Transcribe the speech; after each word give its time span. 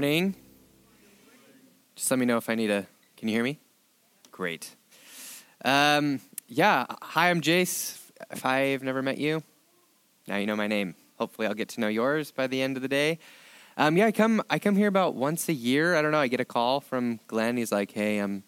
Morning. 0.00 0.34
Just 1.94 2.10
let 2.10 2.18
me 2.18 2.24
know 2.24 2.38
if 2.38 2.48
I 2.48 2.54
need 2.54 2.70
a. 2.70 2.86
Can 3.18 3.28
you 3.28 3.34
hear 3.34 3.44
me? 3.44 3.58
Great. 4.30 4.74
Um, 5.62 6.22
yeah. 6.48 6.86
Hi, 7.02 7.28
I'm 7.28 7.42
Jace. 7.42 7.98
If 8.30 8.46
I've 8.46 8.82
never 8.82 9.02
met 9.02 9.18
you, 9.18 9.42
now 10.26 10.38
you 10.38 10.46
know 10.46 10.56
my 10.56 10.68
name. 10.68 10.94
Hopefully, 11.18 11.46
I'll 11.46 11.52
get 11.52 11.68
to 11.70 11.80
know 11.82 11.88
yours 11.88 12.30
by 12.30 12.46
the 12.46 12.62
end 12.62 12.78
of 12.78 12.82
the 12.82 12.88
day. 12.88 13.18
Um, 13.76 13.98
yeah, 13.98 14.06
I 14.06 14.12
come. 14.12 14.42
I 14.48 14.58
come 14.58 14.74
here 14.74 14.88
about 14.88 15.16
once 15.16 15.50
a 15.50 15.52
year. 15.52 15.94
I 15.94 16.00
don't 16.00 16.12
know. 16.12 16.18
I 16.18 16.28
get 16.28 16.40
a 16.40 16.46
call 16.46 16.80
from 16.80 17.20
Glenn. 17.26 17.58
He's 17.58 17.70
like, 17.70 17.90
"Hey, 17.90 18.20
I'm 18.20 18.44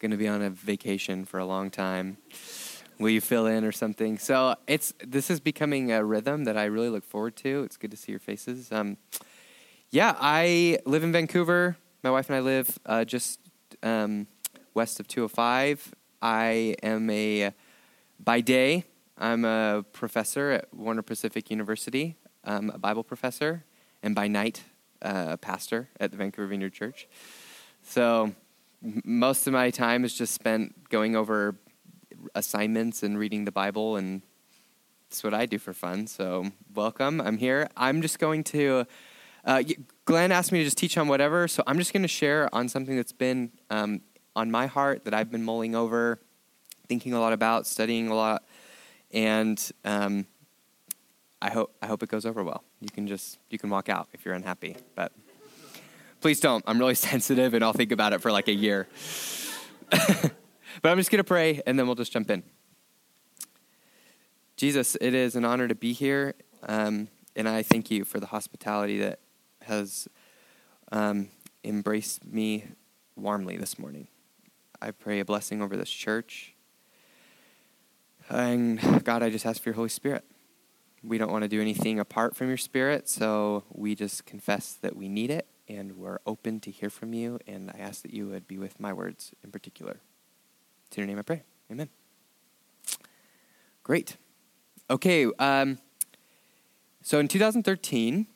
going 0.00 0.10
to 0.10 0.18
be 0.18 0.28
on 0.28 0.42
a 0.42 0.50
vacation 0.50 1.24
for 1.24 1.40
a 1.40 1.46
long 1.46 1.70
time. 1.70 2.18
Will 2.98 3.08
you 3.08 3.22
fill 3.22 3.46
in 3.46 3.64
or 3.64 3.72
something?" 3.72 4.18
So 4.18 4.54
it's 4.66 4.92
this 5.02 5.30
is 5.30 5.40
becoming 5.40 5.92
a 5.92 6.04
rhythm 6.04 6.44
that 6.44 6.58
I 6.58 6.64
really 6.64 6.90
look 6.90 7.06
forward 7.06 7.36
to. 7.36 7.62
It's 7.62 7.78
good 7.78 7.90
to 7.90 7.96
see 7.96 8.12
your 8.12 8.18
faces. 8.18 8.70
Um, 8.70 8.98
yeah, 9.90 10.14
I 10.20 10.78
live 10.86 11.02
in 11.02 11.10
Vancouver. 11.10 11.76
My 12.04 12.10
wife 12.10 12.28
and 12.28 12.36
I 12.36 12.40
live 12.40 12.78
uh, 12.86 13.04
just 13.04 13.40
um, 13.82 14.28
west 14.72 15.00
of 15.00 15.08
205. 15.08 15.94
I 16.22 16.76
am 16.82 17.10
a, 17.10 17.52
by 18.22 18.40
day, 18.40 18.84
I'm 19.18 19.44
a 19.44 19.84
professor 19.92 20.52
at 20.52 20.72
Warner 20.72 21.02
Pacific 21.02 21.50
University, 21.50 22.16
a 22.44 22.78
Bible 22.78 23.02
professor, 23.02 23.64
and 24.00 24.14
by 24.14 24.28
night, 24.28 24.62
uh, 25.02 25.26
a 25.30 25.36
pastor 25.36 25.88
at 25.98 26.12
the 26.12 26.16
Vancouver 26.16 26.46
Vineyard 26.46 26.72
Church. 26.72 27.08
So 27.82 28.32
most 28.80 29.48
of 29.48 29.52
my 29.52 29.70
time 29.70 30.04
is 30.04 30.14
just 30.14 30.34
spent 30.34 30.88
going 30.88 31.16
over 31.16 31.56
assignments 32.36 33.02
and 33.02 33.18
reading 33.18 33.44
the 33.44 33.52
Bible, 33.52 33.96
and 33.96 34.22
that's 35.08 35.24
what 35.24 35.34
I 35.34 35.46
do 35.46 35.58
for 35.58 35.72
fun. 35.72 36.06
So 36.06 36.52
welcome. 36.76 37.20
I'm 37.20 37.38
here. 37.38 37.68
I'm 37.76 38.02
just 38.02 38.20
going 38.20 38.44
to. 38.44 38.86
Uh, 39.44 39.62
Glenn 40.04 40.32
asked 40.32 40.52
me 40.52 40.58
to 40.58 40.64
just 40.64 40.78
teach 40.78 40.98
on 40.98 41.08
whatever, 41.08 41.48
so 41.48 41.62
I'm 41.66 41.78
just 41.78 41.92
going 41.92 42.02
to 42.02 42.08
share 42.08 42.52
on 42.54 42.68
something 42.68 42.96
that's 42.96 43.12
been 43.12 43.52
um, 43.70 44.02
on 44.36 44.50
my 44.50 44.66
heart 44.66 45.04
that 45.04 45.14
I've 45.14 45.30
been 45.30 45.44
mulling 45.44 45.74
over, 45.74 46.20
thinking 46.88 47.12
a 47.12 47.20
lot 47.20 47.32
about, 47.32 47.66
studying 47.66 48.08
a 48.08 48.14
lot, 48.14 48.44
and 49.12 49.70
um, 49.84 50.26
I 51.40 51.50
hope 51.50 51.74
I 51.80 51.86
hope 51.86 52.02
it 52.02 52.08
goes 52.08 52.26
over 52.26 52.44
well. 52.44 52.64
You 52.80 52.88
can 52.88 53.06
just 53.06 53.38
you 53.48 53.58
can 53.58 53.70
walk 53.70 53.88
out 53.88 54.08
if 54.12 54.24
you're 54.24 54.34
unhappy, 54.34 54.76
but 54.94 55.12
please 56.20 56.40
don't. 56.40 56.62
I'm 56.66 56.78
really 56.78 56.94
sensitive, 57.10 57.54
and 57.54 57.64
I'll 57.64 57.72
think 57.72 57.92
about 57.92 58.12
it 58.12 58.20
for 58.20 58.30
like 58.30 58.48
a 58.48 58.54
year. 58.54 58.88
but 59.90 60.90
I'm 60.90 60.98
just 60.98 61.10
going 61.10 61.18
to 61.18 61.24
pray, 61.24 61.62
and 61.66 61.78
then 61.78 61.86
we'll 61.86 61.96
just 61.96 62.12
jump 62.12 62.30
in. 62.30 62.42
Jesus, 64.56 64.96
it 65.00 65.14
is 65.14 65.36
an 65.36 65.44
honor 65.46 65.66
to 65.68 65.74
be 65.74 65.94
here, 65.94 66.34
um, 66.64 67.08
and 67.34 67.48
I 67.48 67.62
thank 67.62 67.90
you 67.90 68.04
for 68.04 68.20
the 68.20 68.26
hospitality 68.26 68.98
that 68.98 69.18
has 69.70 70.08
um, 70.90 71.28
embraced 71.62 72.26
me 72.26 72.64
warmly 73.14 73.56
this 73.56 73.78
morning. 73.78 74.08
I 74.82 74.90
pray 74.90 75.20
a 75.20 75.24
blessing 75.24 75.62
over 75.62 75.76
this 75.76 75.90
church. 75.90 76.54
And 78.28 79.04
God, 79.04 79.22
I 79.22 79.30
just 79.30 79.46
ask 79.46 79.62
for 79.62 79.68
your 79.68 79.76
Holy 79.76 79.88
Spirit. 79.88 80.24
We 81.04 81.18
don't 81.18 81.30
want 81.30 81.42
to 81.42 81.48
do 81.48 81.60
anything 81.60 82.00
apart 82.00 82.34
from 82.34 82.48
your 82.48 82.56
Spirit, 82.56 83.08
so 83.08 83.62
we 83.72 83.94
just 83.94 84.26
confess 84.26 84.74
that 84.82 84.96
we 84.96 85.08
need 85.08 85.30
it, 85.30 85.46
and 85.68 85.96
we're 85.96 86.18
open 86.26 86.58
to 86.60 86.70
hear 86.70 86.90
from 86.90 87.14
you. 87.14 87.38
And 87.46 87.70
I 87.70 87.78
ask 87.78 88.02
that 88.02 88.12
you 88.12 88.26
would 88.26 88.48
be 88.48 88.58
with 88.58 88.80
my 88.80 88.92
words 88.92 89.32
in 89.44 89.52
particular. 89.52 90.00
It's 90.88 90.96
in 90.96 91.02
your 91.02 91.06
name 91.06 91.18
I 91.18 91.22
pray. 91.22 91.42
Amen. 91.70 91.88
Great. 93.84 94.16
Okay. 94.90 95.26
Um, 95.38 95.78
so 97.02 97.20
in 97.20 97.28
2013, 97.28 98.26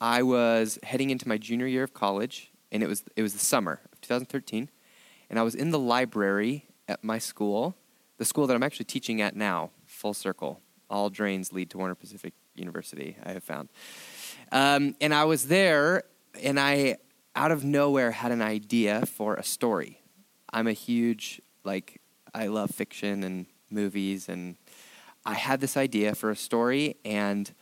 I 0.00 0.22
was 0.22 0.78
heading 0.82 1.10
into 1.10 1.28
my 1.28 1.38
junior 1.38 1.66
year 1.66 1.84
of 1.84 1.94
college, 1.94 2.52
and 2.72 2.82
it 2.82 2.88
was 2.88 3.04
it 3.16 3.22
was 3.22 3.32
the 3.32 3.38
summer 3.38 3.80
of 3.92 4.00
2013, 4.00 4.70
and 5.30 5.38
I 5.38 5.42
was 5.42 5.54
in 5.54 5.70
the 5.70 5.78
library 5.78 6.66
at 6.88 7.02
my 7.02 7.18
school, 7.18 7.76
the 8.18 8.24
school 8.24 8.46
that 8.46 8.54
I'm 8.54 8.62
actually 8.62 8.86
teaching 8.86 9.20
at 9.20 9.36
now. 9.36 9.70
Full 9.86 10.14
circle, 10.14 10.60
all 10.90 11.10
drains 11.10 11.52
lead 11.52 11.70
to 11.70 11.78
Warner 11.78 11.94
Pacific 11.94 12.34
University. 12.54 13.16
I 13.24 13.32
have 13.32 13.44
found, 13.44 13.68
um, 14.52 14.94
and 15.00 15.14
I 15.14 15.24
was 15.24 15.48
there, 15.48 16.04
and 16.42 16.58
I 16.58 16.96
out 17.36 17.50
of 17.50 17.64
nowhere 17.64 18.12
had 18.12 18.32
an 18.32 18.42
idea 18.42 19.06
for 19.06 19.34
a 19.34 19.42
story. 19.42 20.00
I'm 20.52 20.66
a 20.66 20.72
huge 20.72 21.40
like 21.64 22.00
I 22.34 22.48
love 22.48 22.70
fiction 22.70 23.22
and 23.22 23.46
movies, 23.70 24.28
and 24.28 24.56
I 25.24 25.34
had 25.34 25.60
this 25.60 25.76
idea 25.76 26.14
for 26.14 26.30
a 26.30 26.36
story, 26.36 26.96
and 27.04 27.52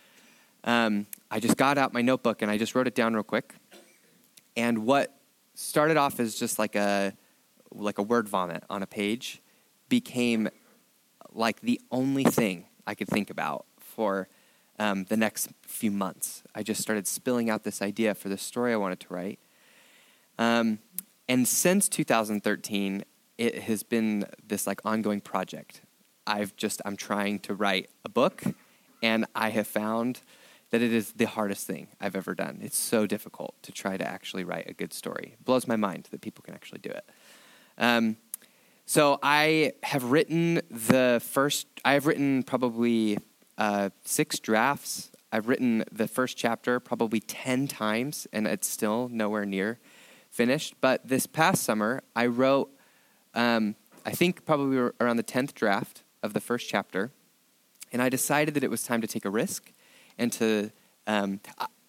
um, 0.64 1.06
I 1.30 1.40
just 1.40 1.56
got 1.56 1.78
out 1.78 1.92
my 1.92 2.02
notebook 2.02 2.42
and 2.42 2.50
I 2.50 2.58
just 2.58 2.74
wrote 2.74 2.86
it 2.86 2.94
down 2.94 3.14
real 3.14 3.22
quick. 3.22 3.54
And 4.56 4.86
what 4.86 5.16
started 5.54 5.96
off 5.96 6.20
as 6.20 6.34
just 6.34 6.58
like 6.58 6.76
a 6.76 7.14
like 7.74 7.98
a 7.98 8.02
word 8.02 8.28
vomit 8.28 8.64
on 8.68 8.82
a 8.82 8.86
page 8.86 9.40
became 9.88 10.48
like 11.32 11.60
the 11.60 11.80
only 11.90 12.24
thing 12.24 12.66
I 12.86 12.94
could 12.94 13.08
think 13.08 13.30
about 13.30 13.64
for 13.78 14.28
um, 14.78 15.04
the 15.04 15.16
next 15.16 15.48
few 15.62 15.90
months. 15.90 16.42
I 16.54 16.62
just 16.62 16.82
started 16.82 17.06
spilling 17.06 17.48
out 17.48 17.64
this 17.64 17.80
idea 17.80 18.14
for 18.14 18.28
the 18.28 18.38
story 18.38 18.72
I 18.72 18.76
wanted 18.76 19.00
to 19.00 19.06
write. 19.14 19.38
Um, 20.38 20.80
and 21.28 21.46
since 21.46 21.88
2013, 21.88 23.04
it 23.38 23.62
has 23.62 23.82
been 23.82 24.26
this 24.46 24.66
like 24.66 24.80
ongoing 24.84 25.20
project. 25.20 25.82
I've 26.26 26.54
just 26.56 26.82
I'm 26.84 26.96
trying 26.96 27.38
to 27.40 27.54
write 27.54 27.90
a 28.04 28.08
book, 28.08 28.42
and 29.02 29.26
I 29.34 29.50
have 29.50 29.66
found 29.66 30.20
that 30.72 30.80
it 30.80 30.92
is 30.92 31.12
the 31.12 31.26
hardest 31.26 31.66
thing 31.66 31.88
I've 32.00 32.16
ever 32.16 32.34
done. 32.34 32.58
It's 32.62 32.78
so 32.78 33.06
difficult 33.06 33.54
to 33.62 33.72
try 33.72 33.98
to 33.98 34.08
actually 34.08 34.42
write 34.42 34.68
a 34.68 34.72
good 34.72 34.94
story. 34.94 35.34
It 35.34 35.44
blows 35.44 35.68
my 35.68 35.76
mind 35.76 36.08
that 36.10 36.22
people 36.22 36.42
can 36.42 36.54
actually 36.54 36.80
do 36.80 36.88
it. 36.88 37.04
Um, 37.76 38.16
so 38.86 39.18
I 39.22 39.74
have 39.82 40.04
written 40.04 40.62
the 40.70 41.22
first. 41.22 41.66
I 41.84 41.92
have 41.92 42.06
written 42.06 42.42
probably 42.42 43.18
uh, 43.58 43.90
six 44.04 44.38
drafts. 44.38 45.10
I've 45.30 45.46
written 45.46 45.84
the 45.92 46.08
first 46.08 46.38
chapter 46.38 46.80
probably 46.80 47.20
ten 47.20 47.68
times, 47.68 48.26
and 48.32 48.46
it's 48.46 48.66
still 48.66 49.10
nowhere 49.10 49.44
near 49.44 49.78
finished. 50.30 50.74
But 50.80 51.06
this 51.06 51.26
past 51.26 51.62
summer, 51.62 52.02
I 52.16 52.26
wrote. 52.26 52.70
Um, 53.34 53.76
I 54.04 54.10
think 54.10 54.44
probably 54.46 54.90
around 55.00 55.18
the 55.18 55.22
tenth 55.22 55.54
draft 55.54 56.02
of 56.22 56.32
the 56.32 56.40
first 56.40 56.68
chapter, 56.68 57.12
and 57.92 58.00
I 58.00 58.08
decided 58.08 58.54
that 58.54 58.64
it 58.64 58.70
was 58.70 58.82
time 58.82 59.02
to 59.02 59.06
take 59.06 59.26
a 59.26 59.30
risk 59.30 59.70
and 60.22 60.32
to 60.32 60.70
um, 61.08 61.40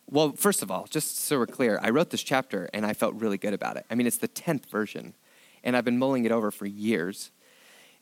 well 0.10 0.32
first 0.32 0.64
of 0.64 0.72
all 0.72 0.88
just 0.90 1.18
so 1.20 1.38
we're 1.38 1.46
clear 1.46 1.80
i 1.84 1.90
wrote 1.90 2.10
this 2.10 2.24
chapter 2.24 2.68
and 2.74 2.86
i 2.86 2.94
felt 2.94 3.14
really 3.14 3.38
good 3.38 3.54
about 3.54 3.78
it. 3.78 3.86
I 3.90 3.96
mean 3.96 4.08
it's 4.08 4.18
the 4.18 4.28
10th 4.28 4.66
version 4.66 5.14
and 5.64 5.78
i've 5.78 5.86
been 5.86 6.00
mulling 6.00 6.26
it 6.26 6.32
over 6.32 6.50
for 6.52 6.66
years. 6.66 7.32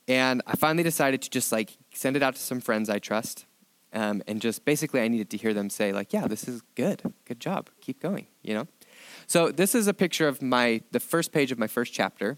And 0.07 0.41
i 0.47 0.56
finally 0.56 0.83
decided 0.83 1.21
to 1.23 1.29
just 1.29 1.51
like 1.51 1.77
send 1.94 2.15
it 2.15 2.23
out 2.23 2.35
to 2.35 2.41
some 2.41 2.61
friends 2.61 2.89
i 2.89 2.97
trust 2.97 3.45
um, 3.94 4.23
and 4.25 4.41
just 4.41 4.63
basically 4.63 5.01
i 5.01 5.07
needed 5.09 5.29
to 5.31 5.38
hear 5.38 5.53
them 5.53 5.69
say 5.69 5.91
like 5.91 6.13
yeah 6.13 6.27
this 6.27 6.47
is 6.47 6.61
good. 6.75 7.01
Good 7.25 7.41
job. 7.41 7.69
Keep 7.81 8.01
going 8.01 8.27
you 8.41 8.53
know? 8.53 8.67
So 9.27 9.51
this 9.51 9.75
is 9.75 9.88
a 9.88 9.94
picture 9.94 10.27
of 10.29 10.41
my 10.41 10.81
the 10.91 11.01
first 11.01 11.33
page 11.33 11.51
of 11.51 11.59
my 11.59 11.67
first 11.67 11.94
chapter 11.94 12.38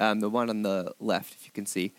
um, 0.00 0.20
the 0.20 0.28
one 0.28 0.50
on 0.50 0.62
the 0.62 0.92
left 0.98 1.34
if 1.34 1.46
you 1.46 1.52
can 1.52 1.66
see. 1.66 1.94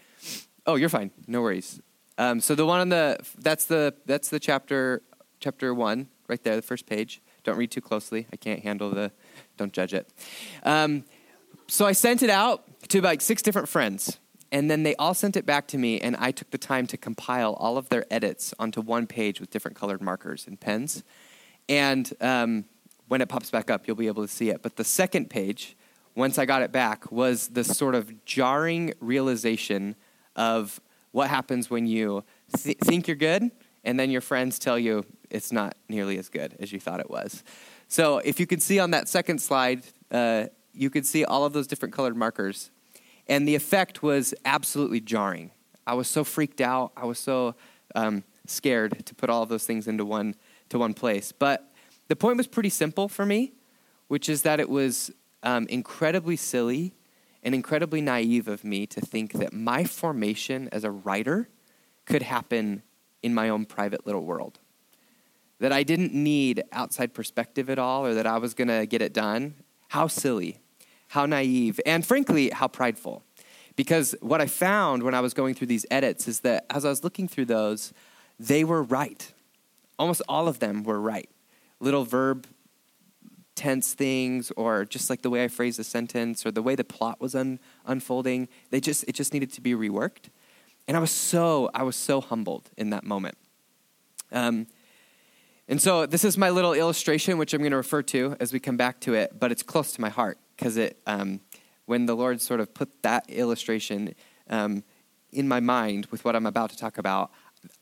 Oh 0.66 0.76
you're 0.76 0.90
fine. 0.90 1.12
No 1.28 1.42
worries 1.42 1.82
um, 2.18 2.40
so 2.40 2.56
the 2.56 2.66
one 2.66 2.80
on 2.80 2.90
the 2.90 3.20
that's 3.38 3.66
the 3.66 3.94
that's 4.06 4.30
the 4.30 4.40
chapter 4.40 5.02
chapter 5.40 5.74
one 5.74 6.08
right 6.28 6.44
there, 6.44 6.56
the 6.56 6.62
first 6.62 6.86
page. 6.86 7.22
Don't 7.44 7.58
read 7.58 7.72
too 7.72 7.82
closely. 7.82 8.28
I 8.34 8.36
can't 8.36 8.62
handle 8.62 8.90
the. 8.90 9.12
Don't 9.56 9.72
judge 9.72 9.94
it. 9.94 10.10
Um, 10.64 11.04
so 11.68 11.86
I 11.86 11.92
sent 11.94 12.24
it 12.24 12.30
out 12.30 12.64
to 12.90 13.02
like 13.02 13.22
six 13.22 13.42
different 13.42 13.70
friends, 13.70 14.20
and 14.52 14.70
then 14.70 14.84
they 14.84 14.96
all 14.96 15.14
sent 15.14 15.38
it 15.38 15.46
back 15.46 15.68
to 15.70 15.78
me, 15.78 16.00
and 16.00 16.16
I 16.18 16.32
took 16.32 16.52
the 16.52 16.58
time 16.58 16.88
to 16.88 16.98
compile 16.98 17.54
all 17.54 17.78
of 17.78 17.90
their 17.90 18.06
edits 18.12 18.54
onto 18.60 18.82
one 18.82 19.08
page 19.08 19.40
with 19.40 19.50
different 19.50 19.78
colored 19.78 20.02
markers 20.02 20.48
and 20.48 20.60
pens. 20.60 21.04
And 21.70 22.12
um, 22.22 22.66
when 23.08 23.22
it 23.22 23.30
pops 23.30 23.50
back 23.50 23.70
up, 23.70 23.88
you'll 23.88 23.96
be 23.96 24.08
able 24.08 24.24
to 24.24 24.32
see 24.32 24.50
it. 24.50 24.62
But 24.62 24.78
the 24.78 24.84
second 24.84 25.30
page, 25.30 25.76
once 26.16 26.38
I 26.38 26.46
got 26.46 26.62
it 26.62 26.72
back, 26.72 27.12
was 27.12 27.50
the 27.50 27.64
sort 27.64 27.96
of 27.96 28.26
jarring 28.26 28.94
realization 29.00 29.96
of 30.36 30.80
what 31.12 31.30
happens 31.30 31.70
when 31.70 31.88
you 31.88 32.24
th- 32.56 32.78
think 32.80 33.08
you're 33.08 33.16
good 33.16 33.52
and 33.84 34.00
then 34.00 34.12
your 34.12 34.22
friends 34.22 34.60
tell 34.60 34.78
you 34.78 35.06
it's 35.30 35.52
not 35.52 35.76
nearly 35.90 36.18
as 36.18 36.30
good 36.30 36.56
as 36.60 36.72
you 36.72 36.80
thought 36.80 37.00
it 37.00 37.10
was. 37.10 37.44
So 37.88 38.18
if 38.20 38.40
you 38.40 38.46
could 38.46 38.62
see 38.62 38.80
on 38.80 38.92
that 38.92 39.08
second 39.08 39.42
slide, 39.42 39.84
uh, 40.12 40.48
you 40.74 40.90
could 40.90 41.06
see 41.06 41.24
all 41.24 41.46
of 41.46 41.54
those 41.54 41.68
different 41.68 41.94
colored 41.94 42.16
markers. 42.16 42.70
And 43.28 43.48
the 43.48 43.56
effect 43.56 44.04
was 44.04 44.34
absolutely 44.46 45.00
jarring. 45.00 45.52
I 45.86 45.94
was 45.94 46.08
so 46.08 46.24
freaked 46.24 46.62
out. 46.62 46.92
I 46.96 47.06
was 47.06 47.20
so 47.20 47.56
um, 47.96 48.24
scared 48.46 49.06
to 49.06 49.16
put 49.16 49.30
all 49.30 49.44
of 49.44 49.50
those 49.50 49.66
things 49.66 49.88
into 49.88 50.06
one, 50.06 50.36
to 50.70 50.78
one 50.78 50.94
place. 50.94 51.32
But 51.32 51.72
the 52.08 52.16
point 52.16 52.38
was 52.38 52.48
pretty 52.48 52.70
simple 52.70 53.08
for 53.08 53.26
me, 53.26 53.54
which 54.08 54.30
is 54.30 54.42
that 54.44 54.60
it 54.60 54.70
was 54.70 55.12
um, 55.44 55.66
incredibly 55.68 56.36
silly 56.36 56.94
and 57.44 57.56
incredibly 57.56 58.02
naive 58.02 58.48
of 58.48 58.64
me 58.64 58.86
to 58.88 59.02
think 59.02 59.34
that 59.34 59.54
my 59.54 59.84
formation 59.84 60.70
as 60.72 60.84
a 60.84 60.92
writer 60.92 61.50
could 62.06 62.24
happen 62.24 62.84
in 63.22 63.34
my 63.34 63.50
own 63.50 63.66
private 63.66 64.06
little 64.06 64.24
world. 64.24 64.60
That 65.60 65.72
I 65.72 65.84
didn't 65.84 66.14
need 66.14 66.64
outside 66.72 67.14
perspective 67.14 67.70
at 67.70 67.80
all 67.80 68.06
or 68.06 68.14
that 68.14 68.28
I 68.28 68.38
was 68.38 68.54
going 68.54 68.68
to 68.68 68.86
get 68.86 69.02
it 69.02 69.14
done. 69.14 69.56
How 69.90 70.08
silly, 70.08 70.60
how 71.10 71.26
naive, 71.26 71.80
and 71.86 72.06
frankly, 72.06 72.50
how 72.50 72.68
prideful. 72.68 73.24
Because 73.76 74.16
what 74.22 74.42
I 74.42 74.48
found 74.48 75.04
when 75.04 75.14
I 75.14 75.22
was 75.22 75.34
going 75.34 75.54
through 75.54 75.68
these 75.68 75.86
edits 75.90 76.28
is 76.28 76.42
that 76.42 76.66
as 76.70 76.84
I 76.84 76.90
was 76.90 77.04
looking 77.04 77.28
through 77.28 77.46
those, 77.46 77.94
they 78.40 78.64
were 78.64 78.84
right. 78.84 79.32
Almost 80.00 80.22
all 80.28 80.48
of 80.48 80.60
them 80.60 80.84
were 80.84 81.00
right. 81.00 81.30
Little 81.80 82.04
verb 82.04 82.48
tense 83.58 83.94
things 83.94 84.52
or 84.56 84.86
just 84.86 85.10
like 85.10 85.24
the 85.24 85.30
way 85.30 85.44
I 85.44 85.50
phrased 85.50 85.80
the 85.80 85.84
sentence 85.84 86.46
or 86.46 86.52
the 86.52 86.62
way 86.62 86.76
the 86.76 86.86
plot 86.86 87.20
was 87.20 87.36
un- 87.36 87.60
unfolding, 87.86 88.48
they 88.70 88.80
just 88.80 89.04
it 89.08 89.14
just 89.14 89.34
needed 89.34 89.52
to 89.54 89.62
be 89.62 89.74
reworked. 89.74 90.30
And 90.88 90.96
I 90.96 91.02
was 91.02 91.12
so 91.12 91.70
I 91.74 91.84
was 91.84 91.98
so 91.98 92.22
humbled 92.22 92.70
in 92.78 92.92
that 92.92 93.04
moment. 93.04 93.38
Um, 94.32 94.68
and 95.68 95.82
so 95.82 96.06
this 96.06 96.24
is 96.24 96.38
my 96.38 96.50
little 96.50 96.74
illustration, 96.74 97.38
which 97.38 97.54
I'm 97.54 97.60
going 97.60 97.72
to 97.72 97.78
refer 97.78 98.02
to 98.04 98.38
as 98.40 98.54
we 98.54 98.60
come 98.60 98.78
back 98.78 99.02
to 99.02 99.16
it, 99.16 99.38
but 99.38 99.52
it's 99.52 99.64
close 99.64 99.92
to 99.94 100.02
my 100.02 100.10
heart 100.10 100.38
because 100.56 100.78
it 100.78 101.02
um, 101.06 101.42
when 101.88 102.06
the 102.06 102.16
Lord 102.16 102.40
sort 102.40 102.60
of 102.60 102.74
put 102.74 103.02
that 103.02 103.30
illustration 103.30 104.14
um, 104.50 104.84
in 105.32 105.48
my 105.48 105.60
mind 105.60 106.06
with 106.12 106.24
what 106.24 106.36
I'm 106.36 106.46
about 106.46 106.70
to 106.70 106.78
talk 106.78 106.98
about, 106.98 107.32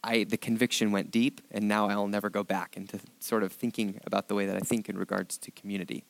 I, 0.03 0.23
the 0.23 0.37
conviction 0.37 0.91
went 0.91 1.11
deep, 1.11 1.41
and 1.51 1.67
now 1.67 1.89
I'll 1.89 2.07
never 2.07 2.29
go 2.29 2.43
back 2.43 2.77
into 2.77 2.99
sort 3.19 3.43
of 3.43 3.51
thinking 3.51 3.99
about 4.05 4.27
the 4.27 4.35
way 4.35 4.45
that 4.45 4.55
I 4.55 4.59
think 4.59 4.89
in 4.89 4.97
regards 4.97 5.37
to 5.39 5.51
community. 5.51 6.03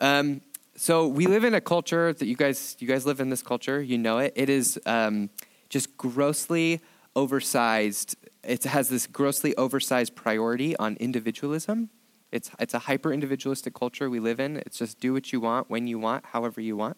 Um, 0.00 0.42
so 0.76 1.08
we 1.08 1.26
live 1.26 1.42
in 1.42 1.54
a 1.54 1.60
culture 1.60 2.12
that 2.12 2.26
you 2.26 2.36
guys 2.36 2.76
you 2.78 2.86
guys 2.86 3.04
live 3.04 3.18
in 3.20 3.30
this 3.30 3.42
culture. 3.42 3.82
You 3.82 3.98
know 3.98 4.18
it. 4.18 4.32
It 4.36 4.48
is 4.48 4.78
um, 4.86 5.30
just 5.68 5.96
grossly 5.96 6.80
oversized. 7.16 8.16
It 8.44 8.62
has 8.64 8.88
this 8.88 9.06
grossly 9.06 9.56
oversized 9.56 10.14
priority 10.14 10.76
on 10.76 10.96
individualism. 11.00 11.90
It's 12.30 12.50
it's 12.60 12.74
a 12.74 12.80
hyper 12.80 13.12
individualistic 13.12 13.74
culture 13.74 14.08
we 14.08 14.20
live 14.20 14.38
in. 14.38 14.58
It's 14.58 14.78
just 14.78 15.00
do 15.00 15.12
what 15.12 15.32
you 15.32 15.40
want 15.40 15.68
when 15.68 15.88
you 15.88 15.98
want, 15.98 16.26
however 16.26 16.60
you 16.60 16.76
want, 16.76 16.96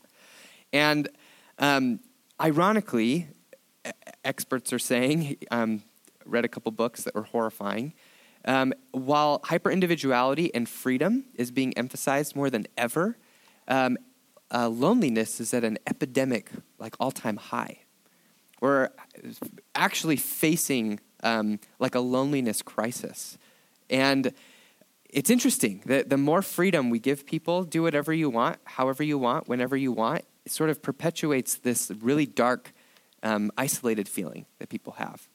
and 0.72 1.08
um, 1.58 2.00
ironically, 2.40 3.28
experts 4.24 4.72
are 4.72 4.78
saying, 4.78 5.36
um, 5.50 5.82
read 6.24 6.44
a 6.44 6.48
couple 6.48 6.72
books 6.72 7.04
that 7.04 7.14
were 7.14 7.22
horrifying. 7.22 7.94
Um, 8.44 8.72
while 8.92 9.40
hyper 9.44 9.70
individuality 9.70 10.54
and 10.54 10.68
freedom 10.68 11.24
is 11.34 11.50
being 11.50 11.76
emphasized 11.76 12.34
more 12.34 12.48
than 12.48 12.66
ever, 12.76 13.18
um, 13.68 13.98
uh, 14.52 14.68
loneliness 14.68 15.40
is 15.40 15.52
at 15.54 15.62
an 15.64 15.78
epidemic, 15.86 16.50
like 16.78 16.94
all 16.98 17.10
time 17.10 17.36
high. 17.36 17.80
We're 18.60 18.90
actually 19.74 20.16
facing 20.16 21.00
um, 21.22 21.60
like 21.78 21.94
a 21.94 22.00
loneliness 22.00 22.62
crisis. 22.62 23.38
And 23.88 24.32
it's 25.08 25.30
interesting 25.30 25.82
that 25.86 26.08
the 26.08 26.16
more 26.16 26.42
freedom 26.42 26.90
we 26.90 26.98
give 26.98 27.26
people, 27.26 27.64
do 27.64 27.82
whatever 27.82 28.12
you 28.12 28.30
want, 28.30 28.58
however 28.64 29.02
you 29.02 29.18
want, 29.18 29.48
whenever 29.48 29.76
you 29.76 29.92
want, 29.92 30.24
it 30.44 30.52
sort 30.52 30.70
of 30.70 30.82
perpetuates 30.82 31.56
this 31.56 31.90
really 32.00 32.26
dark 32.26 32.72
um, 33.22 33.50
isolated 33.56 34.08
feeling 34.08 34.46
that 34.58 34.68
people 34.68 34.94
have. 34.94 35.28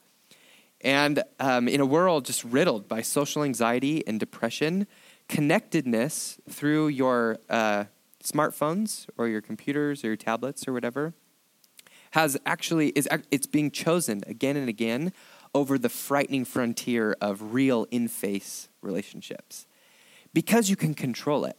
And 0.82 1.24
um, 1.40 1.68
in 1.68 1.82
a 1.82 1.86
world 1.86 2.26
just 2.26 2.44
riddled 2.44 2.88
by 2.88 3.02
social 3.02 3.44
anxiety 3.44 4.06
and 4.06 4.20
depression, 4.20 4.88
connectedness 5.28 6.40
through 6.50 6.90
your 6.90 7.38
uh, 7.50 7.86
smartphones 8.24 9.08
or 9.18 9.28
your 9.28 9.42
computers 9.42 10.04
or 10.04 10.08
your 10.08 10.16
tablets 10.16 10.68
or 10.68 10.74
whatever 10.74 11.14
has 12.12 12.38
actually 12.46 12.90
is 12.90 13.08
it's 13.30 13.46
being 13.46 13.70
chosen 13.70 14.24
again 14.26 14.56
and 14.56 14.70
again 14.70 15.12
over 15.54 15.78
the 15.78 15.90
frightening 15.90 16.46
frontier 16.46 17.16
of 17.20 17.54
real 17.54 17.86
in-face 17.92 18.70
relationships 18.82 19.68
because 20.34 20.70
you 20.70 20.76
can 20.76 20.94
control 20.94 21.46
it 21.46 21.58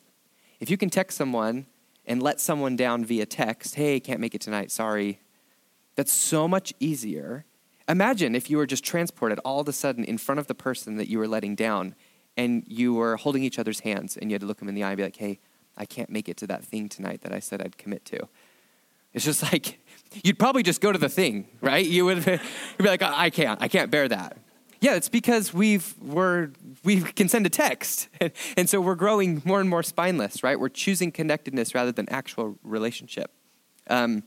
if 0.58 0.70
you 0.70 0.76
can 0.76 0.90
text 0.90 1.16
someone 1.16 1.66
and 2.06 2.22
let 2.22 2.40
someone 2.40 2.74
down 2.74 3.04
via 3.04 3.26
text 3.26 3.74
hey 3.74 4.00
can't 4.00 4.20
make 4.20 4.34
it 4.34 4.40
tonight 4.40 4.70
sorry 4.70 5.20
that's 5.96 6.12
so 6.12 6.46
much 6.46 6.72
easier. 6.78 7.44
Imagine 7.88 8.34
if 8.34 8.50
you 8.50 8.56
were 8.56 8.66
just 8.66 8.84
transported 8.84 9.38
all 9.40 9.60
of 9.60 9.68
a 9.68 9.72
sudden 9.72 10.04
in 10.04 10.18
front 10.18 10.38
of 10.38 10.46
the 10.46 10.54
person 10.54 10.96
that 10.96 11.08
you 11.08 11.18
were 11.18 11.28
letting 11.28 11.54
down 11.54 11.94
and 12.36 12.64
you 12.66 12.94
were 12.94 13.16
holding 13.16 13.42
each 13.42 13.58
other's 13.58 13.80
hands 13.80 14.16
and 14.16 14.30
you 14.30 14.34
had 14.34 14.40
to 14.42 14.46
look 14.46 14.58
them 14.58 14.68
in 14.68 14.74
the 14.74 14.82
eye 14.82 14.90
and 14.90 14.96
be 14.96 15.02
like, 15.02 15.16
hey, 15.16 15.40
I 15.76 15.86
can't 15.86 16.10
make 16.10 16.28
it 16.28 16.36
to 16.38 16.46
that 16.48 16.64
thing 16.64 16.88
tonight 16.88 17.22
that 17.22 17.32
I 17.32 17.38
said 17.38 17.62
I'd 17.62 17.78
commit 17.78 18.04
to. 18.06 18.28
It's 19.12 19.24
just 19.24 19.42
like, 19.42 19.78
you'd 20.24 20.38
probably 20.38 20.62
just 20.62 20.80
go 20.80 20.92
to 20.92 20.98
the 20.98 21.08
thing, 21.08 21.48
right? 21.60 21.84
You 21.84 22.04
would 22.04 22.24
be 22.78 22.84
like, 22.84 23.02
I 23.02 23.30
can't, 23.30 23.60
I 23.62 23.68
can't 23.68 23.90
bear 23.90 24.08
that. 24.08 24.36
Yeah, 24.80 24.94
it's 24.94 25.08
because 25.08 25.54
we've, 25.54 25.94
we're, 26.02 26.50
we 26.84 27.00
can 27.00 27.28
send 27.28 27.46
a 27.46 27.50
text. 27.50 28.08
And 28.56 28.68
so 28.68 28.80
we're 28.80 28.94
growing 28.94 29.42
more 29.44 29.60
and 29.60 29.68
more 29.68 29.82
spineless, 29.82 30.42
right? 30.42 30.58
We're 30.58 30.68
choosing 30.68 31.12
connectedness 31.12 31.74
rather 31.74 31.92
than 31.92 32.08
actual 32.10 32.58
relationship. 32.62 33.30
Um, 33.88 34.22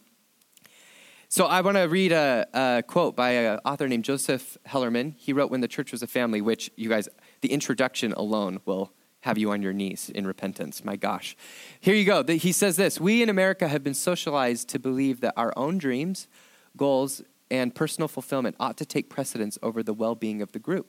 so 1.30 1.46
I 1.46 1.62
want 1.62 1.78
to 1.78 1.84
read 1.84 2.12
a, 2.12 2.48
a, 2.54 2.84
quote 2.84 3.16
by 3.16 3.32
an 3.32 3.60
author 3.64 3.88
named 3.88 4.04
Joseph 4.04 4.58
Hellerman. 4.68 5.14
He 5.16 5.32
wrote 5.32 5.52
When 5.52 5.62
the 5.62 5.68
Church 5.68 5.92
Was 5.92 6.02
a 6.02 6.08
Family, 6.08 6.42
which 6.42 6.72
you 6.76 6.90
guys, 6.90 7.08
the 7.42 7.52
introduction 7.52 8.14
alone 8.14 8.60
will 8.66 8.92
have 9.22 9.38
you 9.38 9.52
on 9.52 9.62
your 9.62 9.74
knees 9.74 10.10
in 10.10 10.26
repentance. 10.26 10.84
My 10.84 10.96
gosh. 10.96 11.36
Here 11.80 11.94
you 11.94 12.06
go. 12.06 12.24
He 12.24 12.52
says 12.52 12.78
this 12.78 13.00
We 13.00 13.22
in 13.22 13.30
America 13.30 13.68
have 13.68 13.84
been 13.84 13.94
socialized 13.94 14.70
to 14.70 14.80
believe 14.80 15.22
that 15.22 15.34
our 15.38 15.54
own 15.56 15.78
dreams, 15.78 16.28
goals, 16.76 17.22
and 17.52 17.74
personal 17.74 18.08
fulfillment 18.08 18.56
ought 18.60 18.78
to 18.78 18.86
take 18.86 19.10
precedence 19.10 19.58
over 19.62 19.84
the 19.84 19.94
well 19.94 20.16
being 20.16 20.42
of 20.42 20.52
the 20.52 20.60
group. 20.60 20.88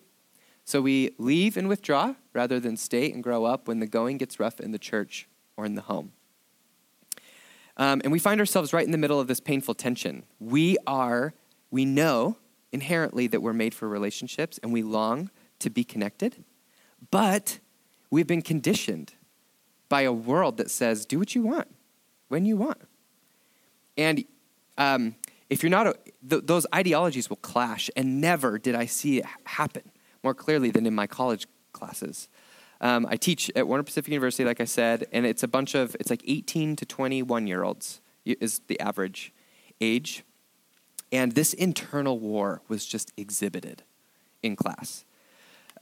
So 0.65 0.81
we 0.81 1.15
leave 1.19 1.57
and 1.57 1.69
withdraw 1.69 2.15
rather 2.33 2.61
than 2.61 2.77
stay 2.77 3.11
and 3.11 3.23
grow 3.23 3.45
up 3.45 3.67
when 3.67 3.81
the 3.81 3.87
going 3.87 4.19
gets 4.19 4.39
rough 4.39 4.61
in 4.61 4.71
the 4.71 4.79
church 4.79 5.29
or 5.57 5.65
in 5.65 5.75
the 5.75 5.83
home. 5.83 6.13
Um, 7.81 8.03
and 8.05 8.13
we 8.13 8.19
find 8.19 8.39
ourselves 8.41 8.75
right 8.75 8.85
in 8.85 8.93
the 8.93 8.99
middle 8.99 9.19
of 9.19 9.27
this 9.27 9.41
painful 9.41 9.75
tension. 9.75 10.25
We 10.39 10.77
are, 10.87 11.33
we 11.71 11.87
know 11.87 12.37
inherently 12.73 13.27
that 13.29 13.41
we're 13.41 13.55
made 13.55 13.73
for 13.73 13.89
relationships 13.89 14.61
and 14.63 14.71
we 14.71 14.83
long 14.83 15.31
to 15.61 15.71
be 15.71 15.83
connected, 15.83 16.45
but 17.11 17.59
we've 18.11 18.27
been 18.27 18.43
conditioned 18.43 19.15
by 19.89 20.03
a 20.03 20.13
world 20.13 20.59
that 20.59 20.71
says, 20.71 21.07
do 21.07 21.19
what 21.19 21.35
you 21.35 21.43
want, 21.43 21.69
when 22.29 22.45
you 22.45 22.59
want. 22.59 22.83
And 23.97 24.25
um, 24.77 25.17
if 25.49 25.63
you're 25.63 25.71
not, 25.71 25.87
a, 25.87 25.95
th- 26.29 26.43
those 26.45 26.67
ideologies 26.75 27.31
will 27.31 27.39
clash, 27.39 27.91
and 27.97 28.21
never 28.21 28.59
did 28.59 28.75
I 28.75 28.85
see 28.85 29.19
it 29.19 29.25
happen 29.45 29.91
more 30.23 30.35
clearly 30.35 30.71
than 30.71 30.85
in 30.85 30.95
my 30.95 31.07
college 31.07 31.47
classes. 31.73 32.29
Um, 32.81 33.07
I 33.09 33.17
teach 33.17 33.51
at 33.55 33.69
Warner 33.69 33.83
Pacific 33.83 34.11
University, 34.11 34.45
like 34.45 34.61
I 34.61 34.65
said, 34.65 35.07
and 35.13 35.27
it's 35.27 35.43
a 35.43 35.49
bunch 35.49 35.75
of, 35.75 35.95
it's 36.01 36.11
like 36.11 36.23
18 36.27 36.77
to 36.77 36.87
21 36.87 37.47
year 37.47 37.63
olds 37.63 38.01
is 38.25 38.61
the 38.69 38.79
average 38.81 39.33
age. 39.81 40.25
And 41.13 41.33
this 41.33 41.53
internal 41.53 42.19
war 42.19 42.63
was 42.69 42.87
just 42.87 43.13
exhibited 43.17 43.83
in 44.43 44.57
class. 44.57 45.05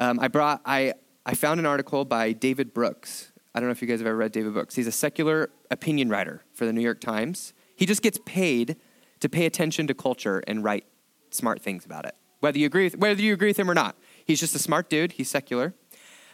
Um, 0.00 0.18
I 0.20 0.28
brought, 0.28 0.60
I, 0.64 0.94
I 1.26 1.34
found 1.34 1.60
an 1.60 1.66
article 1.66 2.04
by 2.04 2.32
David 2.32 2.72
Brooks. 2.72 3.32
I 3.54 3.60
don't 3.60 3.68
know 3.68 3.72
if 3.72 3.82
you 3.82 3.88
guys 3.88 4.00
have 4.00 4.06
ever 4.06 4.16
read 4.16 4.32
David 4.32 4.54
Brooks. 4.54 4.74
He's 4.74 4.86
a 4.86 4.92
secular 4.92 5.50
opinion 5.70 6.08
writer 6.08 6.44
for 6.54 6.64
the 6.64 6.72
New 6.72 6.80
York 6.80 7.00
Times. 7.00 7.52
He 7.76 7.86
just 7.86 8.02
gets 8.02 8.18
paid 8.24 8.76
to 9.20 9.28
pay 9.28 9.46
attention 9.46 9.86
to 9.88 9.94
culture 9.94 10.42
and 10.46 10.64
write 10.64 10.84
smart 11.30 11.60
things 11.60 11.84
about 11.84 12.06
it. 12.06 12.14
Whether 12.40 12.58
you 12.58 12.66
agree 12.66 12.84
with, 12.84 12.96
whether 12.98 13.20
you 13.20 13.34
agree 13.34 13.48
with 13.48 13.58
him 13.58 13.70
or 13.70 13.74
not. 13.74 13.96
He's 14.24 14.40
just 14.40 14.54
a 14.54 14.58
smart 14.58 14.88
dude. 14.88 15.12
He's 15.12 15.28
secular. 15.28 15.74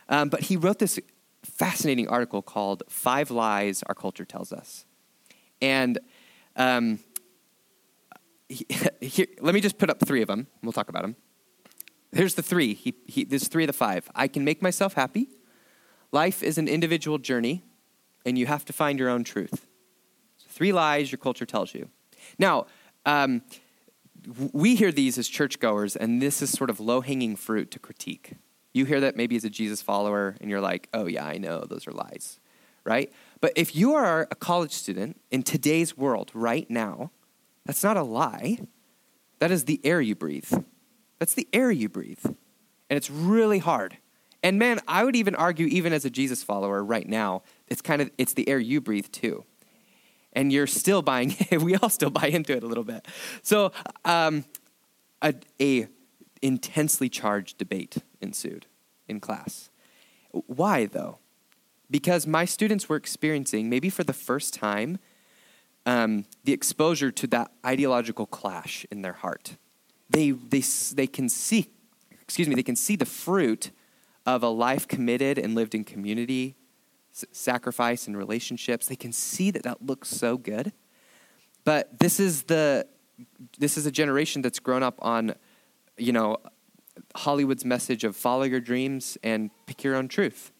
Um, 0.08 0.28
but 0.28 0.42
he 0.42 0.56
wrote 0.56 0.78
this 0.78 0.98
fascinating 1.44 2.08
article 2.08 2.42
called 2.42 2.82
Five 2.88 3.30
Lies 3.30 3.82
Our 3.84 3.94
Culture 3.94 4.24
Tells 4.24 4.52
Us. 4.52 4.84
And 5.60 5.98
um, 6.56 7.00
he, 8.48 8.66
he, 9.00 9.26
let 9.40 9.54
me 9.54 9.60
just 9.60 9.78
put 9.78 9.90
up 9.90 10.04
three 10.04 10.22
of 10.22 10.28
them. 10.28 10.46
We'll 10.62 10.72
talk 10.72 10.88
about 10.88 11.02
them. 11.02 11.16
Here's 12.12 12.34
the 12.34 12.42
three. 12.42 12.74
He, 12.74 12.94
he, 13.06 13.24
there's 13.24 13.48
three 13.48 13.64
of 13.64 13.68
the 13.68 13.72
five. 13.72 14.08
I 14.14 14.28
can 14.28 14.44
make 14.44 14.62
myself 14.62 14.94
happy. 14.94 15.28
Life 16.12 16.42
is 16.42 16.58
an 16.58 16.68
individual 16.68 17.18
journey, 17.18 17.64
and 18.24 18.38
you 18.38 18.46
have 18.46 18.64
to 18.66 18.72
find 18.72 18.98
your 18.98 19.08
own 19.08 19.24
truth. 19.24 19.66
So 20.36 20.46
three 20.48 20.72
lies 20.72 21.10
your 21.10 21.18
culture 21.18 21.44
tells 21.44 21.74
you. 21.74 21.88
Now, 22.38 22.66
um, 23.04 23.42
we 24.52 24.76
hear 24.76 24.92
these 24.92 25.18
as 25.18 25.28
churchgoers, 25.28 25.96
and 25.96 26.22
this 26.22 26.40
is 26.40 26.50
sort 26.50 26.70
of 26.70 26.78
low 26.78 27.00
hanging 27.00 27.34
fruit 27.34 27.70
to 27.72 27.78
critique. 27.78 28.34
You 28.74 28.84
hear 28.84 29.00
that 29.00 29.16
maybe 29.16 29.36
as 29.36 29.44
a 29.44 29.50
Jesus 29.50 29.80
follower, 29.80 30.36
and 30.40 30.50
you're 30.50 30.60
like, 30.60 30.88
oh, 30.92 31.06
yeah, 31.06 31.24
I 31.24 31.38
know, 31.38 31.60
those 31.60 31.86
are 31.86 31.92
lies, 31.92 32.40
right? 32.84 33.10
But 33.40 33.52
if 33.56 33.74
you 33.74 33.94
are 33.94 34.28
a 34.30 34.34
college 34.34 34.72
student 34.72 35.20
in 35.30 35.42
today's 35.42 35.96
world 35.96 36.30
right 36.34 36.68
now, 36.68 37.12
that's 37.64 37.82
not 37.82 37.96
a 37.96 38.02
lie. 38.02 38.58
That 39.38 39.50
is 39.50 39.64
the 39.64 39.80
air 39.84 40.00
you 40.00 40.14
breathe. 40.14 40.52
That's 41.18 41.34
the 41.34 41.48
air 41.52 41.70
you 41.70 41.88
breathe. 41.88 42.24
And 42.24 42.96
it's 42.96 43.10
really 43.10 43.60
hard. 43.60 43.96
And 44.42 44.58
man, 44.58 44.80
I 44.86 45.04
would 45.04 45.16
even 45.16 45.34
argue, 45.34 45.66
even 45.66 45.92
as 45.92 46.04
a 46.04 46.10
Jesus 46.10 46.42
follower 46.42 46.84
right 46.84 47.08
now, 47.08 47.42
it's 47.68 47.80
kind 47.80 48.02
of 48.02 48.10
it's 48.18 48.34
the 48.34 48.46
air 48.48 48.58
you 48.58 48.80
breathe 48.80 49.06
too. 49.10 49.44
And 50.34 50.52
you're 50.52 50.66
still 50.66 51.00
buying 51.00 51.34
we 51.60 51.76
all 51.76 51.88
still 51.88 52.10
buy 52.10 52.26
into 52.26 52.54
it 52.54 52.62
a 52.62 52.66
little 52.66 52.84
bit. 52.84 53.06
So 53.42 53.72
um, 54.04 54.44
a, 55.22 55.34
a 55.60 55.88
intensely 56.44 57.08
charged 57.08 57.56
debate 57.56 57.96
ensued 58.20 58.66
in 59.08 59.18
class. 59.18 59.70
Why 60.30 60.84
though? 60.84 61.18
Because 61.90 62.26
my 62.26 62.44
students 62.44 62.88
were 62.88 62.96
experiencing, 62.96 63.70
maybe 63.70 63.88
for 63.88 64.04
the 64.04 64.12
first 64.12 64.52
time, 64.52 64.98
um, 65.86 66.26
the 66.44 66.52
exposure 66.52 67.10
to 67.10 67.26
that 67.28 67.50
ideological 67.64 68.26
clash 68.26 68.86
in 68.90 69.02
their 69.02 69.14
heart. 69.14 69.56
They, 70.10 70.30
they, 70.32 70.62
they 70.94 71.06
can 71.06 71.28
see, 71.28 71.70
excuse 72.20 72.46
me, 72.46 72.54
they 72.54 72.62
can 72.62 72.76
see 72.76 72.96
the 72.96 73.06
fruit 73.06 73.70
of 74.26 74.42
a 74.42 74.48
life 74.48 74.86
committed 74.86 75.38
and 75.38 75.54
lived 75.54 75.74
in 75.74 75.84
community, 75.84 76.56
s- 77.14 77.24
sacrifice 77.32 78.06
and 78.06 78.16
relationships. 78.16 78.86
They 78.86 78.96
can 78.96 79.12
see 79.12 79.50
that 79.50 79.62
that 79.62 79.84
looks 79.84 80.08
so 80.08 80.36
good. 80.36 80.72
But 81.64 81.98
this 82.00 82.20
is 82.20 82.44
the 82.44 82.86
this 83.58 83.78
is 83.78 83.86
a 83.86 83.90
generation 83.92 84.42
that's 84.42 84.58
grown 84.58 84.82
up 84.82 84.98
on, 85.00 85.34
you 85.96 86.12
know, 86.12 86.38
Hollywood's 87.14 87.64
message 87.64 88.04
of 88.04 88.16
follow 88.16 88.44
your 88.44 88.60
dreams 88.60 89.18
and 89.22 89.50
pick 89.66 89.84
your 89.84 89.94
own 89.94 90.08
truth. 90.08 90.52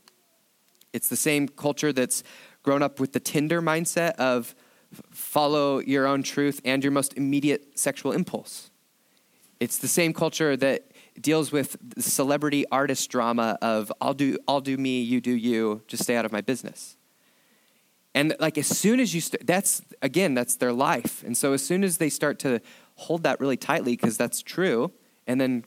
It's 0.92 1.08
the 1.08 1.16
same 1.16 1.48
culture 1.48 1.92
that's 1.92 2.22
grown 2.62 2.82
up 2.82 3.00
with 3.00 3.12
the 3.12 3.20
Tinder 3.20 3.60
mindset 3.60 4.12
of 4.12 4.54
follow 5.10 5.80
your 5.80 6.06
own 6.06 6.22
truth 6.22 6.60
and 6.64 6.82
your 6.82 6.92
most 6.92 7.14
immediate 7.14 7.78
sexual 7.78 8.12
impulse. 8.12 8.70
It's 9.60 9.78
the 9.78 9.88
same 9.88 10.12
culture 10.12 10.56
that 10.56 10.92
deals 11.20 11.52
with 11.52 11.76
celebrity 11.98 12.64
artist 12.70 13.08
drama 13.10 13.58
of 13.62 13.92
I'll 14.00 14.14
do 14.14 14.36
I'll 14.46 14.60
do 14.60 14.76
me, 14.76 15.02
you 15.02 15.20
do 15.20 15.32
you, 15.32 15.82
just 15.86 16.02
stay 16.04 16.16
out 16.16 16.24
of 16.24 16.32
my 16.32 16.40
business. 16.40 16.96
And 18.14 18.36
like 18.38 18.56
as 18.58 18.66
soon 18.66 19.00
as 19.00 19.14
you 19.14 19.20
st- 19.20 19.46
that's 19.46 19.82
again 20.02 20.34
that's 20.34 20.56
their 20.56 20.72
life. 20.72 21.22
And 21.24 21.36
so 21.36 21.52
as 21.52 21.64
soon 21.64 21.82
as 21.82 21.98
they 21.98 22.08
start 22.08 22.38
to 22.40 22.60
hold 22.96 23.24
that 23.24 23.40
really 23.40 23.56
tightly 23.56 23.92
because 23.92 24.16
that's 24.16 24.42
true 24.42 24.92
and 25.26 25.40
then 25.40 25.64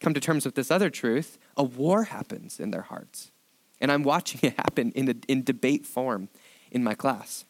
come 0.00 0.14
to 0.14 0.20
terms 0.20 0.44
with 0.44 0.54
this 0.54 0.70
other 0.70 0.90
truth, 0.90 1.38
a 1.56 1.64
war 1.64 2.04
happens 2.04 2.60
in 2.60 2.70
their 2.70 2.82
hearts. 2.82 3.30
And 3.80 3.90
I'm 3.90 4.02
watching 4.02 4.40
it 4.42 4.54
happen 4.56 4.92
in, 4.92 5.08
a, 5.08 5.14
in 5.28 5.42
debate 5.42 5.86
form 5.86 6.28
in 6.70 6.84
my 6.84 6.94
class. 6.94 7.44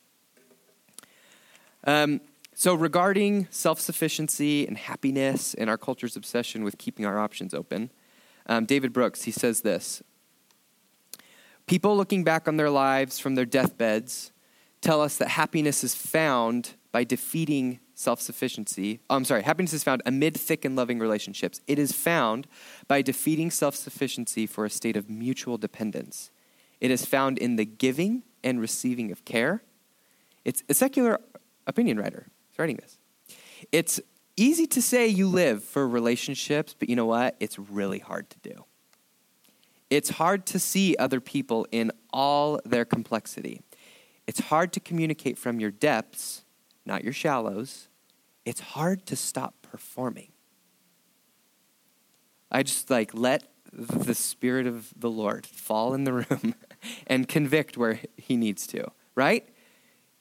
Um, 1.84 2.20
so, 2.54 2.74
regarding 2.74 3.48
self 3.50 3.80
sufficiency 3.80 4.66
and 4.66 4.78
happiness 4.78 5.54
and 5.54 5.68
our 5.68 5.76
culture's 5.76 6.16
obsession 6.16 6.62
with 6.62 6.78
keeping 6.78 7.04
our 7.04 7.18
options 7.18 7.52
open, 7.52 7.90
um, 8.46 8.64
David 8.64 8.92
Brooks, 8.92 9.22
he 9.22 9.32
says 9.32 9.62
this 9.62 10.02
People 11.66 11.96
looking 11.96 12.24
back 12.24 12.46
on 12.46 12.56
their 12.56 12.70
lives 12.70 13.18
from 13.18 13.34
their 13.34 13.44
deathbeds 13.44 14.32
tell 14.80 15.00
us 15.00 15.16
that 15.16 15.28
happiness 15.28 15.82
is 15.82 15.94
found 15.94 16.74
by 16.92 17.04
defeating 17.04 17.80
self 17.94 18.20
sufficiency. 18.20 19.00
Oh, 19.08 19.16
I'm 19.16 19.24
sorry, 19.24 19.42
happiness 19.42 19.72
is 19.72 19.84
found 19.84 20.02
amid 20.04 20.36
thick 20.36 20.64
and 20.64 20.76
loving 20.76 20.98
relationships. 20.98 21.60
It 21.66 21.78
is 21.78 21.92
found 21.92 22.46
by 22.88 23.02
defeating 23.02 23.50
self 23.50 23.74
sufficiency 23.74 24.46
for 24.46 24.64
a 24.64 24.70
state 24.70 24.96
of 24.96 25.08
mutual 25.08 25.58
dependence. 25.58 26.30
It 26.80 26.90
is 26.90 27.04
found 27.04 27.38
in 27.38 27.56
the 27.56 27.64
giving 27.64 28.24
and 28.42 28.60
receiving 28.60 29.10
of 29.10 29.24
care. 29.24 29.62
It's 30.44 30.62
a 30.68 30.74
secular 30.74 31.20
opinion 31.66 31.98
writer 31.98 32.26
is 32.52 32.58
writing 32.58 32.76
this. 32.76 32.98
It's 33.72 34.00
easy 34.36 34.66
to 34.66 34.82
say 34.82 35.06
you 35.06 35.28
live 35.28 35.64
for 35.64 35.88
relationships, 35.88 36.74
but 36.78 36.88
you 36.88 36.96
know 36.96 37.06
what? 37.06 37.36
It's 37.40 37.58
really 37.58 37.98
hard 37.98 38.28
to 38.30 38.38
do. 38.40 38.64
It's 39.90 40.10
hard 40.10 40.46
to 40.46 40.58
see 40.58 40.96
other 40.98 41.20
people 41.20 41.66
in 41.70 41.92
all 42.12 42.60
their 42.64 42.84
complexity. 42.84 43.60
It's 44.26 44.40
hard 44.40 44.72
to 44.72 44.80
communicate 44.80 45.38
from 45.38 45.60
your 45.60 45.70
depths, 45.70 46.43
not 46.86 47.04
your 47.04 47.12
shallows. 47.12 47.88
It's 48.44 48.60
hard 48.60 49.06
to 49.06 49.16
stop 49.16 49.54
performing. 49.62 50.32
I 52.50 52.62
just 52.62 52.90
like 52.90 53.12
let 53.14 53.48
the 53.72 54.14
Spirit 54.14 54.66
of 54.66 54.92
the 54.96 55.10
Lord 55.10 55.46
fall 55.46 55.94
in 55.94 56.04
the 56.04 56.12
room 56.12 56.54
and 57.06 57.26
convict 57.26 57.76
where 57.76 58.00
He 58.16 58.36
needs 58.36 58.66
to, 58.68 58.90
right? 59.14 59.48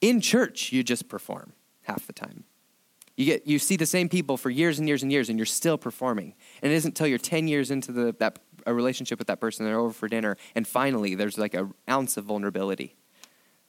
In 0.00 0.20
church, 0.20 0.72
you 0.72 0.82
just 0.82 1.08
perform 1.08 1.52
half 1.82 2.06
the 2.06 2.12
time. 2.12 2.44
You, 3.16 3.26
get, 3.26 3.46
you 3.46 3.60
see 3.60 3.76
the 3.76 3.86
same 3.86 4.08
people 4.08 4.36
for 4.36 4.50
years 4.50 4.78
and 4.80 4.88
years 4.88 5.02
and 5.02 5.12
years, 5.12 5.28
and 5.28 5.38
you're 5.38 5.46
still 5.46 5.78
performing. 5.78 6.34
And 6.62 6.72
it 6.72 6.74
isn't 6.74 6.90
until 6.90 7.06
you're 7.06 7.18
10 7.18 7.46
years 7.46 7.70
into 7.70 7.92
the, 7.92 8.14
that, 8.18 8.40
a 8.66 8.74
relationship 8.74 9.18
with 9.18 9.28
that 9.28 9.40
person, 9.40 9.64
they're 9.64 9.78
over 9.78 9.92
for 9.92 10.08
dinner, 10.08 10.36
and 10.54 10.66
finally 10.66 11.14
there's 11.14 11.38
like 11.38 11.54
an 11.54 11.74
ounce 11.88 12.16
of 12.16 12.24
vulnerability. 12.24 12.96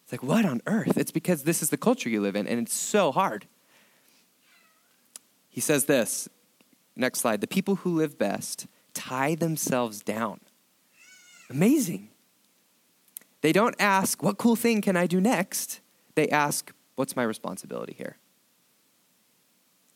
It's 0.06 0.12
like, 0.12 0.22
what 0.22 0.46
on 0.46 0.62
earth? 0.68 1.00
It's 1.00 1.10
because 1.10 1.44
this 1.44 1.64
is 1.64 1.72
the 1.72 1.78
culture 1.78 2.10
you 2.10 2.22
live 2.22 2.36
in, 2.36 2.48
and 2.48 2.60
it's 2.60 2.76
so 2.76 3.12
hard. 3.12 3.48
He 5.50 5.60
says 5.60 5.86
this 5.86 6.30
next 6.96 7.22
slide 7.22 7.42
the 7.42 7.48
people 7.48 7.78
who 7.78 7.96
live 7.96 8.18
best 8.18 8.68
tie 8.94 9.34
themselves 9.34 10.04
down. 10.04 10.42
Amazing. 11.50 12.10
They 13.42 13.52
don't 13.52 13.76
ask, 13.80 14.22
what 14.22 14.38
cool 14.38 14.56
thing 14.56 14.82
can 14.82 14.96
I 14.96 15.08
do 15.08 15.20
next? 15.20 15.82
They 16.14 16.30
ask, 16.30 16.72
what's 16.96 17.16
my 17.16 17.24
responsibility 17.24 17.94
here? 17.98 18.18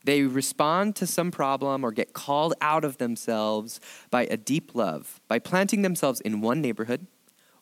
They 0.06 0.24
respond 0.24 0.96
to 0.98 1.08
some 1.08 1.30
problem 1.30 1.84
or 1.84 1.92
get 1.92 2.14
called 2.14 2.56
out 2.62 2.84
of 2.84 2.98
themselves 2.98 3.80
by 4.10 4.26
a 4.26 4.38
deep 4.38 4.74
love. 4.74 5.22
By 5.28 5.40
planting 5.40 5.84
themselves 5.84 6.20
in 6.22 6.42
one 6.42 6.62
neighborhood, 6.62 7.06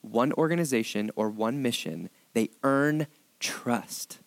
one 0.02 0.32
organization, 0.34 1.12
or 1.16 1.30
one 1.30 1.62
mission, 1.62 2.10
they 2.34 2.50
earn 2.64 3.08
trust, 3.40 4.20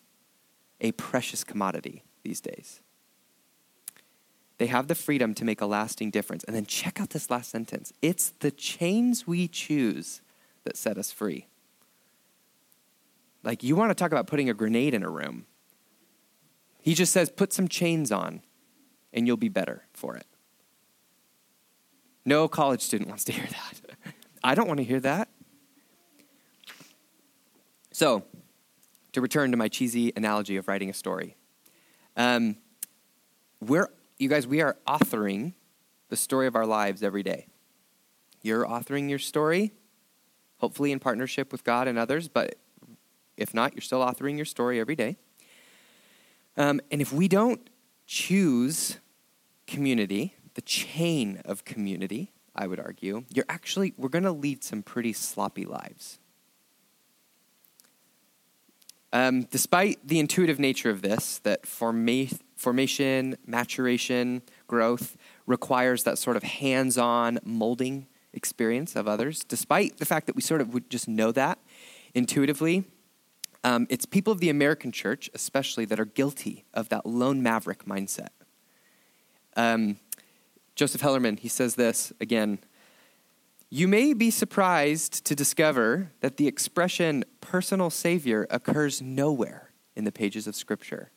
a 0.80 0.92
precious 0.92 1.44
commodity 1.44 2.04
these 2.22 2.40
days. 2.40 2.80
They 4.58 4.66
have 4.66 4.88
the 4.88 4.94
freedom 4.94 5.32
to 5.34 5.44
make 5.44 5.62
a 5.62 5.66
lasting 5.66 6.10
difference. 6.10 6.44
And 6.44 6.54
then 6.54 6.66
check 6.66 7.00
out 7.00 7.10
this 7.10 7.30
last 7.30 7.50
sentence 7.50 7.92
it's 8.02 8.34
the 8.40 8.50
chains 8.50 9.26
we 9.26 9.48
choose 9.48 10.20
that 10.64 10.76
set 10.76 10.98
us 10.98 11.10
free. 11.10 11.46
Like, 13.42 13.62
you 13.62 13.74
want 13.74 13.90
to 13.90 13.94
talk 13.94 14.12
about 14.12 14.26
putting 14.26 14.50
a 14.50 14.54
grenade 14.54 14.92
in 14.92 15.02
a 15.02 15.08
room. 15.08 15.46
He 16.82 16.92
just 16.94 17.12
says, 17.12 17.30
put 17.30 17.54
some 17.54 17.68
chains 17.68 18.12
on, 18.12 18.42
and 19.14 19.26
you'll 19.26 19.38
be 19.38 19.48
better 19.48 19.84
for 19.94 20.14
it. 20.14 20.26
No 22.24 22.48
college 22.48 22.82
student 22.82 23.08
wants 23.08 23.24
to 23.24 23.32
hear 23.32 23.46
that. 23.46 24.12
I 24.44 24.54
don't 24.54 24.68
want 24.68 24.78
to 24.78 24.84
hear 24.84 25.00
that. 25.00 25.28
So, 28.00 28.24
to 29.12 29.20
return 29.20 29.50
to 29.50 29.58
my 29.58 29.68
cheesy 29.68 30.10
analogy 30.16 30.56
of 30.56 30.68
writing 30.68 30.88
a 30.88 30.94
story, 30.94 31.36
um, 32.16 32.56
we're, 33.60 33.90
you 34.16 34.26
guys, 34.26 34.46
we 34.46 34.62
are 34.62 34.78
authoring 34.88 35.52
the 36.08 36.16
story 36.16 36.46
of 36.46 36.56
our 36.56 36.64
lives 36.64 37.02
every 37.02 37.22
day. 37.22 37.48
You're 38.40 38.64
authoring 38.64 39.10
your 39.10 39.18
story, 39.18 39.74
hopefully 40.60 40.92
in 40.92 40.98
partnership 40.98 41.52
with 41.52 41.62
God 41.62 41.88
and 41.88 41.98
others, 41.98 42.26
but 42.26 42.54
if 43.36 43.52
not, 43.52 43.74
you're 43.74 43.82
still 43.82 44.00
authoring 44.00 44.36
your 44.36 44.46
story 44.46 44.80
every 44.80 44.96
day. 44.96 45.18
Um, 46.56 46.80
and 46.90 47.02
if 47.02 47.12
we 47.12 47.28
don't 47.28 47.68
choose 48.06 48.96
community, 49.66 50.36
the 50.54 50.62
chain 50.62 51.42
of 51.44 51.66
community, 51.66 52.32
I 52.56 52.66
would 52.66 52.80
argue, 52.80 53.24
you're 53.28 53.44
actually, 53.50 53.92
we're 53.98 54.08
going 54.08 54.24
to 54.24 54.32
lead 54.32 54.64
some 54.64 54.82
pretty 54.82 55.12
sloppy 55.12 55.66
lives. 55.66 56.18
Um, 59.12 59.42
despite 59.42 60.06
the 60.06 60.18
intuitive 60.18 60.58
nature 60.58 60.90
of 60.90 61.02
this, 61.02 61.38
that 61.38 61.66
forma- 61.66 62.28
formation, 62.56 63.36
maturation, 63.46 64.42
growth 64.66 65.16
requires 65.46 66.04
that 66.04 66.16
sort 66.18 66.36
of 66.36 66.44
hands 66.44 66.96
on 66.96 67.40
molding 67.44 68.06
experience 68.32 68.94
of 68.94 69.08
others, 69.08 69.42
despite 69.42 69.98
the 69.98 70.04
fact 70.04 70.26
that 70.26 70.36
we 70.36 70.42
sort 70.42 70.60
of 70.60 70.72
would 70.72 70.88
just 70.88 71.08
know 71.08 71.32
that 71.32 71.58
intuitively, 72.14 72.84
um, 73.62 73.86
it's 73.90 74.06
people 74.06 74.32
of 74.32 74.40
the 74.40 74.48
American 74.48 74.92
church, 74.92 75.28
especially, 75.34 75.84
that 75.86 76.00
are 76.00 76.04
guilty 76.04 76.64
of 76.72 76.88
that 76.88 77.04
lone 77.04 77.42
maverick 77.42 77.84
mindset. 77.84 78.28
Um, 79.56 79.98
Joseph 80.76 81.02
Hellerman, 81.02 81.38
he 81.38 81.48
says 81.48 81.74
this 81.74 82.12
again. 82.20 82.58
You 83.72 83.86
may 83.86 84.14
be 84.14 84.30
surprised 84.30 85.24
to 85.26 85.36
discover 85.36 86.10
that 86.20 86.36
the 86.36 86.48
expression 86.48 87.24
personal 87.40 87.88
savior 87.88 88.46
occurs 88.50 89.00
nowhere 89.00 89.70
in 89.94 90.04
the 90.04 90.12
pages 90.12 90.46
of 90.46 90.56
Scripture. 90.56 91.12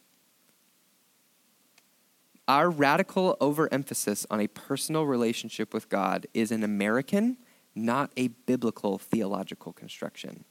our 2.48 2.69
radical 2.69 3.38
overemphasis 3.39 4.25
on 4.29 4.39
a 4.41 4.48
personal 4.48 5.05
relationship 5.05 5.74
with 5.74 5.88
God 5.89 6.27
is 6.33 6.51
an 6.51 6.63
American, 6.63 7.38
not 7.74 8.12
a 8.17 8.27
biblical 8.27 8.98
theological 8.98 9.72
construction. 9.74 10.43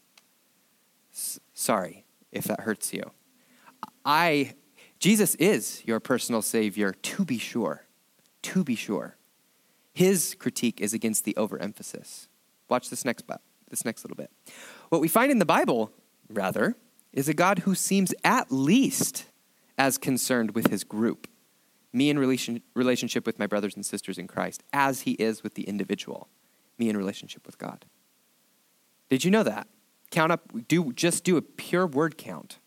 S- 1.12 1.38
sorry 1.52 2.04
if 2.32 2.44
that 2.44 2.61
hurts 2.61 2.92
you. 2.94 3.11
I 4.04 4.54
Jesus 4.99 5.35
is 5.35 5.82
your 5.85 6.00
personal 6.00 6.40
savior 6.42 6.92
to 6.92 7.25
be 7.25 7.38
sure. 7.38 7.87
To 8.42 8.64
be 8.64 8.75
sure. 8.75 9.16
His 9.92 10.34
critique 10.38 10.80
is 10.80 10.94
against 10.94 11.25
the 11.25 11.37
overemphasis. 11.37 12.28
Watch 12.68 12.90
this 12.90 13.04
next 13.04 13.25
this 13.68 13.84
next 13.84 14.04
little 14.04 14.16
bit. 14.16 14.30
What 14.88 15.00
we 15.00 15.08
find 15.08 15.30
in 15.30 15.38
the 15.38 15.46
Bible, 15.46 15.92
rather, 16.28 16.76
is 17.12 17.28
a 17.28 17.34
God 17.34 17.61
who 17.61 17.75
seems 17.75 18.14
at 18.25 18.50
least 18.50 19.26
as 19.78 19.99
concerned 19.99 20.54
with 20.54 20.68
his 20.68 20.84
group, 20.84 21.26
me 21.92 22.08
in 22.08 22.18
relation, 22.18 22.62
relationship 22.75 23.26
with 23.26 23.38
my 23.38 23.46
brothers 23.46 23.75
and 23.75 23.84
sisters 23.84 24.18
in 24.18 24.26
Christ, 24.26 24.62
as 24.72 25.02
he 25.02 25.12
is 25.12 25.42
with 25.42 25.54
the 25.54 25.64
individual, 25.64 26.28
me 26.78 26.88
in 26.88 26.96
relationship 26.96 27.46
with 27.46 27.58
God. 27.58 27.84
Did 29.08 29.25
you 29.25 29.30
know 29.30 29.42
that? 29.42 29.68
Count 30.11 30.32
up, 30.32 30.50
do, 30.68 30.92
just 30.92 31.25
do 31.25 31.37
a 31.37 31.42
pure 31.42 31.87
word 31.87 32.16
count. 32.16 32.58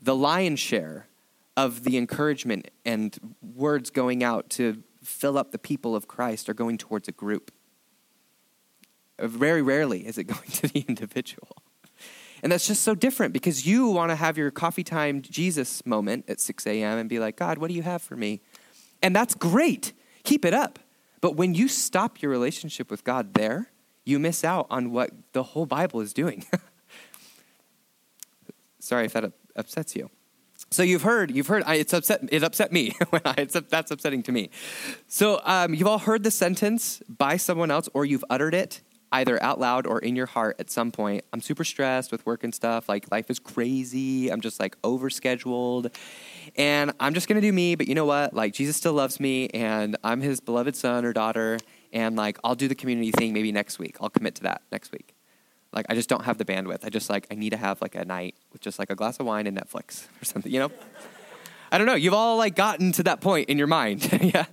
The 0.00 0.16
lion's 0.16 0.60
share 0.60 1.06
of 1.56 1.84
the 1.84 1.96
encouragement 1.96 2.70
and 2.84 3.36
words 3.54 3.90
going 3.90 4.22
out 4.24 4.50
to 4.50 4.82
fill 5.02 5.36
up 5.36 5.50
the 5.50 5.58
people 5.58 5.96
of 5.96 6.08
Christ 6.08 6.48
are 6.48 6.54
going 6.54 6.78
towards 6.78 7.08
a 7.08 7.12
group. 7.12 7.50
Uh, 9.18 9.26
very 9.26 9.62
rarely 9.62 10.06
is 10.06 10.18
it 10.18 10.24
going 10.24 10.50
to 10.50 10.68
the 10.68 10.84
individual. 10.88 11.56
And 12.42 12.50
that's 12.50 12.66
just 12.66 12.82
so 12.82 12.94
different 12.94 13.32
because 13.32 13.66
you 13.66 13.86
want 13.86 14.10
to 14.10 14.16
have 14.16 14.36
your 14.36 14.50
coffee 14.50 14.82
time 14.82 15.22
Jesus 15.22 15.86
moment 15.86 16.24
at 16.28 16.40
6 16.40 16.66
a.m. 16.66 16.98
and 16.98 17.08
be 17.08 17.20
like, 17.20 17.36
God, 17.36 17.58
what 17.58 17.68
do 17.68 17.74
you 17.74 17.82
have 17.82 18.02
for 18.02 18.16
me? 18.16 18.40
And 19.00 19.14
that's 19.14 19.34
great. 19.34 19.92
Keep 20.24 20.44
it 20.44 20.52
up. 20.52 20.80
But 21.20 21.36
when 21.36 21.54
you 21.54 21.68
stop 21.68 22.20
your 22.20 22.32
relationship 22.32 22.90
with 22.90 23.04
God 23.04 23.34
there, 23.34 23.70
you 24.04 24.18
miss 24.18 24.42
out 24.42 24.66
on 24.70 24.90
what 24.90 25.10
the 25.32 25.44
whole 25.44 25.66
Bible 25.66 26.00
is 26.00 26.12
doing. 26.12 26.44
Sorry 28.80 29.06
if 29.06 29.12
that 29.12 29.32
upsets 29.54 29.94
you. 29.94 30.10
So 30.72 30.82
you've 30.82 31.02
heard, 31.02 31.30
you've 31.30 31.46
heard. 31.46 31.62
I, 31.66 31.74
it's 31.76 31.92
upset. 31.92 32.20
It 32.32 32.42
upset 32.42 32.72
me. 32.72 32.94
it's, 33.12 33.54
that's 33.68 33.90
upsetting 33.90 34.22
to 34.24 34.32
me. 34.32 34.50
So 35.06 35.40
um, 35.44 35.74
you've 35.74 35.86
all 35.86 35.98
heard 35.98 36.22
the 36.22 36.30
sentence 36.30 37.02
by 37.08 37.36
someone 37.36 37.70
else, 37.70 37.88
or 37.92 38.04
you've 38.04 38.24
uttered 38.30 38.54
it 38.54 38.80
either 39.12 39.40
out 39.42 39.60
loud 39.60 39.86
or 39.86 39.98
in 39.98 40.16
your 40.16 40.24
heart 40.24 40.56
at 40.58 40.70
some 40.70 40.90
point. 40.90 41.22
I'm 41.34 41.42
super 41.42 41.64
stressed 41.64 42.10
with 42.10 42.24
work 42.24 42.42
and 42.42 42.54
stuff. 42.54 42.88
Like 42.88 43.12
life 43.12 43.30
is 43.30 43.38
crazy. 43.38 44.30
I'm 44.30 44.40
just 44.40 44.58
like 44.58 44.80
overscheduled, 44.80 45.94
and 46.56 46.92
I'm 46.98 47.12
just 47.12 47.28
gonna 47.28 47.42
do 47.42 47.52
me. 47.52 47.74
But 47.74 47.86
you 47.86 47.94
know 47.94 48.06
what? 48.06 48.32
Like 48.32 48.54
Jesus 48.54 48.76
still 48.76 48.94
loves 48.94 49.20
me, 49.20 49.48
and 49.48 49.96
I'm 50.02 50.22
His 50.22 50.40
beloved 50.40 50.74
son 50.74 51.04
or 51.04 51.12
daughter. 51.12 51.58
And 51.92 52.16
like 52.16 52.38
I'll 52.42 52.54
do 52.54 52.68
the 52.68 52.74
community 52.74 53.10
thing 53.10 53.34
maybe 53.34 53.52
next 53.52 53.78
week. 53.78 53.98
I'll 54.00 54.08
commit 54.08 54.36
to 54.36 54.44
that 54.44 54.62
next 54.72 54.92
week. 54.92 55.14
Like 55.72 55.86
I 55.88 55.94
just 55.94 56.08
don't 56.08 56.24
have 56.24 56.38
the 56.38 56.44
bandwidth. 56.44 56.84
I 56.84 56.90
just 56.90 57.08
like 57.08 57.26
I 57.30 57.34
need 57.34 57.50
to 57.50 57.56
have 57.56 57.80
like 57.80 57.94
a 57.94 58.04
night 58.04 58.34
with 58.52 58.60
just 58.60 58.78
like 58.78 58.90
a 58.90 58.94
glass 58.94 59.18
of 59.20 59.26
wine 59.26 59.46
and 59.46 59.56
Netflix 59.56 60.06
or 60.22 60.24
something, 60.24 60.52
you 60.52 60.58
know? 60.58 60.70
I 61.70 61.78
don't 61.78 61.86
know. 61.86 61.94
You've 61.94 62.14
all 62.14 62.36
like 62.36 62.54
gotten 62.54 62.92
to 62.92 63.02
that 63.04 63.20
point 63.20 63.48
in 63.48 63.56
your 63.56 63.66
mind. 63.66 64.12
yeah. 64.22 64.44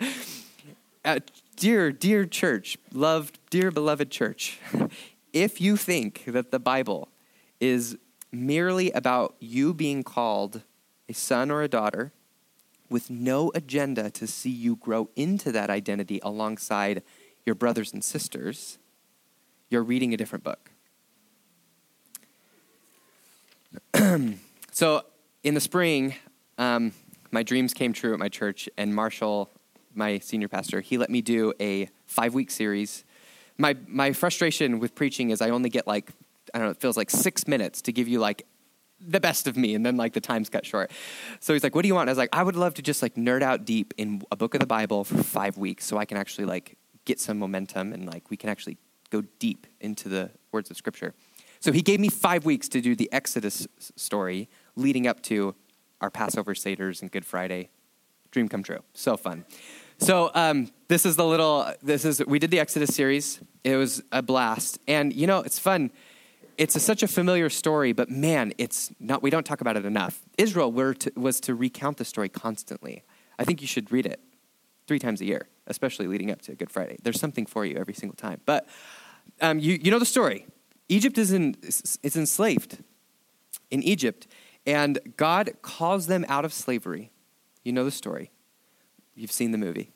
Uh, 1.03 1.19
dear, 1.57 1.91
dear 1.91 2.25
church, 2.25 2.77
loved, 2.93 3.39
dear 3.49 3.71
beloved 3.71 4.09
church, 4.09 4.59
if 5.33 5.59
you 5.59 5.75
think 5.75 6.23
that 6.25 6.51
the 6.51 6.59
Bible 6.59 7.09
is 7.59 7.97
merely 8.31 8.91
about 8.91 9.35
you 9.39 9.73
being 9.73 10.03
called 10.03 10.61
a 11.09 11.13
son 11.13 11.51
or 11.51 11.61
a 11.61 11.67
daughter 11.67 12.13
with 12.89 13.09
no 13.09 13.51
agenda 13.53 14.09
to 14.09 14.25
see 14.25 14.49
you 14.49 14.75
grow 14.77 15.09
into 15.15 15.51
that 15.51 15.69
identity 15.69 16.19
alongside 16.23 17.03
your 17.45 17.55
brothers 17.55 17.91
and 17.91 18.03
sisters, 18.03 18.77
you're 19.69 19.83
reading 19.83 20.13
a 20.13 20.17
different 20.17 20.43
book. 20.43 20.68
so 24.71 25.03
in 25.43 25.53
the 25.53 25.61
spring, 25.61 26.15
um, 26.57 26.91
my 27.31 27.43
dreams 27.43 27.73
came 27.73 27.93
true 27.93 28.13
at 28.13 28.19
my 28.19 28.29
church, 28.29 28.69
and 28.77 28.93
Marshall, 28.93 29.49
my 29.93 30.19
senior 30.19 30.47
pastor, 30.47 30.81
he 30.81 30.97
let 30.97 31.09
me 31.09 31.21
do 31.21 31.53
a 31.59 31.89
five 32.05 32.33
week 32.33 32.51
series. 32.51 33.03
My, 33.57 33.75
my 33.87 34.13
frustration 34.13 34.79
with 34.79 34.95
preaching 34.95 35.29
is 35.29 35.41
I 35.41 35.49
only 35.49 35.69
get 35.69 35.85
like, 35.85 36.11
I 36.53 36.59
don't 36.59 36.67
know, 36.67 36.71
it 36.71 36.77
feels 36.77 36.97
like 36.97 37.09
six 37.09 37.47
minutes 37.47 37.81
to 37.83 37.91
give 37.91 38.07
you 38.07 38.19
like 38.19 38.45
the 38.99 39.19
best 39.19 39.47
of 39.47 39.55
me, 39.55 39.75
and 39.75 39.85
then 39.85 39.95
like 39.97 40.13
the 40.13 40.21
time's 40.21 40.49
cut 40.49 40.65
short. 40.65 40.91
So 41.39 41.53
he's 41.53 41.63
like, 41.63 41.75
What 41.75 41.83
do 41.83 41.87
you 41.87 41.95
want? 41.95 42.03
And 42.03 42.09
I 42.09 42.13
was 42.13 42.17
like, 42.17 42.29
I 42.33 42.43
would 42.43 42.55
love 42.55 42.73
to 42.75 42.81
just 42.81 43.01
like 43.01 43.15
nerd 43.15 43.41
out 43.41 43.65
deep 43.65 43.93
in 43.97 44.23
a 44.31 44.35
book 44.35 44.53
of 44.53 44.59
the 44.59 44.67
Bible 44.67 45.03
for 45.03 45.23
five 45.23 45.57
weeks 45.57 45.85
so 45.85 45.97
I 45.97 46.05
can 46.05 46.17
actually 46.17 46.45
like 46.45 46.77
get 47.05 47.19
some 47.19 47.39
momentum 47.39 47.93
and 47.93 48.05
like 48.05 48.29
we 48.29 48.37
can 48.37 48.49
actually 48.49 48.77
go 49.09 49.23
deep 49.39 49.67
into 49.79 50.09
the 50.09 50.31
words 50.51 50.69
of 50.69 50.77
Scripture. 50.77 51.13
So 51.59 51.71
he 51.71 51.81
gave 51.81 51.99
me 51.99 52.09
five 52.09 52.45
weeks 52.45 52.69
to 52.69 52.81
do 52.81 52.95
the 52.95 53.11
Exodus 53.11 53.67
story 53.95 54.49
leading 54.75 55.07
up 55.07 55.21
to 55.23 55.55
our 55.99 56.09
Passover 56.09 56.53
Seders 56.53 57.01
and 57.01 57.11
Good 57.11 57.25
Friday. 57.25 57.69
Dream 58.31 58.47
come 58.47 58.63
true. 58.63 58.79
So 58.93 59.17
fun. 59.17 59.45
So 59.97 60.31
um, 60.33 60.71
this 60.87 61.05
is 61.05 61.17
the 61.17 61.25
little, 61.25 61.69
this 61.83 62.05
is, 62.05 62.25
we 62.25 62.39
did 62.39 62.51
the 62.51 62.59
Exodus 62.59 62.95
series. 62.95 63.41
It 63.65 63.75
was 63.75 64.01
a 64.13 64.21
blast. 64.21 64.79
And, 64.87 65.13
you 65.13 65.27
know, 65.27 65.39
it's 65.39 65.59
fun. 65.59 65.91
It's 66.57 66.75
a, 66.75 66.79
such 66.79 67.03
a 67.03 67.07
familiar 67.07 67.49
story, 67.49 67.91
but 67.91 68.09
man, 68.09 68.53
it's 68.57 68.91
not, 68.99 69.21
we 69.21 69.29
don't 69.29 69.45
talk 69.45 69.59
about 69.59 69.75
it 69.75 69.85
enough. 69.85 70.21
Israel 70.37 70.71
to, 70.93 71.11
was 71.17 71.41
to 71.41 71.55
recount 71.55 71.97
the 71.97 72.05
story 72.05 72.29
constantly. 72.29 73.03
I 73.37 73.43
think 73.43 73.61
you 73.61 73.67
should 73.67 73.91
read 73.91 74.05
it 74.05 74.21
three 74.87 74.99
times 74.99 75.19
a 75.19 75.25
year, 75.25 75.47
especially 75.67 76.07
leading 76.07 76.31
up 76.31 76.41
to 76.43 76.55
Good 76.55 76.71
Friday. 76.71 76.97
There's 77.03 77.19
something 77.19 77.45
for 77.45 77.65
you 77.65 77.75
every 77.75 77.93
single 77.93 78.15
time. 78.15 78.39
But 78.45 78.67
um, 79.41 79.59
you, 79.59 79.79
you 79.81 79.91
know 79.91 79.99
the 79.99 80.05
story. 80.05 80.47
Egypt 80.89 81.17
is, 81.17 81.31
in, 81.31 81.55
is 81.63 82.15
enslaved 82.15 82.83
in 83.71 83.83
Egypt, 83.83 84.27
and 84.65 84.99
God 85.15 85.51
calls 85.61 86.07
them 86.07 86.25
out 86.27 86.45
of 86.45 86.51
slavery. 86.51 87.11
You 87.63 87.71
know 87.71 87.85
the 87.85 87.91
story. 87.91 88.31
You've 89.15 89.31
seen 89.31 89.51
the 89.51 89.57
movie. 89.57 89.91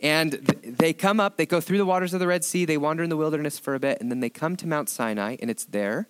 And 0.00 0.32
they 0.32 0.92
come 0.92 1.18
up, 1.18 1.38
they 1.38 1.46
go 1.46 1.60
through 1.60 1.78
the 1.78 1.86
waters 1.86 2.12
of 2.12 2.20
the 2.20 2.26
Red 2.26 2.44
Sea, 2.44 2.64
they 2.64 2.76
wander 2.76 3.02
in 3.02 3.08
the 3.10 3.16
wilderness 3.16 3.58
for 3.58 3.74
a 3.74 3.80
bit, 3.80 4.00
and 4.00 4.10
then 4.10 4.20
they 4.20 4.28
come 4.28 4.54
to 4.56 4.66
Mount 4.66 4.90
Sinai, 4.90 5.36
and 5.40 5.50
it's 5.50 5.64
there 5.64 6.08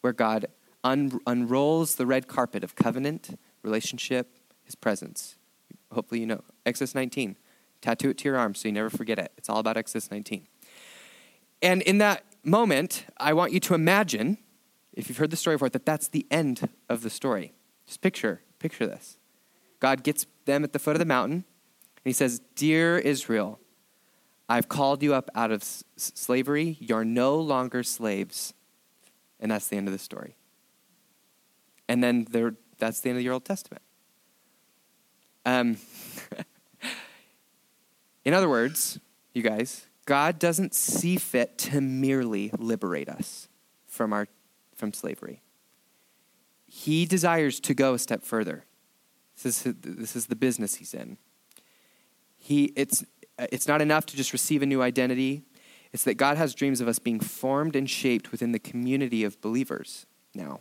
where 0.00 0.12
God 0.12 0.46
un- 0.84 1.20
unrolls 1.26 1.96
the 1.96 2.06
red 2.06 2.28
carpet 2.28 2.62
of 2.62 2.76
covenant, 2.76 3.38
relationship, 3.62 4.38
his 4.64 4.74
presence. 4.74 5.36
Hopefully, 5.92 6.20
you 6.20 6.26
know. 6.26 6.42
Exodus 6.64 6.94
19. 6.94 7.36
Tattoo 7.80 8.10
it 8.10 8.18
to 8.18 8.28
your 8.28 8.36
arm 8.36 8.54
so 8.54 8.68
you 8.68 8.72
never 8.72 8.90
forget 8.90 9.18
it. 9.18 9.32
It's 9.36 9.48
all 9.48 9.58
about 9.58 9.76
Exodus 9.76 10.10
19. 10.10 10.46
And 11.60 11.82
in 11.82 11.98
that 11.98 12.24
moment, 12.44 13.06
I 13.18 13.32
want 13.32 13.52
you 13.52 13.60
to 13.60 13.74
imagine, 13.74 14.38
if 14.92 15.08
you've 15.08 15.18
heard 15.18 15.30
the 15.30 15.36
story 15.36 15.56
before, 15.56 15.68
that 15.70 15.86
that's 15.86 16.08
the 16.08 16.26
end 16.30 16.68
of 16.88 17.02
the 17.02 17.10
story. 17.10 17.52
Just 17.86 18.00
picture, 18.00 18.42
picture 18.58 18.86
this. 18.86 19.18
God 19.80 20.02
gets 20.02 20.26
them 20.44 20.64
at 20.64 20.72
the 20.72 20.78
foot 20.78 20.94
of 20.94 21.00
the 21.00 21.04
mountain, 21.04 21.44
and 22.04 22.04
he 22.04 22.12
says, 22.12 22.40
Dear 22.54 22.98
Israel, 22.98 23.60
I've 24.48 24.68
called 24.68 25.02
you 25.02 25.14
up 25.14 25.30
out 25.34 25.50
of 25.50 25.62
s- 25.62 25.84
slavery. 25.96 26.76
You're 26.80 27.04
no 27.04 27.36
longer 27.38 27.82
slaves. 27.82 28.54
And 29.40 29.50
that's 29.50 29.68
the 29.68 29.76
end 29.76 29.88
of 29.88 29.92
the 29.92 29.98
story. 29.98 30.36
And 31.88 32.02
then 32.02 32.26
there, 32.30 32.54
that's 32.78 33.00
the 33.00 33.10
end 33.10 33.18
of 33.18 33.24
your 33.24 33.34
Old 33.34 33.44
Testament. 33.44 33.82
Um, 35.44 35.78
in 38.24 38.34
other 38.34 38.48
words, 38.48 38.98
you 39.32 39.42
guys, 39.42 39.86
God 40.04 40.38
doesn't 40.38 40.74
see 40.74 41.16
fit 41.16 41.58
to 41.58 41.80
merely 41.80 42.50
liberate 42.58 43.08
us 43.08 43.48
from, 43.86 44.12
our, 44.12 44.26
from 44.74 44.92
slavery. 44.92 45.42
He 46.66 47.06
desires 47.06 47.60
to 47.60 47.74
go 47.74 47.94
a 47.94 47.98
step 47.98 48.22
further. 48.22 48.64
This 49.42 49.66
is, 49.66 49.74
this 49.80 50.16
is 50.16 50.26
the 50.26 50.36
business 50.36 50.76
he's 50.76 50.94
in. 50.94 51.18
He, 52.38 52.72
it's, 52.76 53.04
it's 53.38 53.68
not 53.68 53.80
enough 53.80 54.06
to 54.06 54.16
just 54.16 54.32
receive 54.32 54.62
a 54.62 54.66
new 54.66 54.82
identity. 54.82 55.44
It's 55.92 56.04
that 56.04 56.14
God 56.14 56.36
has 56.36 56.54
dreams 56.54 56.80
of 56.80 56.88
us 56.88 56.98
being 56.98 57.20
formed 57.20 57.76
and 57.76 57.88
shaped 57.88 58.32
within 58.32 58.52
the 58.52 58.58
community 58.58 59.24
of 59.24 59.40
believers 59.40 60.06
now, 60.34 60.60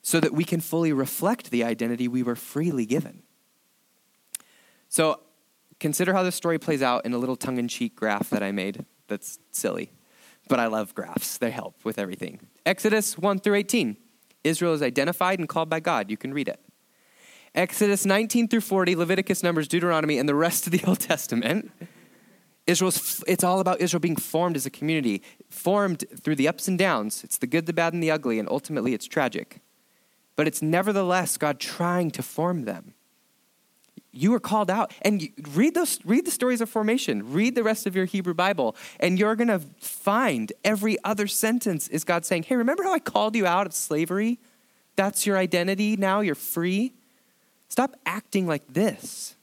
so 0.00 0.18
that 0.18 0.32
we 0.32 0.44
can 0.44 0.60
fully 0.60 0.92
reflect 0.92 1.50
the 1.50 1.62
identity 1.62 2.08
we 2.08 2.22
were 2.22 2.34
freely 2.34 2.86
given. 2.86 3.22
So 4.88 5.20
Consider 5.82 6.12
how 6.12 6.22
this 6.22 6.36
story 6.36 6.60
plays 6.60 6.80
out 6.80 7.04
in 7.04 7.12
a 7.12 7.18
little 7.18 7.34
tongue 7.34 7.58
in 7.58 7.66
cheek 7.66 7.96
graph 7.96 8.30
that 8.30 8.40
I 8.40 8.52
made 8.52 8.84
that's 9.08 9.40
silly. 9.50 9.90
But 10.48 10.60
I 10.60 10.68
love 10.68 10.94
graphs, 10.94 11.38
they 11.38 11.50
help 11.50 11.84
with 11.84 11.98
everything. 11.98 12.38
Exodus 12.64 13.18
1 13.18 13.40
through 13.40 13.56
18. 13.56 13.96
Israel 14.44 14.74
is 14.74 14.80
identified 14.80 15.40
and 15.40 15.48
called 15.48 15.68
by 15.68 15.80
God. 15.80 16.08
You 16.08 16.16
can 16.16 16.32
read 16.32 16.46
it. 16.46 16.60
Exodus 17.52 18.06
19 18.06 18.46
through 18.46 18.60
40, 18.60 18.94
Leviticus, 18.94 19.42
Numbers, 19.42 19.66
Deuteronomy, 19.66 20.18
and 20.18 20.28
the 20.28 20.36
rest 20.36 20.68
of 20.68 20.72
the 20.72 20.84
Old 20.86 21.00
Testament. 21.00 21.72
Israel's, 22.68 23.24
it's 23.26 23.42
all 23.42 23.58
about 23.58 23.80
Israel 23.80 23.98
being 23.98 24.14
formed 24.14 24.54
as 24.54 24.64
a 24.64 24.70
community, 24.70 25.20
formed 25.50 26.04
through 26.16 26.36
the 26.36 26.46
ups 26.46 26.68
and 26.68 26.78
downs. 26.78 27.24
It's 27.24 27.38
the 27.38 27.48
good, 27.48 27.66
the 27.66 27.72
bad, 27.72 27.92
and 27.92 28.00
the 28.00 28.12
ugly, 28.12 28.38
and 28.38 28.48
ultimately 28.48 28.94
it's 28.94 29.08
tragic. 29.08 29.62
But 30.36 30.46
it's 30.46 30.62
nevertheless 30.62 31.36
God 31.36 31.58
trying 31.58 32.12
to 32.12 32.22
form 32.22 32.66
them. 32.66 32.94
You 34.12 34.32
are 34.34 34.40
called 34.40 34.70
out. 34.70 34.92
And 35.02 35.30
read 35.54 35.74
those 35.74 35.98
read 36.04 36.26
the 36.26 36.30
stories 36.30 36.60
of 36.60 36.68
formation. 36.68 37.32
Read 37.32 37.54
the 37.54 37.62
rest 37.62 37.86
of 37.86 37.96
your 37.96 38.04
Hebrew 38.04 38.34
Bible 38.34 38.76
and 39.00 39.18
you're 39.18 39.34
going 39.34 39.48
to 39.48 39.60
find 39.80 40.52
every 40.64 40.96
other 41.02 41.26
sentence 41.26 41.88
is 41.88 42.04
God 42.04 42.24
saying, 42.24 42.44
"Hey, 42.44 42.56
remember 42.56 42.82
how 42.82 42.92
I 42.92 42.98
called 42.98 43.34
you 43.34 43.46
out 43.46 43.66
of 43.66 43.74
slavery? 43.74 44.38
That's 44.96 45.26
your 45.26 45.38
identity 45.38 45.96
now, 45.96 46.20
you're 46.20 46.34
free." 46.34 46.92
Stop 47.68 47.96
acting 48.04 48.46
like 48.46 48.74
this. 48.74 49.34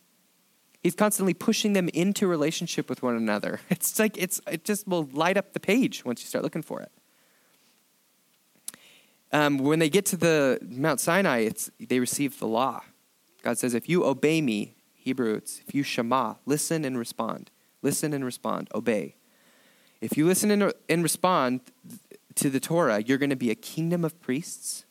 He's 0.81 0.95
constantly 0.95 1.33
pushing 1.33 1.73
them 1.73 1.89
into 1.89 2.27
relationship 2.27 2.87
with 2.87 3.01
one 3.01 3.15
another. 3.15 3.59
It's 3.69 3.97
like 3.97 4.17
it's 4.17 4.39
it 4.49 4.63
just 4.63 4.87
will 4.87 5.09
light 5.11 5.35
up 5.35 5.53
the 5.53 5.59
page 5.59 6.05
once 6.05 6.21
you 6.21 6.27
start 6.27 6.43
looking 6.43 6.61
for 6.61 6.81
it. 6.81 6.91
Um, 9.31 9.59
when 9.59 9.79
they 9.79 9.89
get 9.89 10.05
to 10.07 10.17
the 10.17 10.59
Mount 10.61 10.99
Sinai, 10.99 11.39
it's 11.39 11.69
they 11.79 11.99
receive 11.99 12.39
the 12.39 12.47
law. 12.47 12.81
God 13.41 13.57
says, 13.57 13.73
"If 13.73 13.87
you 13.87 14.05
obey 14.05 14.41
me, 14.41 14.75
Hebrew, 14.93 15.35
it's 15.35 15.61
if 15.67 15.73
you 15.73 15.83
shema, 15.83 16.35
listen 16.45 16.85
and 16.85 16.97
respond, 16.97 17.51
listen 17.81 18.13
and 18.13 18.25
respond, 18.25 18.69
obey. 18.73 19.15
If 20.01 20.17
you 20.17 20.25
listen 20.25 20.51
and, 20.51 20.73
and 20.87 21.03
respond 21.03 21.61
to 22.35 22.49
the 22.49 22.59
Torah, 22.59 23.01
you're 23.01 23.17
going 23.17 23.29
to 23.29 23.35
be 23.35 23.51
a 23.51 23.55
kingdom 23.55 24.03
of 24.05 24.19
priests." 24.21 24.85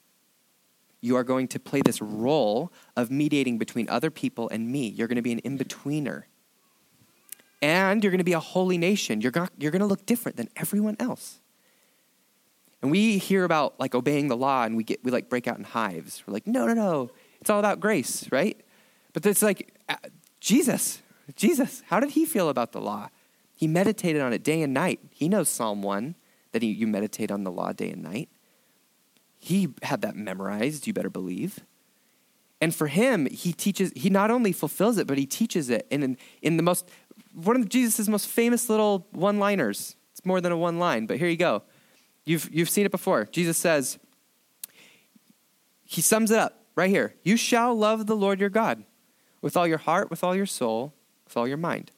you 1.01 1.17
are 1.17 1.25
going 1.25 1.49
to 1.49 1.61
play 1.61 1.81
this 1.81 2.01
role 2.03 2.73
of 2.97 3.11
mediating 3.11 3.59
between 3.59 3.89
other 3.89 4.11
people 4.11 4.49
and 4.49 4.71
me. 4.71 4.89
You're 4.89 5.09
going 5.09 5.17
to 5.17 5.23
be 5.23 5.33
an 5.33 5.39
in 5.41 5.59
betweener. 5.59 6.25
And 7.61 8.03
you're 8.03 8.11
going 8.11 8.19
to 8.19 8.25
be 8.25 8.33
a 8.33 8.41
holy 8.41 8.79
nation. 8.79 9.21
You're 9.21 9.33
going, 9.33 9.49
you're 9.59 9.71
going 9.71 9.81
to 9.81 9.87
look 9.87 10.07
different 10.07 10.37
than 10.37 10.49
everyone 10.57 10.97
else. 10.99 11.41
And 12.83 12.91
we 12.91 13.19
hear 13.19 13.45
about 13.45 13.79
like 13.81 13.95
obeying 13.95 14.29
the 14.29 14.37
law 14.37 14.65
and 14.65 14.77
we 14.77 14.85
get 14.85 15.03
we 15.03 15.11
like 15.11 15.29
break 15.29 15.49
out 15.49 15.59
in 15.59 15.65
hives. 15.65 16.23
We're 16.27 16.33
like, 16.33 16.47
no, 16.47 16.67
no, 16.67 16.75
no. 16.75 17.11
It's 17.40 17.51
all 17.51 17.59
about 17.59 17.81
grace, 17.81 18.31
right? 18.31 18.61
But 19.12 19.24
it's 19.27 19.42
like 19.42 19.74
uh, 19.88 19.96
Jesus, 20.40 21.03
Jesus, 21.37 21.83
how 21.87 22.01
did 22.01 22.11
he 22.11 22.24
feel 22.24 22.48
about 22.48 22.72
the 22.72 22.81
law? 22.81 23.09
He 23.55 23.66
meditated 23.66 24.22
on 24.22 24.33
it 24.33 24.42
day 24.42 24.62
and 24.62 24.72
night. 24.72 25.01
He 25.11 25.29
knows 25.29 25.48
Psalm 25.48 25.83
1 25.83 26.14
that 26.53 26.62
he, 26.62 26.68
you 26.68 26.87
meditate 26.87 27.31
on 27.31 27.44
the 27.44 27.51
law 27.51 27.72
day 27.72 27.90
and 27.90 28.03
night. 28.03 28.29
He 29.38 29.68
had 29.83 30.03
that 30.03 30.16
memorized, 30.16 30.87
you 30.87 30.92
better 30.92 31.11
believe. 31.11 31.61
And 32.61 32.74
for 32.74 32.88
him, 32.88 33.27
he 33.27 33.53
teaches, 33.53 33.92
he 33.94 34.11
not 34.11 34.31
only 34.31 34.53
fulfills 34.53 34.98
it, 34.98 35.07
but 35.07 35.18
he 35.18 35.27
teaches 35.27 35.70
it 35.70 35.87
in, 35.90 36.03
in, 36.03 36.16
in 36.42 36.57
the 36.57 36.62
most, 36.62 36.88
one 37.33 37.57
of 37.57 37.68
Jesus' 37.68 38.09
most 38.09 38.27
famous 38.27 38.68
little 38.68 39.07
one 39.12 39.38
liners. 39.38 39.96
It's 40.12 40.24
more 40.24 40.40
than 40.40 40.51
a 40.51 40.57
one 40.57 40.79
line, 40.79 41.07
but 41.07 41.18
here 41.18 41.29
you 41.29 41.37
go. 41.37 41.62
You've, 42.24 42.48
you've 42.53 42.70
seen 42.70 42.85
it 42.85 42.90
before. 42.90 43.27
Jesus 43.27 43.57
says, 43.57 43.98
he 45.85 46.01
sums 46.01 46.31
it 46.31 46.38
up 46.38 46.58
right 46.79 46.91
here 46.91 47.14
You 47.25 47.37
shall 47.37 47.75
love 47.75 48.07
the 48.07 48.17
Lord 48.17 48.41
your 48.41 48.49
God 48.49 48.85
with 49.43 49.57
all 49.57 49.67
your 49.67 49.79
heart, 49.79 50.11
with 50.11 50.25
all 50.25 50.35
your 50.35 50.47
soul, 50.47 50.95
with 51.25 51.37
all 51.37 51.47
your 51.47 51.57
mind. 51.57 51.91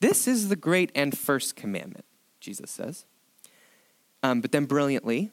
This 0.00 0.28
is 0.28 0.48
the 0.48 0.56
great 0.56 0.92
and 0.94 1.16
first 1.16 1.56
commandment, 1.56 2.04
Jesus 2.40 2.70
says. 2.70 3.06
Um, 4.22 4.40
but 4.40 4.52
then 4.52 4.66
brilliantly, 4.66 5.30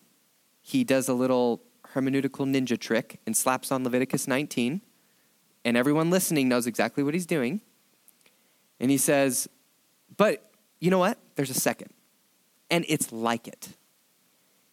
he 0.61 0.83
does 0.83 1.09
a 1.09 1.13
little 1.13 1.61
hermeneutical 1.93 2.47
ninja 2.47 2.79
trick 2.79 3.19
and 3.25 3.35
slaps 3.35 3.71
on 3.71 3.83
Leviticus 3.83 4.27
19, 4.27 4.81
and 5.65 5.77
everyone 5.77 6.09
listening 6.09 6.47
knows 6.47 6.67
exactly 6.67 7.03
what 7.03 7.13
he's 7.13 7.25
doing. 7.25 7.61
And 8.79 8.89
he 8.89 8.97
says, 8.97 9.47
But 10.15 10.51
you 10.79 10.89
know 10.89 10.99
what? 10.99 11.17
There's 11.35 11.49
a 11.49 11.55
second, 11.55 11.91
and 12.69 12.85
it's 12.87 13.11
like 13.11 13.47
it. 13.47 13.69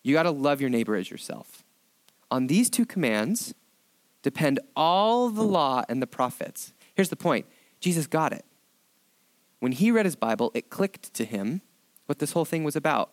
You 0.03 0.15
got 0.15 0.25
to 0.25 0.31
love 0.31 0.61
your 0.61 0.71
neighbor 0.71 0.97
as 0.97 1.11
yourself. 1.11 1.65
On 2.31 2.47
these 2.47 2.71
two 2.71 2.87
commands 2.87 3.55
depend 4.23 4.61
all 4.77 5.31
the 5.31 5.43
law 5.43 5.85
and 5.89 6.03
the 6.03 6.07
prophets. 6.07 6.73
Here's 6.95 7.09
the 7.09 7.17
point 7.17 7.47
Jesus 7.81 8.07
got 8.07 8.33
it. 8.33 8.45
When 9.61 9.73
he 9.73 9.91
read 9.91 10.05
his 10.07 10.17
Bible, 10.17 10.51
it 10.55 10.71
clicked 10.71 11.13
to 11.15 11.25
him 11.25 11.63
what 12.07 12.19
this 12.19 12.33
whole 12.33 12.45
thing 12.45 12.65
was 12.65 12.77
about. 12.77 13.11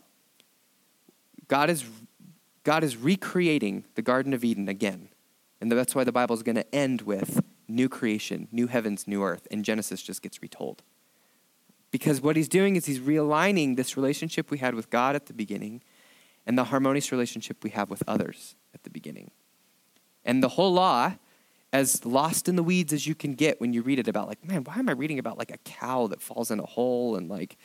God 1.47 1.69
is 1.69 1.85
God 2.63 2.83
is 2.83 2.97
recreating 2.97 3.85
the 3.93 4.01
Garden 4.01 4.33
of 4.33 4.43
Eden 4.43 4.67
again. 4.67 5.09
And 5.61 5.71
that's 5.71 5.95
why 5.95 6.03
the 6.03 6.11
Bible 6.11 6.35
is 6.35 6.43
going 6.43 6.55
to 6.55 6.75
end 6.75 7.03
with 7.03 7.41
new 7.67 7.87
creation, 7.87 8.47
new 8.51 8.67
heavens, 8.67 9.07
new 9.07 9.23
earth, 9.23 9.47
and 9.51 9.63
Genesis 9.63 10.01
just 10.01 10.21
gets 10.21 10.41
retold. 10.41 10.83
Because 11.91 12.21
what 12.21 12.35
he's 12.35 12.49
doing 12.49 12.75
is 12.75 12.87
he's 12.87 12.99
realigning 12.99 13.75
this 13.75 13.95
relationship 13.95 14.51
we 14.51 14.57
had 14.57 14.75
with 14.75 14.89
God 14.89 15.15
at 15.15 15.27
the 15.27 15.33
beginning 15.33 15.81
and 16.45 16.57
the 16.57 16.65
harmonious 16.65 17.11
relationship 17.11 17.63
we 17.63 17.69
have 17.69 17.89
with 17.89 18.03
others 18.07 18.55
at 18.73 18.83
the 18.83 18.89
beginning. 18.89 19.31
And 20.25 20.43
the 20.43 20.49
whole 20.49 20.73
law, 20.73 21.13
as 21.71 22.03
lost 22.03 22.49
in 22.49 22.55
the 22.55 22.63
weeds 22.63 22.91
as 22.91 23.05
you 23.05 23.15
can 23.15 23.35
get 23.35 23.61
when 23.61 23.71
you 23.71 23.81
read 23.81 23.99
it 23.99 24.07
about, 24.07 24.27
like, 24.27 24.43
man, 24.43 24.63
why 24.63 24.77
am 24.77 24.89
I 24.89 24.93
reading 24.93 25.19
about 25.19 25.37
like 25.37 25.51
a 25.51 25.57
cow 25.59 26.07
that 26.07 26.21
falls 26.21 26.51
in 26.51 26.59
a 26.59 26.65
hole 26.65 27.15
and 27.15 27.29
like 27.29 27.57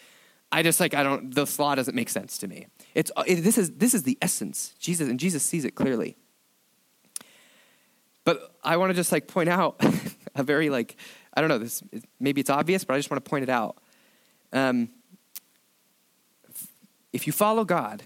I 0.53 0.63
just 0.63 0.81
like 0.81 0.95
I 0.95 1.03
don't 1.03 1.35
the 1.35 1.51
law 1.59 1.75
doesn't 1.75 1.95
make 1.95 2.09
sense 2.09 2.39
to 2.39 2.49
me. 2.49 2.67
It's 2.95 3.13
it, 3.27 3.37
this 3.37 3.57
is 3.57 3.73
this 3.73 3.95
is 3.95 4.03
the 4.03 4.19
essence. 4.21 4.75
Jesus 4.79 5.09
and 5.09 5.19
Jesus 5.19 5.43
sees 5.43 5.65
it 5.65 5.75
clearly. 5.75 6.17
But 8.25 8.55
I 8.63 8.77
want 8.77 8.91
to 8.91 8.95
just 8.95 9.13
like 9.13 9.29
point 9.29 9.49
out 9.49 9.81
a 10.35 10.43
very 10.43 10.69
like 10.69 10.97
I 11.35 11.41
don't 11.41 11.49
know 11.49 11.59
this 11.59 11.83
maybe 12.19 12.41
it's 12.41 12.51
obvious, 12.51 12.85
but 12.85 12.95
I 12.95 12.99
just 12.99 13.11
want 13.11 13.25
to 13.25 13.29
point 13.29 13.45
it 13.45 13.49
out. 13.49 13.77
Um, 14.53 14.91
if 17.13 17.27
you 17.27 17.33
follow 17.33 17.65
God 17.65 18.03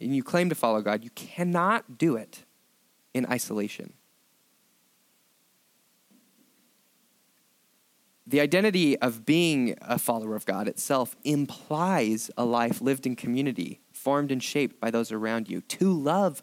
and 0.00 0.14
you 0.14 0.22
claim 0.22 0.48
to 0.50 0.54
follow 0.54 0.82
God, 0.82 1.02
you 1.02 1.10
cannot 1.10 1.98
do 1.98 2.14
it 2.14 2.44
in 3.14 3.26
isolation. 3.26 3.92
the 8.28 8.40
identity 8.40 8.98
of 8.98 9.24
being 9.24 9.74
a 9.80 9.98
follower 9.98 10.36
of 10.36 10.44
God 10.44 10.68
itself 10.68 11.16
implies 11.24 12.30
a 12.36 12.44
life 12.44 12.82
lived 12.82 13.06
in 13.06 13.16
community, 13.16 13.80
formed 13.90 14.30
and 14.30 14.42
shaped 14.42 14.78
by 14.78 14.90
those 14.90 15.10
around 15.10 15.48
you. 15.48 15.62
To 15.62 15.90
love 15.90 16.42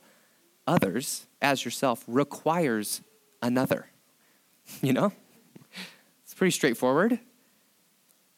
others 0.66 1.28
as 1.44 1.64
yourself 1.64 2.04
requires 2.08 3.02
another. 3.42 3.88
You 4.82 4.94
know? 4.94 5.14
It's 6.24 6.34
pretty 6.34 6.50
straightforward. 6.50 7.20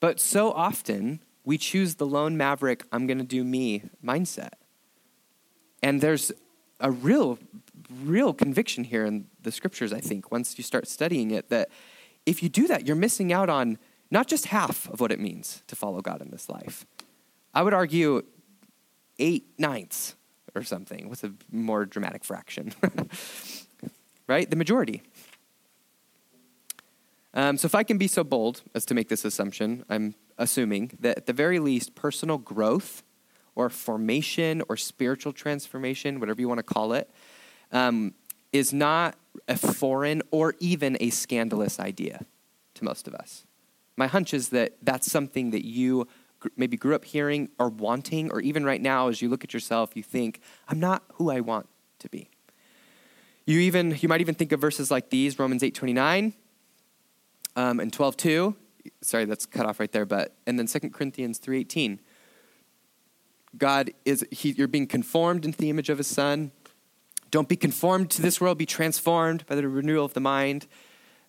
But 0.02 0.20
so 0.20 0.52
often, 0.52 1.22
we 1.46 1.58
choose 1.58 1.96
the 1.96 2.06
lone 2.06 2.36
maverick, 2.36 2.84
I'm 2.92 3.08
going 3.08 3.20
to 3.20 3.24
do 3.24 3.46
me 3.46 3.84
mindset. 4.04 4.56
And 5.82 6.02
there's 6.02 6.34
a 6.82 6.92
real, 6.92 7.40
real 8.04 8.34
conviction 8.34 8.84
here 8.84 9.06
in 9.06 9.28
the 9.42 9.52
scriptures, 9.52 9.94
I 9.94 10.00
think, 10.00 10.32
once 10.32 10.58
you 10.58 10.64
start 10.64 10.88
studying 10.88 11.32
it, 11.32 11.50
that 11.50 11.70
if 12.26 12.44
you 12.44 12.50
do 12.50 12.68
that, 12.68 12.86
you're 12.86 12.96
missing 12.96 13.32
out 13.32 13.50
on 13.50 13.78
not 14.12 14.28
just 14.28 14.48
half 14.48 14.90
of 14.90 15.00
what 15.00 15.12
it 15.12 15.20
means 15.20 15.64
to 15.68 15.76
follow 15.76 16.02
God 16.02 16.22
in 16.22 16.32
this 16.32 16.50
life. 16.50 16.86
I 17.54 17.64
would 17.64 17.74
argue 17.74 18.24
eight 19.20 19.48
ninths 19.58 20.16
or 20.56 20.64
something. 20.64 21.10
What's 21.10 21.24
a 21.24 21.34
more 21.52 21.86
dramatic 21.86 22.24
fraction? 22.24 22.74
right? 24.28 24.50
The 24.50 24.56
majority. 24.56 25.02
Um, 27.34 27.58
so, 27.58 27.66
if 27.66 27.76
I 27.76 27.84
can 27.84 27.98
be 27.98 28.08
so 28.08 28.24
bold 28.24 28.62
as 28.74 28.86
to 28.86 28.94
make 28.94 29.10
this 29.10 29.24
assumption, 29.24 29.86
I'm 29.90 30.16
assuming 30.38 30.98
that 31.00 31.18
at 31.18 31.26
the 31.26 31.34
very 31.34 31.60
least, 31.60 31.96
personal 31.96 32.38
growth 32.38 33.04
or 33.56 33.70
formation 33.70 34.64
or 34.70 34.78
spiritual 34.78 35.34
transformation, 35.34 36.20
whatever 36.20 36.42
you 36.42 36.48
want 36.48 36.60
to 36.60 36.64
call 36.64 36.94
it, 36.94 37.10
um, 37.72 38.14
is 38.52 38.74
not 38.74 39.16
a 39.48 39.58
foreign 39.58 40.22
or 40.32 40.56
even 40.60 40.98
a 41.00 41.10
scandalous 41.10 41.80
idea 41.80 42.26
to 42.76 42.84
most 42.84 43.08
of 43.08 43.14
us. 43.16 43.46
My 43.96 44.08
hunch 44.08 44.34
is 44.34 44.50
that 44.50 44.78
that's 44.82 45.12
something 45.12 45.52
that 45.52 45.66
you 45.66 46.08
maybe 46.56 46.78
grew 46.78 46.94
up 46.94 47.04
hearing 47.04 47.50
or 47.58 47.70
wanting, 47.70 48.32
or 48.32 48.40
even 48.42 48.64
right 48.64 48.82
now, 48.82 49.08
as 49.08 49.22
you 49.22 49.30
look 49.30 49.44
at 49.44 49.54
yourself, 49.54 49.96
you 49.96 50.04
think, 50.04 50.40
I'm 50.68 50.80
not 50.80 51.04
who 51.14 51.32
I 51.32 51.40
want 51.40 51.68
to 52.00 52.10
be. 52.10 52.30
You 53.46 53.60
even 53.60 53.98
you 54.02 54.10
might 54.10 54.22
even 54.22 54.36
think 54.36 54.52
of 54.52 54.60
verses 54.60 54.92
like 54.92 55.10
these, 55.10 55.40
Romans 55.40 55.64
8 55.64 55.74
29 55.74 56.34
um, 57.56 57.80
and 57.80 57.92
12 57.92 58.18
2. 58.18 58.56
Sorry, 59.02 59.26
that's 59.26 59.46
cut 59.46 59.66
off 59.66 59.80
right 59.80 59.92
there, 59.92 60.06
but 60.06 60.36
and 60.46 60.60
then 60.60 60.68
2 60.68 60.90
Corinthians 60.90 61.40
3 61.40 61.60
18. 61.62 62.00
God 63.58 63.92
is 64.06 64.26
he, 64.32 64.52
you're 64.52 64.68
being 64.68 64.86
conformed 64.86 65.46
into 65.46 65.58
the 65.58 65.70
image 65.70 65.90
of 65.90 65.98
his 65.98 66.08
son. 66.08 66.52
Don't 67.32 67.50
be 67.50 67.56
conformed 67.56 68.10
to 68.12 68.22
this 68.22 68.40
world, 68.40 68.58
be 68.58 68.66
transformed 68.66 69.46
by 69.46 69.56
the 69.56 69.68
renewal 69.68 70.06
of 70.06 70.14
the 70.14 70.20
mind. 70.20 70.68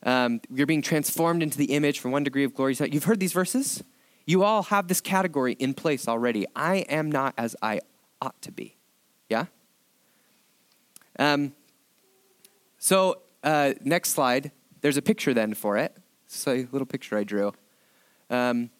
Um, 0.02 0.40
you're 0.50 0.66
being 0.66 0.82
transformed 0.82 1.42
into 1.42 1.58
the 1.58 1.74
image 1.74 1.98
from 1.98 2.12
one 2.12 2.22
degree 2.22 2.44
of 2.44 2.54
glory. 2.54 2.76
You've 2.90 3.04
heard 3.04 3.20
these 3.20 3.32
verses? 3.32 3.82
You 4.26 4.44
all 4.44 4.64
have 4.64 4.88
this 4.88 5.00
category 5.00 5.54
in 5.54 5.74
place 5.74 6.06
already. 6.06 6.46
I 6.54 6.76
am 6.88 7.10
not 7.10 7.34
as 7.36 7.56
I 7.62 7.80
ought 8.20 8.40
to 8.42 8.52
be. 8.52 8.76
Yeah? 9.28 9.46
Um, 11.18 11.52
so, 12.78 13.22
uh, 13.42 13.74
next 13.82 14.10
slide. 14.10 14.52
There's 14.80 14.96
a 14.96 15.02
picture 15.02 15.34
then 15.34 15.54
for 15.54 15.76
it. 15.76 15.96
It's 16.26 16.46
a 16.46 16.68
little 16.70 16.86
picture 16.86 17.16
I 17.18 17.24
drew. 17.24 17.52
Um, 18.30 18.70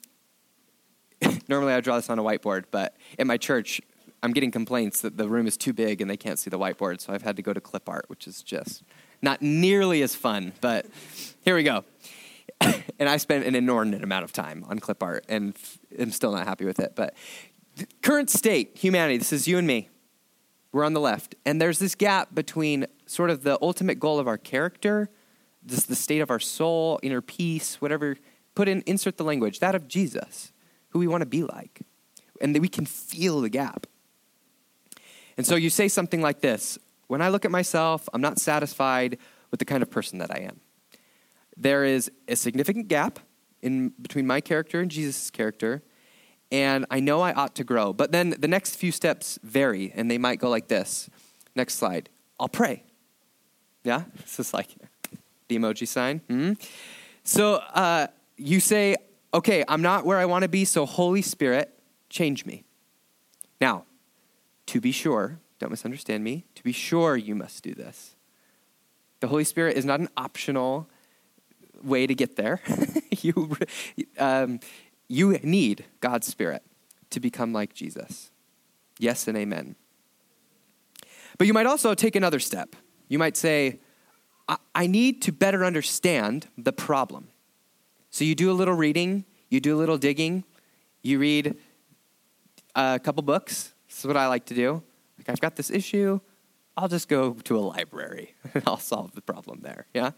normally 1.48 1.72
I 1.72 1.80
draw 1.80 1.96
this 1.96 2.10
on 2.10 2.18
a 2.18 2.22
whiteboard, 2.22 2.64
but 2.70 2.96
in 3.18 3.26
my 3.26 3.36
church, 3.36 3.80
I'm 4.22 4.32
getting 4.32 4.50
complaints 4.50 5.00
that 5.02 5.16
the 5.16 5.28
room 5.28 5.46
is 5.46 5.56
too 5.56 5.72
big 5.72 6.00
and 6.00 6.10
they 6.10 6.16
can't 6.16 6.38
see 6.38 6.50
the 6.50 6.58
whiteboard, 6.58 7.00
so 7.00 7.12
I've 7.12 7.22
had 7.22 7.36
to 7.36 7.42
go 7.42 7.52
to 7.52 7.60
clip 7.60 7.88
art, 7.88 8.06
which 8.08 8.26
is 8.26 8.42
just 8.42 8.82
Not 9.22 9.42
nearly 9.42 10.02
as 10.02 10.14
fun, 10.14 10.52
but 10.60 10.86
here 11.44 11.54
we 11.54 11.62
go. 11.62 11.84
and 12.60 13.08
I 13.08 13.16
spent 13.16 13.46
an 13.46 13.54
inordinate 13.54 14.02
amount 14.02 14.24
of 14.24 14.32
time 14.32 14.64
on 14.68 14.78
clip 14.78 15.02
art 15.02 15.24
and 15.28 15.56
I'm 15.98 16.10
still 16.10 16.32
not 16.32 16.46
happy 16.46 16.64
with 16.64 16.80
it. 16.80 16.94
But 16.94 17.14
current 18.02 18.30
state, 18.30 18.76
humanity, 18.76 19.18
this 19.18 19.32
is 19.32 19.46
you 19.46 19.58
and 19.58 19.66
me. 19.66 19.88
We're 20.72 20.84
on 20.84 20.92
the 20.92 21.00
left. 21.00 21.34
And 21.46 21.60
there's 21.60 21.78
this 21.78 21.94
gap 21.94 22.34
between 22.34 22.86
sort 23.06 23.30
of 23.30 23.42
the 23.42 23.58
ultimate 23.62 23.98
goal 23.98 24.18
of 24.18 24.28
our 24.28 24.38
character, 24.38 25.08
the 25.64 25.96
state 25.96 26.20
of 26.20 26.30
our 26.30 26.40
soul, 26.40 27.00
inner 27.02 27.20
peace, 27.20 27.80
whatever. 27.80 28.16
Put 28.54 28.68
in, 28.68 28.82
insert 28.86 29.16
the 29.16 29.24
language, 29.24 29.60
that 29.60 29.74
of 29.74 29.88
Jesus, 29.88 30.52
who 30.90 30.98
we 30.98 31.06
want 31.06 31.22
to 31.22 31.26
be 31.26 31.42
like. 31.42 31.82
And 32.40 32.54
that 32.54 32.60
we 32.60 32.68
can 32.68 32.86
feel 32.86 33.40
the 33.40 33.48
gap. 33.48 33.86
And 35.38 35.46
so 35.46 35.54
you 35.54 35.70
say 35.70 35.88
something 35.88 36.20
like 36.20 36.40
this 36.40 36.78
When 37.06 37.22
I 37.22 37.30
look 37.30 37.46
at 37.46 37.50
myself, 37.50 38.06
I'm 38.12 38.20
not 38.20 38.38
satisfied 38.38 39.16
with 39.50 39.60
the 39.60 39.64
kind 39.64 39.82
of 39.82 39.90
person 39.90 40.18
that 40.18 40.30
I 40.30 40.40
am. 40.40 40.60
There 41.56 41.84
is 41.84 42.10
a 42.26 42.36
significant 42.36 42.88
gap 42.88 43.20
in 43.62 43.90
between 44.02 44.26
my 44.26 44.40
character 44.40 44.80
and 44.80 44.90
Jesus' 44.90 45.30
character, 45.30 45.82
and 46.52 46.84
I 46.90 47.00
know 47.00 47.22
I 47.22 47.32
ought 47.32 47.54
to 47.56 47.64
grow. 47.64 47.92
But 47.92 48.12
then 48.12 48.34
the 48.38 48.48
next 48.48 48.76
few 48.76 48.92
steps 48.92 49.38
vary, 49.42 49.92
and 49.94 50.10
they 50.10 50.18
might 50.18 50.38
go 50.38 50.50
like 50.50 50.68
this. 50.68 51.08
Next 51.56 51.74
slide. 51.74 52.10
I'll 52.38 52.48
pray. 52.48 52.84
Yeah? 53.84 54.04
This 54.16 54.38
is 54.40 54.54
like 54.54 54.68
the 55.48 55.58
emoji 55.58 55.88
sign. 55.88 56.20
Mm-hmm. 56.28 56.52
So 57.24 57.54
uh, 57.54 58.08
you 58.36 58.60
say, 58.60 58.96
okay, 59.32 59.64
I'm 59.66 59.82
not 59.82 60.04
where 60.04 60.18
I 60.18 60.26
want 60.26 60.42
to 60.42 60.48
be, 60.48 60.64
so 60.64 60.86
Holy 60.86 61.22
Spirit, 61.22 61.76
change 62.08 62.44
me. 62.44 62.64
Now, 63.60 63.84
to 64.68 64.80
be 64.80 64.92
sure, 64.92 65.40
don't 65.58 65.70
misunderstand 65.70 66.22
me, 66.22 66.44
to 66.54 66.62
be 66.62 66.72
sure 66.72 67.16
you 67.16 67.34
must 67.34 67.62
do 67.62 67.74
this. 67.74 68.16
The 69.20 69.28
Holy 69.28 69.44
Spirit 69.44 69.76
is 69.76 69.84
not 69.84 69.98
an 69.98 70.08
optional 70.16 70.88
way 71.82 72.06
to 72.06 72.14
get 72.14 72.36
there. 72.36 72.60
you, 73.10 73.56
um, 74.18 74.60
you 75.08 75.38
need 75.42 75.86
God's 76.00 76.26
Spirit 76.26 76.62
to 77.10 77.18
become 77.18 77.52
like 77.52 77.72
Jesus. 77.72 78.30
Yes 78.98 79.26
and 79.26 79.38
amen. 79.38 79.74
But 81.38 81.46
you 81.46 81.54
might 81.54 81.66
also 81.66 81.94
take 81.94 82.14
another 82.14 82.38
step. 82.38 82.76
You 83.08 83.18
might 83.18 83.36
say, 83.36 83.80
I, 84.48 84.58
I 84.74 84.86
need 84.86 85.22
to 85.22 85.32
better 85.32 85.64
understand 85.64 86.48
the 86.58 86.72
problem. 86.72 87.28
So 88.10 88.24
you 88.24 88.34
do 88.34 88.50
a 88.50 88.52
little 88.52 88.74
reading, 88.74 89.24
you 89.48 89.60
do 89.60 89.74
a 89.74 89.78
little 89.78 89.96
digging, 89.98 90.44
you 91.02 91.18
read 91.18 91.56
a 92.74 93.00
couple 93.02 93.22
books. 93.22 93.72
This 93.98 94.04
is 94.04 94.06
what 94.06 94.16
I 94.16 94.28
like 94.28 94.44
to 94.44 94.54
do. 94.54 94.80
Like, 95.18 95.28
I've 95.28 95.40
got 95.40 95.56
this 95.56 95.72
issue, 95.72 96.20
I'll 96.76 96.86
just 96.86 97.08
go 97.08 97.32
to 97.32 97.56
a 97.56 97.58
library 97.58 98.36
and 98.54 98.62
I'll 98.64 98.78
solve 98.78 99.12
the 99.16 99.20
problem 99.20 99.58
there. 99.62 99.86
Yeah? 99.92 100.12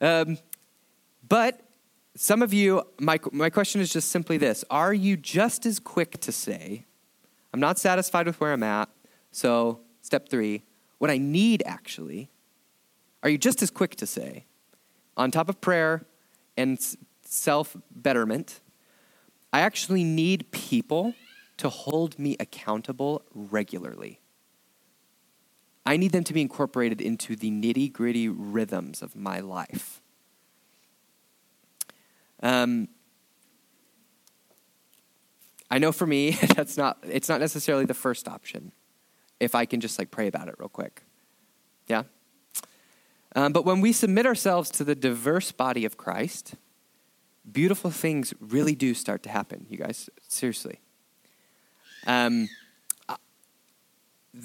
Um, 0.00 0.38
but 1.28 1.60
some 2.16 2.42
of 2.42 2.52
you, 2.52 2.82
my, 2.98 3.20
my 3.30 3.48
question 3.48 3.80
is 3.80 3.92
just 3.92 4.08
simply 4.08 4.38
this 4.38 4.64
Are 4.70 4.92
you 4.92 5.16
just 5.16 5.66
as 5.66 5.78
quick 5.78 6.18
to 6.22 6.32
say, 6.32 6.84
I'm 7.54 7.60
not 7.60 7.78
satisfied 7.78 8.26
with 8.26 8.40
where 8.40 8.52
I'm 8.52 8.64
at, 8.64 8.88
so 9.30 9.82
step 10.02 10.28
three, 10.28 10.64
what 10.98 11.12
I 11.12 11.18
need 11.18 11.62
actually, 11.64 12.28
are 13.22 13.30
you 13.30 13.38
just 13.38 13.62
as 13.62 13.70
quick 13.70 13.94
to 13.98 14.06
say, 14.06 14.46
on 15.16 15.30
top 15.30 15.48
of 15.48 15.60
prayer 15.60 16.06
and 16.56 16.76
self 17.22 17.76
betterment, 17.94 18.58
I 19.52 19.60
actually 19.60 20.02
need 20.02 20.50
people 20.50 21.14
to 21.60 21.68
hold 21.68 22.18
me 22.18 22.36
accountable 22.40 23.22
regularly? 23.34 24.20
I 25.86 25.96
need 25.96 26.12
them 26.12 26.24
to 26.24 26.32
be 26.32 26.40
incorporated 26.40 27.00
into 27.00 27.36
the 27.36 27.50
nitty 27.50 27.92
gritty 27.92 28.28
rhythms 28.28 29.02
of 29.02 29.16
my 29.16 29.40
life. 29.40 30.00
Um, 32.42 32.88
I 35.70 35.78
know 35.78 35.92
for 35.92 36.06
me, 36.06 36.30
that's 36.56 36.76
not, 36.76 36.98
it's 37.02 37.28
not 37.28 37.40
necessarily 37.40 37.84
the 37.84 37.94
first 37.94 38.28
option 38.28 38.72
if 39.38 39.54
I 39.54 39.64
can 39.64 39.80
just 39.80 39.98
like 39.98 40.10
pray 40.10 40.26
about 40.26 40.48
it 40.48 40.54
real 40.58 40.68
quick. 40.68 41.02
Yeah? 41.86 42.04
Um, 43.34 43.52
but 43.52 43.64
when 43.64 43.80
we 43.80 43.92
submit 43.92 44.26
ourselves 44.26 44.70
to 44.70 44.84
the 44.84 44.94
diverse 44.94 45.52
body 45.52 45.84
of 45.84 45.96
Christ, 45.96 46.54
beautiful 47.50 47.90
things 47.90 48.34
really 48.40 48.74
do 48.74 48.94
start 48.94 49.22
to 49.24 49.28
happen, 49.28 49.66
you 49.68 49.78
guys. 49.78 50.10
Seriously. 50.28 50.80
Um, 52.06 52.48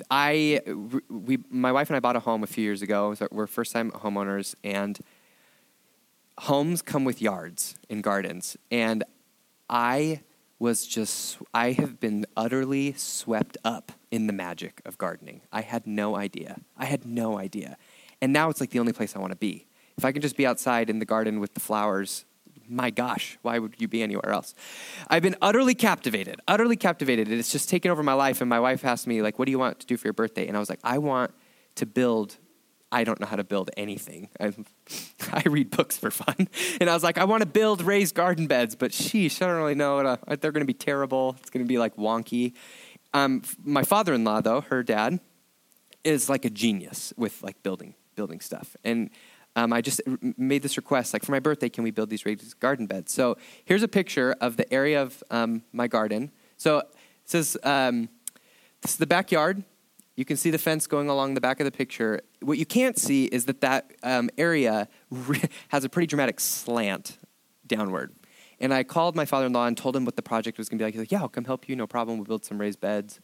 I, 0.09 0.61
we, 1.09 1.39
my 1.49 1.71
wife 1.71 1.89
and 1.89 1.97
I 1.97 1.99
bought 1.99 2.15
a 2.15 2.19
home 2.19 2.43
a 2.43 2.47
few 2.47 2.63
years 2.63 2.81
ago. 2.81 3.15
We're 3.31 3.47
first 3.47 3.71
time 3.71 3.91
homeowners, 3.91 4.55
and 4.63 4.99
homes 6.39 6.81
come 6.81 7.05
with 7.05 7.21
yards 7.21 7.75
and 7.89 8.03
gardens. 8.03 8.57
And 8.71 9.03
I 9.69 10.21
was 10.59 10.87
just, 10.87 11.37
I 11.53 11.73
have 11.73 11.99
been 11.99 12.25
utterly 12.35 12.93
swept 12.93 13.57
up 13.63 13.91
in 14.11 14.27
the 14.27 14.33
magic 14.33 14.81
of 14.85 14.97
gardening. 14.97 15.41
I 15.51 15.61
had 15.61 15.85
no 15.85 16.15
idea. 16.15 16.61
I 16.77 16.85
had 16.85 17.05
no 17.05 17.37
idea. 17.37 17.77
And 18.21 18.31
now 18.31 18.49
it's 18.49 18.61
like 18.61 18.69
the 18.71 18.79
only 18.79 18.93
place 18.93 19.15
I 19.15 19.19
want 19.19 19.31
to 19.31 19.37
be. 19.37 19.67
If 19.97 20.05
I 20.05 20.11
can 20.11 20.21
just 20.21 20.37
be 20.37 20.45
outside 20.45 20.89
in 20.89 20.99
the 20.99 21.05
garden 21.05 21.39
with 21.39 21.53
the 21.53 21.59
flowers, 21.59 22.25
my 22.67 22.89
gosh, 22.89 23.37
why 23.41 23.59
would 23.59 23.75
you 23.77 23.87
be 23.87 24.01
anywhere 24.01 24.31
else? 24.31 24.53
I've 25.07 25.23
been 25.23 25.35
utterly 25.41 25.75
captivated, 25.75 26.41
utterly 26.47 26.75
captivated. 26.75 27.31
It's 27.31 27.51
just 27.51 27.69
taken 27.69 27.91
over 27.91 28.03
my 28.03 28.13
life. 28.13 28.41
And 28.41 28.49
my 28.49 28.59
wife 28.59 28.85
asked 28.85 29.07
me, 29.07 29.21
like, 29.21 29.39
what 29.39 29.45
do 29.45 29.51
you 29.51 29.59
want 29.59 29.79
to 29.79 29.85
do 29.85 29.97
for 29.97 30.07
your 30.07 30.13
birthday? 30.13 30.47
And 30.47 30.57
I 30.57 30.59
was 30.59 30.69
like, 30.69 30.79
I 30.83 30.97
want 30.97 31.31
to 31.75 31.85
build 31.85 32.37
I 32.91 33.03
don't 33.03 33.19
know 33.19 33.27
how 33.27 33.35
to 33.35 33.43
build 33.43 33.71
anything. 33.75 34.29
I, 34.39 34.53
I 35.33 35.43
read 35.47 35.69
books 35.69 35.97
for 35.97 36.11
fun. 36.11 36.47
And 36.79 36.89
I 36.89 36.93
was 36.93 37.03
like, 37.03 37.17
I 37.17 37.25
want 37.25 37.41
to 37.41 37.45
build 37.45 37.81
raised 37.81 38.15
garden 38.15 38.47
beds, 38.47 38.75
but 38.75 38.91
sheesh, 38.91 39.41
I 39.41 39.47
don't 39.47 39.57
really 39.57 39.75
know. 39.75 40.01
To, 40.03 40.37
they're 40.37 40.51
going 40.51 40.61
to 40.61 40.65
be 40.65 40.73
terrible. 40.73 41.35
It's 41.39 41.49
going 41.49 41.65
to 41.65 41.67
be 41.67 41.77
like 41.77 41.95
wonky. 41.97 42.53
Um, 43.13 43.41
my 43.63 43.83
father 43.83 44.13
in 44.13 44.23
law, 44.23 44.39
though, 44.39 44.61
her 44.61 44.83
dad, 44.83 45.19
is 46.03 46.29
like 46.29 46.45
a 46.45 46.49
genius 46.49 47.11
with 47.17 47.41
like 47.43 47.61
building 47.63 47.95
building 48.15 48.39
stuff. 48.39 48.75
And 48.83 49.09
um, 49.55 49.71
I 49.71 49.81
just 49.81 50.01
made 50.37 50.61
this 50.61 50.77
request, 50.77 51.13
like 51.13 51.23
for 51.23 51.31
my 51.31 51.39
birthday, 51.39 51.69
can 51.69 51.83
we 51.83 51.91
build 51.91 52.09
these 52.09 52.25
raised 52.25 52.59
garden 52.59 52.87
beds? 52.87 53.13
So 53.13 53.37
here's 53.63 53.83
a 53.83 53.87
picture 53.87 54.35
of 54.41 54.57
the 54.57 54.71
area 54.73 55.01
of 55.01 55.23
um, 55.31 55.63
my 55.71 55.87
garden. 55.87 56.31
So 56.57 56.79
it 56.79 56.87
says 57.25 57.57
um, 57.63 58.09
this 58.81 58.91
is 58.91 58.97
the 58.97 59.07
backyard. 59.07 59.63
You 60.15 60.25
can 60.25 60.37
see 60.37 60.49
the 60.49 60.57
fence 60.57 60.87
going 60.87 61.09
along 61.09 61.33
the 61.33 61.41
back 61.41 61.59
of 61.59 61.65
the 61.65 61.71
picture. 61.71 62.21
What 62.41 62.57
you 62.57 62.65
can't 62.65 62.97
see 62.97 63.25
is 63.25 63.45
that 63.45 63.61
that 63.61 63.91
um, 64.03 64.29
area 64.37 64.87
re- 65.09 65.41
has 65.69 65.83
a 65.83 65.89
pretty 65.89 66.07
dramatic 66.07 66.39
slant 66.39 67.17
downward. 67.65 68.13
And 68.59 68.73
I 68.73 68.83
called 68.83 69.15
my 69.15 69.25
father-in-law 69.25 69.67
and 69.67 69.77
told 69.77 69.95
him 69.95 70.05
what 70.05 70.15
the 70.15 70.21
project 70.21 70.57
was 70.57 70.69
going 70.69 70.77
to 70.77 70.81
be 70.83 70.85
like. 70.85 70.93
He's 70.93 71.01
like, 71.01 71.11
"Yeah, 71.11 71.21
I'll 71.21 71.29
come 71.29 71.43
help 71.43 71.67
you. 71.67 71.75
No 71.75 71.87
problem. 71.87 72.17
We'll 72.17 72.25
build 72.25 72.45
some 72.45 72.57
raised 72.57 72.79
beds." 72.79 73.19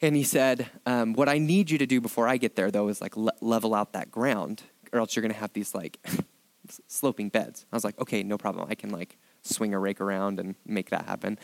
And 0.00 0.16
he 0.16 0.24
said, 0.24 0.68
um, 0.84 1.12
"What 1.12 1.28
I 1.28 1.38
need 1.38 1.70
you 1.70 1.78
to 1.78 1.86
do 1.86 2.00
before 2.00 2.26
I 2.26 2.38
get 2.38 2.56
there, 2.56 2.70
though, 2.72 2.88
is 2.88 3.00
like 3.00 3.16
le- 3.16 3.30
level 3.40 3.72
out 3.72 3.92
that 3.92 4.10
ground, 4.10 4.64
or 4.92 4.98
else 4.98 5.16
you're 5.16 5.22
going 5.22 5.32
to 5.32 5.40
have 5.40 5.52
these 5.52 5.74
like 5.74 5.98
sloping 6.86 7.28
beds." 7.28 7.66
I 7.72 7.76
was 7.76 7.84
like, 7.84 7.98
"Okay, 8.00 8.22
no 8.22 8.38
problem. 8.38 8.66
I 8.70 8.74
can 8.74 8.90
like 8.90 9.16
swing 9.42 9.74
a 9.74 9.78
rake 9.78 10.00
around 10.00 10.38
and 10.38 10.54
make 10.66 10.90
that 10.90 11.06
happen." 11.06 11.38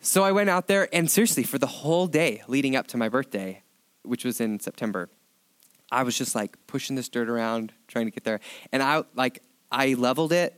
So 0.00 0.22
I 0.22 0.32
went 0.32 0.50
out 0.50 0.68
there, 0.68 0.88
and 0.94 1.10
seriously, 1.10 1.42
for 1.42 1.58
the 1.58 1.66
whole 1.66 2.06
day 2.06 2.42
leading 2.46 2.76
up 2.76 2.86
to 2.88 2.96
my 2.96 3.08
birthday, 3.08 3.62
which 4.02 4.24
was 4.24 4.40
in 4.40 4.60
September, 4.60 5.08
I 5.90 6.02
was 6.02 6.16
just 6.16 6.34
like 6.34 6.56
pushing 6.66 6.96
this 6.96 7.08
dirt 7.08 7.28
around, 7.28 7.72
trying 7.88 8.06
to 8.06 8.10
get 8.10 8.24
there. 8.24 8.40
And 8.72 8.82
I 8.82 9.04
like 9.14 9.42
I 9.70 9.94
leveled 9.94 10.32
it, 10.32 10.54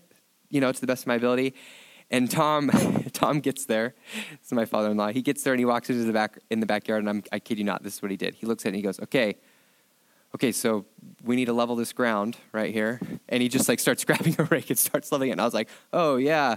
you 0.51 0.61
know, 0.61 0.73
to 0.73 0.81
the 0.81 0.87
best 0.87 1.05
of 1.05 1.07
my 1.09 1.15
ability. 1.17 1.55
And 2.11 2.31
Tom, 2.31 2.71
Tom 3.13 3.41
gets 3.41 3.67
there. 3.67 3.95
This 4.31 4.47
is 4.47 4.53
my 4.53 4.65
father-in-law. 4.65 5.09
He 5.09 5.21
gets 5.21 5.43
there 5.43 5.53
and 5.53 5.61
he 5.61 5.67
walks 5.67 5.91
into 5.91 6.05
the 6.05 6.13
back 6.13 6.39
in 6.51 6.61
the 6.61 6.67
backyard. 6.67 7.01
And 7.01 7.11
I'm, 7.11 7.23
I 7.33 7.39
kid 7.39 7.59
you 7.59 7.65
not, 7.65 7.83
this 7.83 7.97
is 7.97 8.03
what 8.03 8.11
he 8.11 8.17
did. 8.17 8.35
He 8.35 8.47
looks 8.47 8.65
at 8.65 8.67
it 8.67 8.69
and 8.71 8.77
he 8.77 8.83
goes, 8.83 8.99
"Okay, 9.01 9.37
okay, 10.35 10.53
so 10.53 10.87
we 11.25 11.37
need 11.37 11.47
to 11.47 11.53
level 11.53 11.77
this 11.77 11.93
ground 11.93 12.37
right 12.53 12.73
here." 12.73 13.01
And 13.29 13.43
he 13.43 13.49
just 13.49 13.69
like 13.69 13.81
starts 13.81 14.05
grabbing 14.07 14.37
a 14.39 14.45
rake 14.45 14.71
and 14.71 14.79
starts 14.79 15.11
leveling 15.13 15.31
it. 15.31 15.33
And 15.33 15.41
I 15.41 15.45
was 15.45 15.55
like, 15.55 15.69
"Oh 15.93 16.17
yeah." 16.17 16.57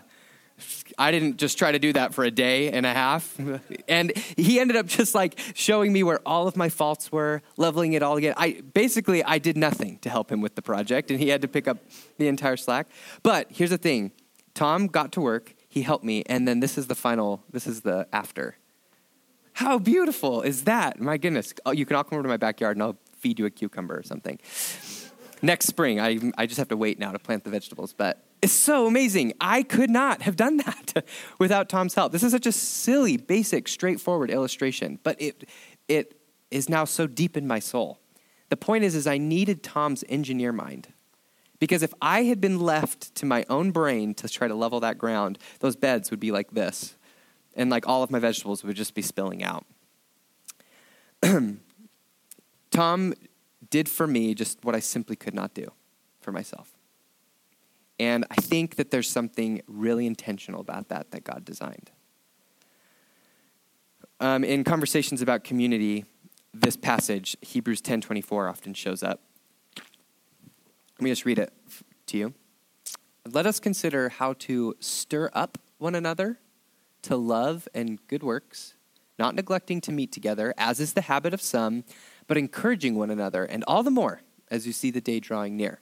I 0.97 1.12
didn't 1.12 1.38
just 1.38 1.57
try 1.57 1.71
to 1.71 1.79
do 1.79 1.93
that 1.93 2.13
for 2.13 2.23
a 2.23 2.31
day 2.31 2.71
and 2.71 2.86
a 2.86 2.93
half. 2.93 3.38
And 3.88 4.15
he 4.38 4.60
ended 4.60 4.77
up 4.77 4.86
just 4.86 5.13
like 5.13 5.39
showing 5.53 5.91
me 5.91 6.03
where 6.03 6.19
all 6.25 6.47
of 6.47 6.55
my 6.55 6.69
faults 6.69 7.12
were, 7.12 7.41
leveling 7.57 7.93
it 7.93 8.03
all 8.03 8.15
again. 8.15 8.34
I 8.38 8.62
basically 8.73 9.23
I 9.23 9.38
did 9.38 9.57
nothing 9.57 9.97
to 9.99 10.10
help 10.10 10.31
him 10.31 10.39
with 10.39 10.55
the 10.55 10.62
project 10.62 11.12
and 11.12 11.19
he 11.19 11.29
had 11.29 11.41
to 11.41 11.47
pick 11.47 11.67
up 11.67 11.77
the 12.17 12.27
entire 12.27 12.57
slack. 12.57 12.88
But 13.21 13.47
here's 13.49 13.71
the 13.71 13.77
thing. 13.77 14.12
Tom 14.53 14.88
got 14.88 15.12
to 15.13 15.21
work, 15.21 15.55
he 15.67 15.81
helped 15.81 16.05
me, 16.05 16.23
and 16.27 16.47
then 16.47 16.60
this 16.60 16.77
is 16.77 16.88
the 16.88 16.95
final, 16.95 17.43
this 17.51 17.67
is 17.67 17.81
the 17.81 18.07
after. 18.13 18.57
How 19.53 19.77
beautiful 19.77 20.41
is 20.41 20.63
that? 20.63 20.99
My 20.99 21.17
goodness. 21.17 21.53
Oh, 21.65 21.71
you 21.71 21.86
can 21.86 21.95
all 21.95 22.03
come 22.03 22.17
over 22.17 22.23
to 22.23 22.29
my 22.29 22.38
backyard 22.38 22.77
and 22.77 22.84
I'll 22.84 22.97
feed 23.21 23.39
you 23.39 23.45
a 23.45 23.49
cucumber 23.49 23.97
or 23.97 24.03
something. 24.03 24.39
Next 25.41 25.65
spring, 25.65 25.99
I, 25.99 26.19
I 26.38 26.45
just 26.45 26.60
have 26.60 26.67
to 26.67 26.77
wait 26.77 26.99
now 26.99 27.12
to 27.12 27.19
plant 27.19 27.43
the 27.43 27.49
vegetables, 27.49 27.93
but 27.93 28.23
it's 28.41 28.53
so 28.53 28.86
amazing. 28.86 29.34
I 29.41 29.63
could 29.63 29.89
not 29.89 30.21
have 30.23 30.36
done 30.36 30.57
that 30.57 31.05
without 31.39 31.69
Tom's 31.69 31.95
help. 31.95 32.12
This 32.12 32.23
is 32.23 32.31
such 32.31 32.45
a 32.45 32.51
silly, 32.51 33.17
basic, 33.17 33.67
straightforward 33.67 34.29
illustration, 34.29 34.99
but 35.03 35.19
it, 35.19 35.49
it 35.88 36.19
is 36.51 36.69
now 36.69 36.86
so 36.86 37.07
deep 37.07 37.38
in 37.38 37.47
my 37.47 37.60
soul 37.60 38.01
the 38.51 38.57
point 38.57 38.84
is, 38.84 38.95
is 38.95 39.07
I 39.07 39.17
needed 39.17 39.63
Tom's 39.63 40.03
engineer 40.10 40.51
mind. 40.51 40.89
Because 41.60 41.81
if 41.84 41.93
I 42.01 42.23
had 42.23 42.41
been 42.41 42.60
left 42.60 43.15
to 43.15 43.25
my 43.25 43.45
own 43.49 43.71
brain 43.71 44.13
to 44.15 44.27
try 44.27 44.49
to 44.49 44.53
level 44.53 44.81
that 44.81 44.97
ground, 44.97 45.39
those 45.62 45.77
beds 45.77 46.12
would 46.12 46.19
be 46.19 46.34
like 46.34 46.51
this. 46.51 46.97
And 47.55 47.69
like 47.69 47.88
all 47.88 48.03
of 48.03 48.12
my 48.12 48.19
vegetables 48.19 48.62
would 48.65 48.75
just 48.75 48.93
be 48.93 49.01
spilling 49.01 49.41
out. 49.41 49.65
Tom 52.71 53.13
did 53.69 53.88
for 53.88 54.07
me 54.07 54.34
just 54.34 54.63
what 54.63 54.75
I 54.75 54.79
simply 54.79 55.15
could 55.15 55.34
not 55.34 55.53
do 55.53 55.71
for 56.21 56.31
myself. 56.31 56.73
And 57.99 58.25
I 58.31 58.36
think 58.36 58.77
that 58.77 58.89
there's 58.89 59.10
something 59.10 59.62
really 59.67 60.07
intentional 60.07 60.62
about 60.62 60.89
that 60.89 61.12
that 61.12 61.23
God 61.23 61.45
designed. 61.45 61.91
Um, 64.19 64.43
in 64.43 64.63
conversations 64.63 65.21
about 65.21 65.43
community, 65.43 66.05
this 66.53 66.75
passage, 66.75 67.38
Hebrews 67.41 67.81
10:24, 67.81 68.49
often 68.49 68.73
shows 68.73 69.03
up. 69.03 69.21
Let 69.77 71.01
me 71.01 71.10
just 71.10 71.25
read 71.25 71.39
it 71.39 71.53
to 72.07 72.17
you. 72.17 72.34
Let 73.31 73.45
us 73.45 73.60
consider 73.60 74.10
how 74.10 74.34
to 74.34 74.75
stir 74.79 75.29
up 75.34 75.57
one 75.77 75.95
another 75.95 76.39
to 77.03 77.15
love 77.15 77.67
and 77.73 78.05
good 78.07 78.23
works, 78.23 78.75
not 79.17 79.36
neglecting 79.36 79.81
to 79.81 79.91
meet 79.91 80.12
together, 80.12 80.53
as 80.57 80.79
is 80.79 80.93
the 80.93 81.01
habit 81.01 81.34
of 81.34 81.41
some, 81.41 81.84
but 82.32 82.38
encouraging 82.38 82.96
one 82.96 83.10
another, 83.10 83.44
and 83.44 83.62
all 83.67 83.84
the 83.84 83.91
more 83.91 84.22
as 84.50 84.65
you 84.65 84.72
see 84.72 84.89
the 84.89 85.02
day 85.02 85.20
drawing 85.20 85.58
near. 85.58 85.82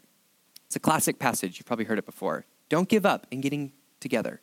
It's 0.65 0.75
a 0.75 0.79
classic 0.79 1.19
passage. 1.19 1.59
You've 1.59 1.67
probably 1.67 1.85
heard 1.85 1.99
it 1.99 2.07
before. 2.07 2.43
Don't 2.69 2.89
give 2.89 3.05
up 3.05 3.27
in 3.29 3.39
getting 3.39 3.71
together, 3.99 4.41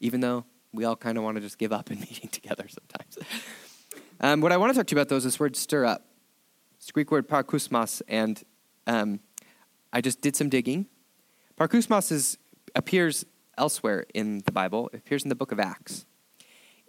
even 0.00 0.20
though 0.20 0.44
we 0.74 0.84
all 0.84 0.96
kind 0.96 1.16
of 1.16 1.24
want 1.24 1.38
to 1.38 1.40
just 1.40 1.56
give 1.56 1.72
up 1.72 1.90
in 1.90 1.98
meeting 2.00 2.28
together 2.28 2.66
sometimes. 2.68 3.16
Um, 4.20 4.42
what 4.42 4.52
I 4.52 4.58
want 4.58 4.74
to 4.74 4.78
talk 4.78 4.86
to 4.88 4.94
you 4.94 5.00
about, 5.00 5.08
though, 5.08 5.16
is 5.16 5.24
this 5.24 5.40
word 5.40 5.56
stir 5.56 5.86
up. 5.86 6.04
It's 6.76 6.88
the 6.88 6.92
Greek 6.92 7.10
word 7.10 7.26
paroxysmos, 7.26 8.02
and 8.06 8.44
um, 8.86 9.20
I 9.94 10.02
just 10.02 10.20
did 10.20 10.36
some 10.36 10.50
digging. 10.50 10.88
Paroxysmos 11.58 12.12
is, 12.12 12.36
appears 12.74 13.24
elsewhere 13.56 14.04
in 14.12 14.42
the 14.44 14.52
Bible. 14.52 14.90
It 14.92 14.98
appears 14.98 15.22
in 15.22 15.30
the 15.30 15.34
book 15.34 15.52
of 15.52 15.58
Acts. 15.58 16.04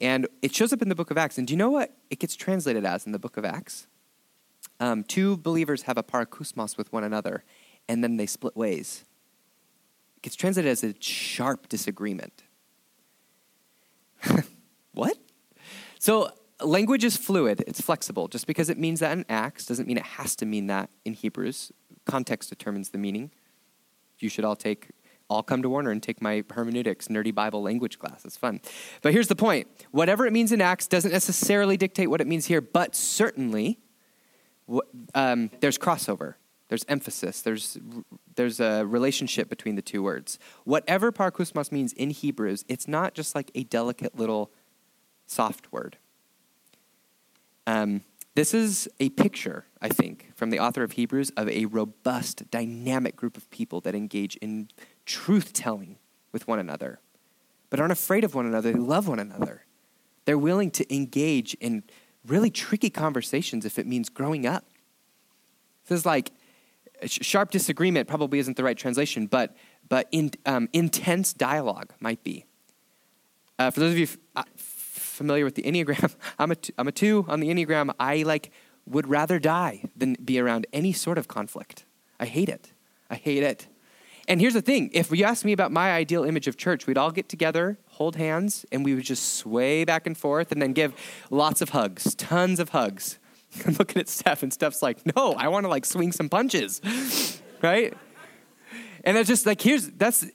And 0.02 0.28
it 0.42 0.54
shows 0.54 0.74
up 0.74 0.82
in 0.82 0.90
the 0.90 0.96
book 0.96 1.10
of 1.10 1.18
Acts. 1.18 1.38
And 1.38 1.48
do 1.48 1.54
you 1.54 1.58
know 1.58 1.70
what 1.70 1.96
it 2.10 2.20
gets 2.20 2.36
translated 2.36 2.84
as 2.84 3.06
in 3.06 3.14
the 3.14 3.20
book 3.20 3.38
of 3.38 3.46
Acts? 3.46 3.88
Um, 4.82 5.04
two 5.04 5.38
believers 5.38 5.84
have 5.84 6.00
a 6.00 6.04
paroxysmos 6.04 6.76
with 6.76 6.92
one 6.92 7.04
another, 7.04 7.44
and 7.88 8.04
then 8.04 8.18
they 8.18 8.26
split 8.26 8.58
ways. 8.58 9.06
It 10.18 10.24
gets 10.24 10.36
translated 10.36 10.72
as 10.72 10.84
a 10.84 10.96
sharp 11.00 11.70
disagreement. 11.70 12.44
what? 14.94 15.18
So 16.00 16.32
language 16.60 17.04
is 17.04 17.16
fluid, 17.16 17.64
it's 17.68 17.80
flexible. 17.80 18.28
Just 18.28 18.48
because 18.48 18.72
it 18.72 18.80
means 18.80 19.02
that 19.02 19.16
in 19.16 19.24
Acts 19.30 19.68
doesn't 19.68 19.88
mean 19.88 19.98
it 19.98 20.04
has 20.04 20.36
to 20.38 20.48
mean 20.48 20.66
that 20.68 20.90
in 21.06 21.14
Hebrews. 21.14 21.72
Context 22.08 22.50
determines 22.50 22.90
the 22.90 22.98
meaning. 22.98 23.30
You 24.18 24.30
should 24.30 24.44
all 24.44 24.56
take 24.56 24.90
all 25.30 25.44
come 25.44 25.62
to 25.62 25.70
Warner 25.70 25.92
and 25.92 26.02
take 26.02 26.22
my 26.22 26.44
hermeneutics 26.52 27.08
nerdy 27.08 27.34
Bible 27.34 27.62
language 27.62 28.00
class. 28.00 28.26
It's 28.26 28.36
fun. 28.36 28.62
But 29.02 29.14
here's 29.14 29.28
the 29.28 29.36
point. 29.36 29.68
Whatever 29.92 30.26
it 30.26 30.34
means 30.34 30.52
in 30.52 30.60
Acts 30.60 30.88
doesn't 30.88 31.12
necessarily 31.12 31.78
dictate 31.78 32.10
what 32.10 32.20
it 32.20 32.28
means 32.28 32.48
here, 32.48 32.60
but 32.60 32.96
certainly 32.96 33.80
um, 35.14 35.50
there's 35.60 35.78
crossover. 35.78 36.36
There's 36.70 36.86
emphasis. 36.88 37.42
There's, 37.42 37.78
there's 38.36 38.62
a 38.62 38.86
relationship 38.86 39.50
between 39.50 39.76
the 39.76 39.82
two 39.82 40.02
words. 40.02 40.40
Whatever 40.64 41.12
paroxysmos 41.12 41.70
means 41.72 41.92
in 41.94 42.12
Hebrews, 42.12 42.64
it's 42.70 42.88
not 42.88 43.14
just 43.14 43.36
like 43.36 43.52
a 43.54 43.64
delicate 43.66 44.18
little 44.18 44.52
soft 45.28 45.72
word. 45.72 45.98
Um, 47.68 48.02
this 48.36 48.54
is 48.54 48.88
a 49.02 49.10
picture, 49.10 49.66
I 49.82 49.90
think, 49.90 50.32
from 50.36 50.50
the 50.50 50.60
author 50.60 50.84
of 50.84 50.94
Hebrews 50.94 51.32
of 51.36 51.50
a 51.50 51.66
robust, 51.66 52.50
dynamic 52.50 53.18
group 53.18 53.36
of 53.36 53.50
people 53.52 53.82
that 53.82 53.94
engage 53.94 54.38
in 54.38 54.70
truth 55.06 55.52
telling 55.52 55.98
with 56.32 56.48
one 56.48 56.60
another, 56.60 57.00
but 57.70 57.82
aren't 57.82 57.92
afraid 57.92 58.24
of 58.24 58.34
one 58.34 58.46
another. 58.46 58.72
They 58.72 58.80
love 58.80 59.10
one 59.10 59.20
another. 59.20 59.66
They're 60.24 60.38
willing 60.38 60.72
to 60.72 60.96
engage 60.96 61.56
in 61.56 61.84
really 62.26 62.50
tricky 62.50 62.90
conversations 62.90 63.66
if 63.66 63.80
it 63.80 63.88
means 63.88 64.10
growing 64.10 64.46
up. 64.46 64.66
This 65.88 66.00
is 66.00 66.06
like 66.06 66.32
sharp 67.06 67.52
disagreement, 67.52 68.08
probably 68.08 68.40
isn't 68.40 68.58
the 68.58 68.64
right 68.64 68.78
translation, 68.78 69.28
but, 69.28 69.56
but 69.90 70.08
in, 70.12 70.32
um, 70.46 70.70
intense 70.74 71.34
dialogue 71.34 71.94
might 72.00 72.24
be. 72.24 72.46
Uh, 73.58 73.72
for 73.72 73.80
those 73.80 73.92
of 73.92 73.98
you 73.98 74.08
uh, 74.36 74.44
familiar 74.56 75.46
with 75.46 75.56
the 75.56 75.64
Enneagram, 75.64 76.16
I'm 76.40 76.52
a, 76.52 76.56
t- 76.56 76.74
I'm 76.78 76.88
a 76.88 76.92
two 76.92 77.26
on 77.28 77.40
the 77.40 77.50
Enneagram. 77.50 77.94
I 78.00 78.24
like 78.24 78.52
would 78.86 79.08
rather 79.08 79.40
die 79.40 79.84
than 79.96 80.16
be 80.24 80.40
around 80.40 80.66
any 80.74 80.94
sort 80.94 81.18
of 81.18 81.28
conflict. 81.28 81.86
I 82.20 82.26
hate 82.26 82.50
it. 82.50 82.72
I 83.10 83.16
hate 83.16 83.44
it. 83.44 83.68
And 84.32 84.40
here's 84.40 84.54
the 84.54 84.62
thing 84.62 84.90
if 84.94 85.12
you 85.12 85.26
ask 85.26 85.44
me 85.44 85.52
about 85.52 85.74
my 85.74 85.92
ideal 85.92 86.24
image 86.24 86.48
of 86.48 86.56
church, 86.56 86.88
we'd 86.88 86.98
all 86.98 87.12
get 87.12 87.28
together, 87.28 87.78
hold 87.88 88.16
hands, 88.16 88.66
and 88.72 88.86
we 88.86 88.96
would 88.96 89.04
just 89.04 89.36
sway 89.36 89.84
back 89.84 90.08
and 90.08 90.18
forth 90.18 90.54
and 90.54 90.62
then 90.62 90.72
give 90.72 90.94
lots 91.30 91.62
of 91.62 91.72
hugs, 91.72 92.16
tons 92.16 92.62
of 92.62 92.70
hugs. 92.70 93.20
I'm 93.66 93.74
looking 93.74 94.00
at 94.00 94.08
Steph, 94.08 94.42
and 94.42 94.54
Steph's 94.54 94.82
like, 94.82 95.06
no, 95.18 95.34
I 95.34 95.50
want 95.50 95.66
to 95.66 95.68
like 95.68 95.84
swing 95.84 96.14
some 96.14 96.30
punches, 96.30 96.80
right? 97.62 97.94
And 99.04 99.18
it's 99.18 99.28
just 99.28 99.46
like, 99.46 99.60
here's, 99.60 99.90
that's 99.90 100.26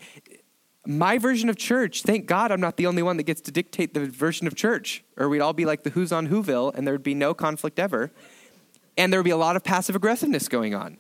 my 0.87 1.17
version 1.17 1.49
of 1.49 1.57
church. 1.57 2.03
Thank 2.03 2.27
God 2.27 2.53
I'm 2.53 2.61
not 2.61 2.77
the 2.77 2.87
only 2.89 3.03
one 3.03 3.17
that 3.17 3.23
gets 3.23 3.41
to 3.41 3.51
dictate 3.51 3.95
the 3.95 4.05
version 4.05 4.47
of 4.47 4.55
church, 4.55 5.05
or 5.17 5.31
we'd 5.31 5.41
all 5.41 5.55
be 5.55 5.65
like 5.65 5.85
the 5.85 5.91
Whos 5.91 6.13
on 6.13 6.29
Whoville, 6.29 6.75
and 6.75 6.87
there 6.87 6.93
would 6.93 7.03
be 7.03 7.15
no 7.15 7.33
conflict 7.33 7.79
ever. 7.79 8.13
And 8.99 9.11
there 9.11 9.21
would 9.21 9.25
be 9.25 9.31
a 9.31 9.39
lot 9.39 9.57
of 9.57 9.65
passive 9.65 9.97
aggressiveness 9.97 10.49
going 10.49 10.75
on. 10.75 10.99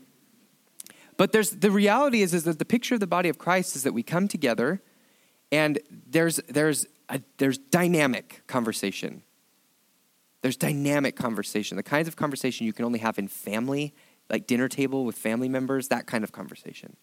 But 1.16 1.32
there's, 1.32 1.50
the 1.50 1.70
reality 1.70 2.22
is, 2.22 2.34
is 2.34 2.44
that 2.44 2.58
the 2.58 2.64
picture 2.64 2.94
of 2.94 3.00
the 3.00 3.06
body 3.06 3.28
of 3.28 3.38
Christ 3.38 3.74
is 3.76 3.82
that 3.84 3.92
we 3.92 4.02
come 4.02 4.28
together 4.28 4.82
and 5.50 5.78
there's, 5.90 6.36
there's, 6.48 6.86
a, 7.08 7.20
there's 7.38 7.58
dynamic 7.58 8.42
conversation. 8.46 9.22
There's 10.42 10.56
dynamic 10.56 11.16
conversation, 11.16 11.76
the 11.76 11.82
kinds 11.82 12.08
of 12.08 12.16
conversation 12.16 12.66
you 12.66 12.72
can 12.72 12.84
only 12.84 12.98
have 12.98 13.18
in 13.18 13.28
family, 13.28 13.94
like 14.28 14.46
dinner 14.46 14.68
table 14.68 15.04
with 15.04 15.16
family 15.16 15.48
members, 15.48 15.88
that 15.88 16.06
kind 16.06 16.22
of 16.22 16.32
conversation. 16.32 16.96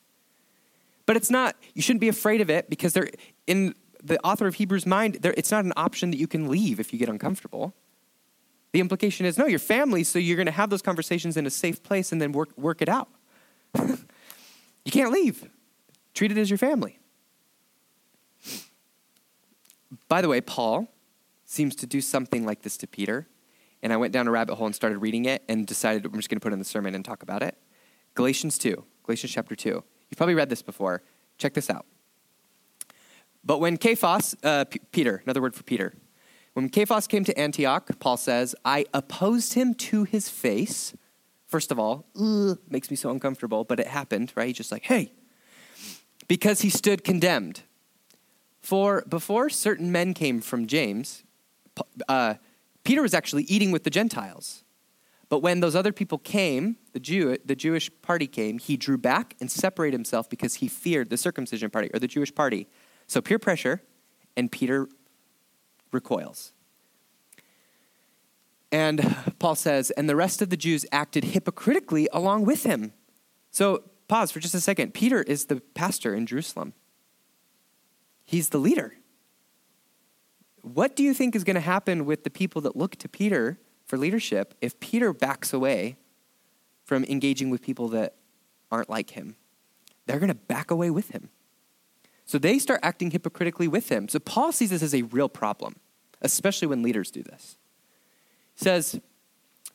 But 1.05 1.17
it's 1.17 1.29
not, 1.29 1.55
you 1.73 1.81
shouldn't 1.81 2.01
be 2.01 2.07
afraid 2.07 2.41
of 2.41 2.49
it 2.49 2.69
because 2.69 2.93
they're, 2.93 3.09
in 3.47 3.75
the 4.03 4.19
author 4.23 4.47
of 4.47 4.55
Hebrews' 4.55 4.85
mind, 4.85 5.19
it's 5.23 5.51
not 5.51 5.65
an 5.65 5.73
option 5.75 6.11
that 6.11 6.17
you 6.17 6.27
can 6.27 6.49
leave 6.49 6.79
if 6.79 6.93
you 6.93 6.99
get 6.99 7.09
uncomfortable. 7.09 7.73
The 8.71 8.79
implication 8.79 9.25
is 9.25 9.37
no, 9.37 9.45
you're 9.45 9.59
family, 9.59 10.03
so 10.03 10.19
you're 10.19 10.37
going 10.37 10.45
to 10.45 10.51
have 10.51 10.69
those 10.69 10.81
conversations 10.81 11.35
in 11.35 11.45
a 11.45 11.49
safe 11.49 11.83
place 11.83 12.11
and 12.11 12.21
then 12.21 12.31
work, 12.31 12.57
work 12.57 12.81
it 12.81 12.89
out. 12.89 13.09
you 13.77 14.91
can't 14.91 15.11
leave. 15.11 15.49
Treat 16.13 16.31
it 16.31 16.37
as 16.37 16.49
your 16.49 16.57
family. 16.57 16.99
By 20.07 20.21
the 20.21 20.27
way, 20.27 20.41
Paul 20.41 20.87
seems 21.45 21.75
to 21.77 21.87
do 21.87 22.01
something 22.01 22.45
like 22.45 22.61
this 22.61 22.77
to 22.77 22.87
Peter. 22.87 23.27
And 23.81 23.91
I 23.91 23.97
went 23.97 24.13
down 24.13 24.27
a 24.27 24.31
rabbit 24.31 24.55
hole 24.55 24.65
and 24.65 24.75
started 24.75 24.99
reading 24.99 25.25
it 25.25 25.43
and 25.49 25.67
decided 25.67 26.05
I'm 26.05 26.13
just 26.13 26.29
going 26.29 26.39
to 26.39 26.43
put 26.43 26.53
in 26.53 26.59
the 26.59 26.65
sermon 26.65 26.95
and 26.95 27.03
talk 27.03 27.21
about 27.21 27.43
it. 27.43 27.57
Galatians 28.15 28.57
2, 28.57 28.83
Galatians 29.03 29.33
chapter 29.33 29.55
2. 29.55 29.69
You've 29.69 30.17
probably 30.17 30.35
read 30.35 30.49
this 30.49 30.61
before. 30.61 31.01
Check 31.37 31.53
this 31.53 31.69
out. 31.69 31.85
But 33.43 33.59
when 33.59 33.77
Cephas, 33.77 34.35
uh, 34.43 34.65
P- 34.65 34.79
Peter, 34.91 35.21
another 35.25 35.41
word 35.41 35.53
for 35.53 35.63
Peter, 35.63 35.93
when 36.53 36.71
Cephas 36.71 37.07
came 37.07 37.23
to 37.25 37.37
Antioch, 37.37 37.89
Paul 37.99 38.17
says, 38.17 38.55
I 38.63 38.85
opposed 38.93 39.55
him 39.55 39.73
to 39.75 40.03
his 40.03 40.29
face 40.29 40.93
First 41.53 41.71
of 41.71 41.77
all, 41.77 42.07
ugh, 42.19 42.57
makes 42.67 42.89
me 42.89 42.95
so 42.95 43.11
uncomfortable, 43.11 43.63
but 43.63 43.79
it 43.79 43.85
happened, 43.85 44.33
right? 44.33 44.47
He's 44.47 44.57
just 44.57 44.71
like, 44.71 44.85
hey, 44.85 45.13
because 46.27 46.61
he 46.61 46.71
stood 46.71 47.03
condemned. 47.03 47.61
For 48.63 49.03
before 49.07 49.51
certain 49.51 49.91
men 49.91 50.15
came 50.15 50.41
from 50.41 50.65
James, 50.65 51.23
uh, 52.09 52.33
Peter 52.83 53.03
was 53.03 53.13
actually 53.13 53.43
eating 53.43 53.69
with 53.69 53.83
the 53.83 53.91
Gentiles. 53.91 54.63
But 55.29 55.41
when 55.43 55.59
those 55.59 55.75
other 55.75 55.91
people 55.91 56.17
came, 56.17 56.77
the, 56.93 56.99
Jew, 56.99 57.37
the 57.45 57.55
Jewish 57.55 57.91
party 58.01 58.25
came, 58.25 58.57
he 58.57 58.75
drew 58.75 58.97
back 58.97 59.35
and 59.39 59.51
separated 59.51 59.93
himself 59.93 60.27
because 60.27 60.55
he 60.55 60.67
feared 60.67 61.11
the 61.11 61.17
circumcision 61.17 61.69
party 61.69 61.91
or 61.93 61.99
the 61.99 62.07
Jewish 62.07 62.33
party. 62.33 62.67
So 63.05 63.21
peer 63.21 63.37
pressure, 63.37 63.83
and 64.35 64.51
Peter 64.51 64.89
recoils. 65.91 66.51
And 68.73 69.15
Paul 69.37 69.53
says, 69.53 69.91
and 69.91 70.09
the 70.09 70.15
rest 70.15 70.41
of 70.41 70.49
the 70.49 70.57
Jews 70.57 70.83
acted 70.91 71.23
hypocritically 71.25 72.09
along 72.11 72.45
with 72.45 72.63
him. 72.63 72.91
So 73.51 73.83
pause 74.07 74.31
for 74.31 74.39
just 74.39 74.55
a 74.55 74.59
second. 74.59 74.95
Peter 74.95 75.21
is 75.21 75.45
the 75.45 75.57
pastor 75.75 76.15
in 76.15 76.25
Jerusalem, 76.25 76.73
he's 78.25 78.49
the 78.49 78.57
leader. 78.57 78.95
What 80.63 80.95
do 80.95 81.03
you 81.03 81.13
think 81.13 81.35
is 81.35 81.43
going 81.43 81.55
to 81.55 81.61
happen 81.61 82.05
with 82.05 82.23
the 82.23 82.29
people 82.29 82.61
that 82.61 82.75
look 82.75 82.95
to 82.95 83.09
Peter 83.09 83.59
for 83.85 83.97
leadership 83.97 84.55
if 84.61 84.79
Peter 84.79 85.13
backs 85.13 85.51
away 85.51 85.97
from 86.85 87.03
engaging 87.03 87.49
with 87.49 87.61
people 87.61 87.89
that 87.89 88.15
aren't 88.71 88.89
like 88.89 89.11
him? 89.11 89.35
They're 90.07 90.19
going 90.19 90.29
to 90.29 90.35
back 90.35 90.71
away 90.71 90.89
with 90.89 91.09
him. 91.09 91.29
So 92.25 92.37
they 92.37 92.57
start 92.59 92.79
acting 92.81 93.11
hypocritically 93.11 93.67
with 93.67 93.89
him. 93.89 94.07
So 94.07 94.19
Paul 94.19 94.53
sees 94.53 94.69
this 94.69 94.81
as 94.81 94.95
a 94.95 95.01
real 95.01 95.27
problem, 95.27 95.75
especially 96.21 96.69
when 96.69 96.81
leaders 96.81 97.11
do 97.11 97.21
this 97.21 97.57
says, 98.63 98.99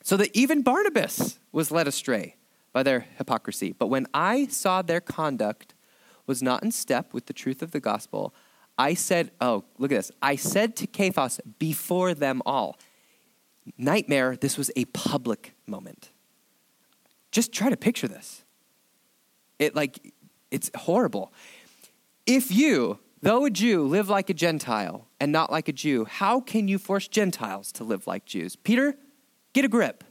So 0.03 0.17
that 0.17 0.35
even 0.35 0.63
Barnabas 0.63 1.39
was 1.53 1.71
led 1.71 1.87
astray 1.87 2.37
by 2.73 2.83
their 2.83 3.01
hypocrisy. 3.17 3.75
But 3.79 3.89
when 3.89 4.07
I 4.13 4.47
saw 4.47 4.83
their 4.83 5.01
conduct 5.01 5.75
was 6.27 6.43
not 6.43 6.63
in 6.63 6.73
step 6.73 7.13
with 7.15 7.27
the 7.27 7.33
truth 7.33 7.63
of 7.63 7.71
the 7.71 7.81
gospel, 7.81 8.35
I 8.77 8.95
said, 8.95 9.31
Oh, 9.41 9.65
look 9.79 9.93
at 9.93 9.97
this. 9.97 10.13
I 10.23 10.37
said 10.37 10.77
to 10.77 10.87
Cephas 10.87 11.41
before 11.59 12.15
them 12.15 12.43
all, 12.47 12.79
Nightmare, 13.77 14.37
this 14.37 14.57
was 14.57 14.71
a 14.77 14.87
public 14.87 15.53
moment. 15.67 16.11
Just 17.31 17.53
try 17.53 17.69
to 17.69 17.77
picture 17.77 18.09
this. 18.09 18.45
It 19.59 19.75
like, 19.75 20.15
it's 20.51 20.71
horrible. 20.75 21.33
If 22.27 22.51
you, 22.51 22.99
though 23.23 23.45
a 23.45 23.51
Jew, 23.51 23.85
live 23.87 24.09
like 24.09 24.31
a 24.31 24.35
Gentile 24.35 25.09
and 25.21 25.33
not 25.33 25.51
like 25.51 25.69
a 25.69 25.73
Jew, 25.73 26.05
how 26.05 26.41
can 26.41 26.69
you 26.69 26.79
force 26.79 27.09
Gentiles 27.09 27.73
to 27.73 27.85
live 27.85 28.07
like 28.07 28.25
Jews? 28.25 28.57
Peter, 28.57 28.97
get 29.53 29.65
a 29.65 29.69
grip. 29.69 30.05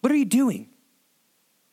What 0.00 0.12
are 0.12 0.16
you 0.16 0.24
doing? 0.24 0.68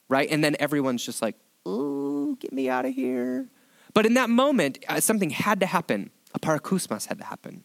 Right? 0.10 0.30
And 0.30 0.44
then 0.44 0.56
everyone's 0.60 1.06
just 1.06 1.22
like, 1.22 1.36
ooh, 1.68 2.38
get 2.40 2.54
me 2.54 2.70
out 2.70 2.86
of 2.86 2.94
here. 2.94 3.50
But 3.94 4.06
in 4.06 4.14
that 4.16 4.30
moment, 4.30 4.80
uh, 4.88 5.00
something 5.00 5.30
had 5.30 5.60
to 5.62 5.66
happen. 5.66 6.12
A 6.34 6.40
paroxysmos 6.40 7.08
had 7.08 7.18
to 7.20 7.26
happen. 7.26 7.64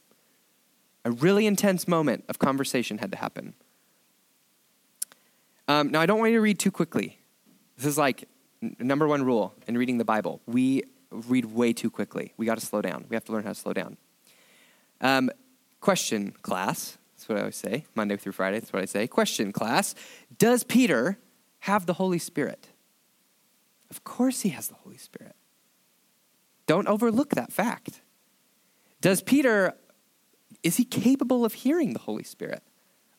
A 1.04 1.11
really 1.11 1.46
intense 1.46 1.88
moment 1.88 2.24
of 2.28 2.38
conversation 2.38 2.98
had 2.98 3.11
to 3.11 3.18
happen. 3.18 3.54
Um, 5.66 5.90
now, 5.90 6.00
I 6.00 6.06
don't 6.06 6.18
want 6.18 6.32
you 6.32 6.38
to 6.38 6.42
read 6.42 6.58
too 6.58 6.70
quickly. 6.70 7.18
This 7.76 7.86
is 7.86 7.98
like 7.98 8.28
number 8.78 9.08
one 9.08 9.24
rule 9.24 9.54
in 9.66 9.78
reading 9.78 9.98
the 9.98 10.04
Bible. 10.04 10.40
We 10.46 10.84
read 11.11 11.46
way 11.46 11.72
too 11.72 11.90
quickly. 11.90 12.32
We 12.36 12.46
got 12.46 12.58
to 12.58 12.64
slow 12.64 12.82
down. 12.82 13.06
We 13.08 13.16
have 13.16 13.24
to 13.26 13.32
learn 13.32 13.42
how 13.42 13.50
to 13.50 13.54
slow 13.54 13.72
down. 13.72 13.96
Um, 15.00 15.30
question, 15.80 16.32
class. 16.42 16.98
That's 17.16 17.28
what 17.28 17.38
I 17.38 17.40
always 17.40 17.56
say. 17.56 17.84
Monday 17.94 18.16
through 18.16 18.32
Friday. 18.32 18.61
That's 18.61 18.72
what 18.72 18.82
I 18.82 18.86
say. 18.86 19.06
Question, 19.06 19.52
class. 19.52 19.94
Does 20.38 20.64
Peter 20.64 21.18
have 21.61 21.86
the 21.86 21.94
Holy 21.94 22.18
Spirit? 22.18 22.68
Of 23.90 24.04
course 24.04 24.42
he 24.42 24.50
has 24.50 24.68
the 24.68 24.74
Holy 24.74 24.96
Spirit. 24.96 25.34
Don't 26.66 26.86
overlook 26.86 27.30
that 27.34 27.52
fact. 27.52 28.00
Does 29.00 29.22
Peter, 29.22 29.74
is 30.62 30.76
he 30.76 30.84
capable 30.84 31.44
of 31.44 31.54
hearing 31.54 31.92
the 31.92 31.98
Holy 31.98 32.22
Spirit? 32.22 32.62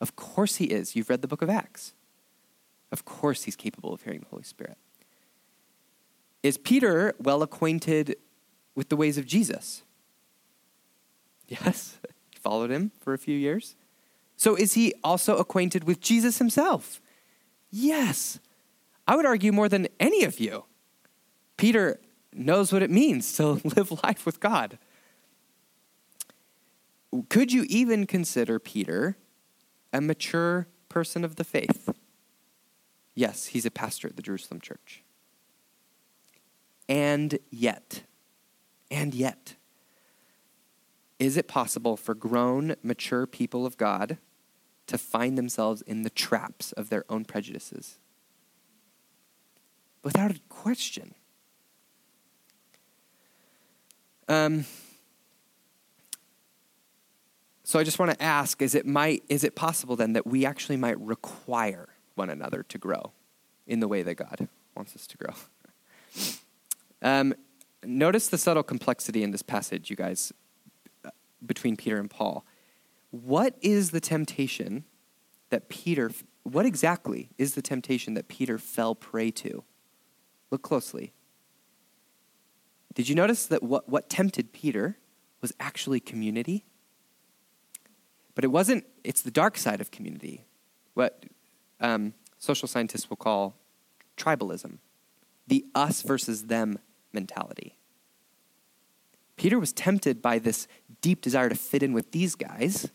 Of 0.00 0.16
course 0.16 0.56
he 0.56 0.66
is. 0.66 0.96
You've 0.96 1.10
read 1.10 1.22
the 1.22 1.28
book 1.28 1.42
of 1.42 1.50
Acts. 1.50 1.92
Of 2.90 3.04
course 3.04 3.44
he's 3.44 3.56
capable 3.56 3.92
of 3.92 4.02
hearing 4.02 4.20
the 4.20 4.28
Holy 4.28 4.42
Spirit. 4.42 4.78
Is 6.42 6.58
Peter 6.58 7.14
well 7.18 7.42
acquainted 7.42 8.16
with 8.74 8.88
the 8.88 8.96
ways 8.96 9.18
of 9.18 9.26
Jesus? 9.26 9.82
Yes, 11.48 11.98
he 12.30 12.38
followed 12.40 12.70
him 12.70 12.92
for 13.00 13.12
a 13.12 13.18
few 13.18 13.36
years. 13.36 13.76
So 14.36 14.56
is 14.56 14.74
he 14.74 14.94
also 15.04 15.36
acquainted 15.36 15.84
with 15.84 16.00
Jesus 16.00 16.38
himself? 16.38 17.00
Yes. 17.70 18.40
I 19.06 19.16
would 19.16 19.26
argue 19.26 19.52
more 19.52 19.68
than 19.68 19.88
any 20.00 20.24
of 20.24 20.40
you. 20.40 20.64
Peter 21.56 22.00
knows 22.32 22.72
what 22.72 22.82
it 22.82 22.90
means 22.90 23.32
to 23.34 23.52
live 23.64 23.92
life 24.02 24.26
with 24.26 24.40
God. 24.40 24.78
Could 27.28 27.52
you 27.52 27.64
even 27.68 28.06
consider 28.06 28.58
Peter 28.58 29.16
a 29.92 30.00
mature 30.00 30.66
person 30.88 31.24
of 31.24 31.36
the 31.36 31.44
faith? 31.44 31.90
Yes, 33.14 33.46
he's 33.46 33.66
a 33.66 33.70
pastor 33.70 34.08
at 34.08 34.16
the 34.16 34.22
Jerusalem 34.22 34.60
church. 34.60 35.04
And 36.92 37.38
yet, 37.50 38.02
and 38.90 39.14
yet, 39.14 39.54
is 41.18 41.38
it 41.38 41.48
possible 41.48 41.96
for 41.96 42.14
grown, 42.14 42.76
mature 42.82 43.26
people 43.26 43.64
of 43.64 43.78
God 43.78 44.18
to 44.88 44.98
find 44.98 45.38
themselves 45.38 45.80
in 45.80 46.02
the 46.02 46.10
traps 46.10 46.70
of 46.72 46.90
their 46.90 47.06
own 47.08 47.24
prejudices? 47.24 47.98
Without 50.02 50.32
a 50.32 50.40
question. 50.50 51.14
Um, 54.28 54.66
so 57.64 57.78
I 57.78 57.84
just 57.84 57.98
want 57.98 58.10
to 58.10 58.22
ask 58.22 58.60
is 58.60 58.74
it, 58.74 58.84
might, 58.84 59.22
is 59.30 59.44
it 59.44 59.56
possible 59.56 59.96
then 59.96 60.12
that 60.12 60.26
we 60.26 60.44
actually 60.44 60.76
might 60.76 61.00
require 61.00 61.88
one 62.16 62.28
another 62.28 62.62
to 62.64 62.76
grow 62.76 63.12
in 63.66 63.80
the 63.80 63.88
way 63.88 64.02
that 64.02 64.16
God 64.16 64.46
wants 64.76 64.94
us 64.94 65.06
to 65.06 65.16
grow? 65.16 65.32
Um, 67.02 67.34
notice 67.84 68.28
the 68.28 68.38
subtle 68.38 68.62
complexity 68.62 69.22
in 69.22 69.32
this 69.32 69.42
passage, 69.42 69.90
you 69.90 69.96
guys, 69.96 70.32
uh, 71.04 71.10
between 71.44 71.76
Peter 71.76 71.98
and 71.98 72.08
Paul. 72.08 72.46
What 73.10 73.56
is 73.60 73.90
the 73.90 74.00
temptation 74.00 74.84
that 75.50 75.68
Peter, 75.68 76.10
what 76.44 76.64
exactly 76.64 77.30
is 77.36 77.54
the 77.54 77.62
temptation 77.62 78.14
that 78.14 78.28
Peter 78.28 78.56
fell 78.56 78.94
prey 78.94 79.30
to? 79.32 79.64
Look 80.50 80.62
closely. 80.62 81.12
Did 82.94 83.08
you 83.08 83.14
notice 83.14 83.46
that 83.46 83.62
what, 83.62 83.88
what 83.88 84.08
tempted 84.08 84.52
Peter 84.52 84.98
was 85.40 85.52
actually 85.58 85.98
community? 85.98 86.64
But 88.34 88.44
it 88.44 88.48
wasn't, 88.48 88.84
it's 89.02 89.22
the 89.22 89.30
dark 89.30 89.58
side 89.58 89.80
of 89.80 89.90
community, 89.90 90.46
what 90.94 91.24
um, 91.80 92.14
social 92.38 92.68
scientists 92.68 93.10
will 93.10 93.16
call 93.16 93.56
tribalism, 94.16 94.78
the 95.48 95.66
us 95.74 96.02
versus 96.02 96.44
them 96.44 96.78
mentality. 97.14 97.76
Peter 99.36 99.58
was 99.58 99.72
tempted 99.72 100.22
by 100.22 100.38
this 100.38 100.68
deep 101.00 101.20
desire 101.20 101.48
to 101.48 101.54
fit 101.54 101.82
in 101.82 101.92
with 101.92 102.12
these 102.12 102.34
guys 102.34 102.90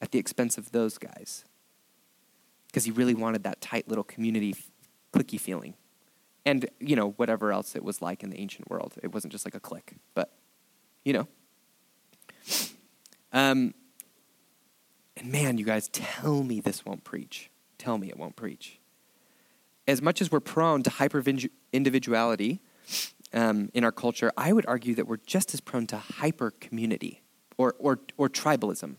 at 0.00 0.12
the 0.12 0.18
expense 0.18 0.56
of 0.56 0.72
those 0.72 0.98
guys 0.98 1.44
because 2.68 2.84
he 2.84 2.90
really 2.90 3.14
wanted 3.14 3.42
that 3.42 3.60
tight 3.60 3.88
little 3.88 4.04
community 4.04 4.54
cliquey 5.12 5.40
feeling. 5.40 5.74
And 6.46 6.68
you 6.78 6.96
know 6.96 7.10
whatever 7.12 7.52
else 7.52 7.76
it 7.76 7.84
was 7.84 8.00
like 8.00 8.22
in 8.22 8.30
the 8.30 8.38
ancient 8.38 8.70
world 8.70 8.94
it 9.02 9.12
wasn't 9.12 9.32
just 9.32 9.44
like 9.44 9.54
a 9.54 9.60
clique 9.60 9.94
but 10.14 10.32
you 11.04 11.12
know. 11.12 11.28
Um, 13.32 13.74
and 15.16 15.30
man 15.30 15.58
you 15.58 15.64
guys 15.64 15.88
tell 15.88 16.42
me 16.42 16.60
this 16.60 16.84
won't 16.84 17.04
preach. 17.04 17.50
Tell 17.78 17.98
me 17.98 18.08
it 18.08 18.16
won't 18.16 18.36
preach. 18.36 18.78
As 19.86 20.00
much 20.00 20.22
as 20.22 20.30
we're 20.30 20.40
prone 20.40 20.82
to 20.84 20.90
hyper 20.90 21.22
individuality 21.72 22.60
um, 23.32 23.70
in 23.74 23.84
our 23.84 23.92
culture 23.92 24.32
i 24.36 24.52
would 24.52 24.66
argue 24.66 24.94
that 24.94 25.06
we're 25.06 25.16
just 25.18 25.54
as 25.54 25.60
prone 25.60 25.86
to 25.86 25.96
hyper 25.96 26.50
community 26.50 27.22
or, 27.58 27.74
or, 27.78 28.00
or 28.16 28.28
tribalism 28.28 28.96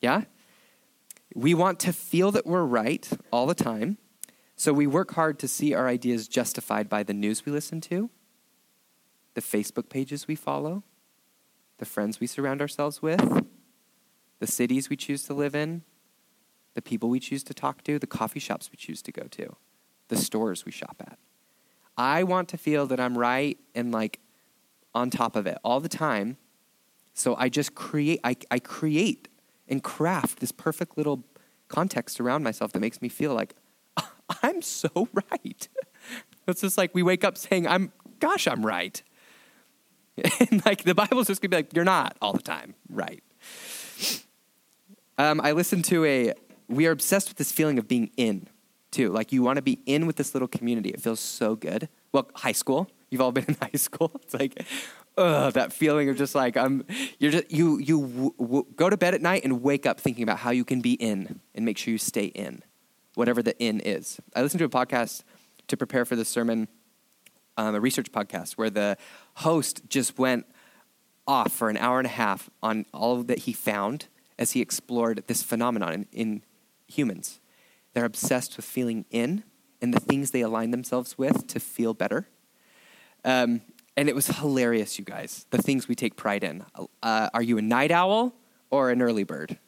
yeah 0.00 0.22
we 1.34 1.54
want 1.54 1.80
to 1.80 1.92
feel 1.92 2.30
that 2.30 2.46
we're 2.46 2.64
right 2.64 3.08
all 3.30 3.46
the 3.46 3.54
time 3.54 3.96
so 4.62 4.72
we 4.72 4.86
work 4.86 5.14
hard 5.14 5.40
to 5.40 5.48
see 5.48 5.74
our 5.74 5.88
ideas 5.88 6.28
justified 6.28 6.88
by 6.88 7.02
the 7.02 7.12
news 7.12 7.44
we 7.44 7.50
listen 7.50 7.80
to, 7.80 8.10
the 9.34 9.40
Facebook 9.40 9.88
pages 9.88 10.28
we 10.28 10.36
follow, 10.36 10.84
the 11.78 11.84
friends 11.84 12.20
we 12.20 12.28
surround 12.28 12.60
ourselves 12.60 13.02
with, 13.02 13.44
the 14.38 14.46
cities 14.46 14.88
we 14.88 14.96
choose 14.96 15.24
to 15.24 15.34
live 15.34 15.56
in, 15.56 15.82
the 16.74 16.80
people 16.80 17.08
we 17.08 17.18
choose 17.18 17.42
to 17.42 17.54
talk 17.54 17.82
to, 17.82 17.98
the 17.98 18.06
coffee 18.06 18.38
shops 18.38 18.70
we 18.70 18.76
choose 18.76 19.02
to 19.02 19.10
go 19.10 19.24
to, 19.32 19.56
the 20.06 20.16
stores 20.16 20.64
we 20.64 20.70
shop 20.70 20.94
at. 21.00 21.18
I 22.02 22.24
want 22.24 22.48
to 22.48 22.58
feel 22.58 22.86
that 22.88 22.98
I'm 22.98 23.16
right 23.16 23.56
and 23.76 23.92
like 23.92 24.18
on 24.92 25.08
top 25.08 25.36
of 25.36 25.46
it 25.46 25.56
all 25.62 25.78
the 25.78 25.88
time. 25.88 26.36
So 27.14 27.36
I 27.36 27.48
just 27.48 27.76
create 27.76 28.18
I, 28.24 28.34
I 28.50 28.58
create 28.58 29.28
and 29.68 29.84
craft 29.84 30.40
this 30.40 30.50
perfect 30.50 30.98
little 30.98 31.22
context 31.68 32.20
around 32.20 32.42
myself 32.42 32.72
that 32.72 32.80
makes 32.80 33.00
me 33.00 33.08
feel 33.08 33.34
like 33.34 33.54
I'm 34.42 34.62
so 34.62 34.88
right. 35.30 35.68
It's 36.48 36.60
just 36.60 36.76
like 36.76 36.92
we 36.92 37.04
wake 37.04 37.22
up 37.22 37.38
saying, 37.38 37.68
I'm, 37.68 37.92
gosh, 38.18 38.48
I'm 38.48 38.66
right. 38.66 39.00
And 40.40 40.64
like 40.66 40.82
the 40.82 40.94
Bible's 40.94 41.28
just 41.28 41.40
gonna 41.40 41.50
be 41.50 41.56
like, 41.56 41.72
you're 41.72 41.84
not 41.84 42.16
all 42.20 42.32
the 42.32 42.42
time 42.42 42.74
right. 42.90 43.22
Um, 45.16 45.40
I 45.40 45.52
listened 45.52 45.84
to 45.86 46.04
a, 46.04 46.34
we 46.68 46.86
are 46.86 46.90
obsessed 46.90 47.28
with 47.28 47.38
this 47.38 47.52
feeling 47.52 47.78
of 47.78 47.86
being 47.86 48.10
in 48.16 48.48
too. 48.92 49.10
Like 49.10 49.32
you 49.32 49.42
want 49.42 49.56
to 49.56 49.62
be 49.62 49.80
in 49.86 50.06
with 50.06 50.16
this 50.16 50.34
little 50.34 50.48
community. 50.48 50.90
It 50.90 51.00
feels 51.00 51.20
so 51.20 51.56
good. 51.56 51.88
Well, 52.12 52.30
high 52.34 52.52
school. 52.52 52.88
You've 53.10 53.20
all 53.20 53.32
been 53.32 53.46
in 53.48 53.56
high 53.60 53.70
school. 53.76 54.12
It's 54.22 54.34
like, 54.34 54.64
ugh, 55.16 55.52
that 55.54 55.72
feeling 55.72 56.08
of 56.08 56.16
just 56.16 56.34
like 56.34 56.56
I'm. 56.56 56.84
You're 57.18 57.32
just 57.32 57.50
you 57.50 57.78
you 57.78 58.00
w- 58.02 58.34
w- 58.38 58.66
go 58.76 58.88
to 58.88 58.96
bed 58.96 59.14
at 59.14 59.22
night 59.22 59.44
and 59.44 59.62
wake 59.62 59.86
up 59.86 59.98
thinking 60.00 60.22
about 60.22 60.38
how 60.38 60.50
you 60.50 60.64
can 60.64 60.80
be 60.80 60.92
in 60.92 61.40
and 61.54 61.64
make 61.64 61.78
sure 61.78 61.92
you 61.92 61.98
stay 61.98 62.26
in 62.26 62.62
whatever 63.14 63.42
the 63.42 63.58
in 63.58 63.80
is. 63.80 64.20
I 64.34 64.42
listened 64.42 64.60
to 64.60 64.64
a 64.64 64.68
podcast 64.68 65.22
to 65.68 65.76
prepare 65.76 66.04
for 66.04 66.16
this 66.16 66.28
sermon, 66.28 66.68
um, 67.56 67.74
a 67.74 67.80
research 67.80 68.10
podcast, 68.12 68.52
where 68.52 68.70
the 68.70 68.96
host 69.36 69.82
just 69.88 70.18
went 70.18 70.46
off 71.26 71.52
for 71.52 71.70
an 71.70 71.76
hour 71.76 71.98
and 71.98 72.06
a 72.06 72.10
half 72.10 72.50
on 72.62 72.86
all 72.92 73.22
that 73.22 73.40
he 73.40 73.52
found 73.52 74.06
as 74.38 74.52
he 74.52 74.60
explored 74.60 75.22
this 75.26 75.42
phenomenon 75.42 75.92
in, 75.92 76.06
in 76.12 76.42
humans. 76.88 77.38
They're 77.94 78.04
obsessed 78.04 78.56
with 78.56 78.64
feeling 78.64 79.04
in 79.10 79.44
and 79.80 79.92
the 79.92 80.00
things 80.00 80.30
they 80.30 80.40
align 80.40 80.70
themselves 80.70 81.18
with 81.18 81.46
to 81.48 81.60
feel 81.60 81.92
better. 81.94 82.28
Um, 83.24 83.62
and 83.96 84.08
it 84.08 84.14
was 84.14 84.26
hilarious, 84.28 84.98
you 84.98 85.04
guys, 85.04 85.46
the 85.50 85.58
things 85.58 85.88
we 85.88 85.94
take 85.94 86.16
pride 86.16 86.44
in. 86.44 86.64
Uh, 87.02 87.28
are 87.34 87.42
you 87.42 87.58
a 87.58 87.62
night 87.62 87.90
owl 87.90 88.34
or 88.70 88.90
an 88.90 89.02
early 89.02 89.24
bird? 89.24 89.58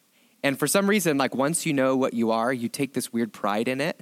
And 0.43 0.59
for 0.59 0.67
some 0.67 0.89
reason, 0.89 1.19
like 1.19 1.35
once 1.35 1.67
you 1.67 1.73
know 1.73 1.97
what 1.97 2.15
you 2.15 2.31
are, 2.31 2.53
you 2.53 2.69
take 2.69 2.95
this 2.95 3.13
weird 3.13 3.33
pride 3.33 3.69
in 3.69 3.81
it. 3.81 4.01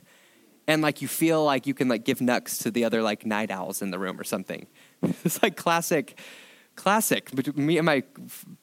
and 0.68 0.80
like 0.80 1.02
you 1.02 1.08
feel 1.08 1.44
like 1.44 1.66
you 1.66 1.74
can 1.74 1.88
like 1.88 2.04
give 2.04 2.20
nucks 2.20 2.58
to 2.58 2.70
the 2.70 2.84
other 2.84 3.02
like 3.02 3.26
night 3.26 3.50
owls 3.50 3.82
in 3.82 3.90
the 3.90 3.98
room 3.98 4.18
or 4.18 4.24
something. 4.24 4.66
it's 5.02 5.42
like 5.42 5.56
classic, 5.56 6.18
classic. 6.76 7.56
Me 7.56 7.78
and 7.78 7.86
my 7.86 8.04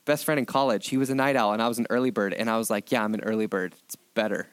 best 0.05 0.23
friend 0.23 0.39
in 0.39 0.45
college, 0.45 0.87
he 0.87 0.97
was 0.97 1.09
a 1.09 1.15
night 1.15 1.35
owl 1.35 1.51
and 1.51 1.61
I 1.61 1.67
was 1.67 1.77
an 1.79 1.87
early 1.89 2.11
bird, 2.11 2.33
and 2.33 2.49
I 2.49 2.57
was 2.57 2.69
like, 2.69 2.91
yeah, 2.91 3.03
I'm 3.03 3.13
an 3.13 3.21
early 3.21 3.47
bird. 3.47 3.75
It's 3.85 3.95
better. 4.13 4.47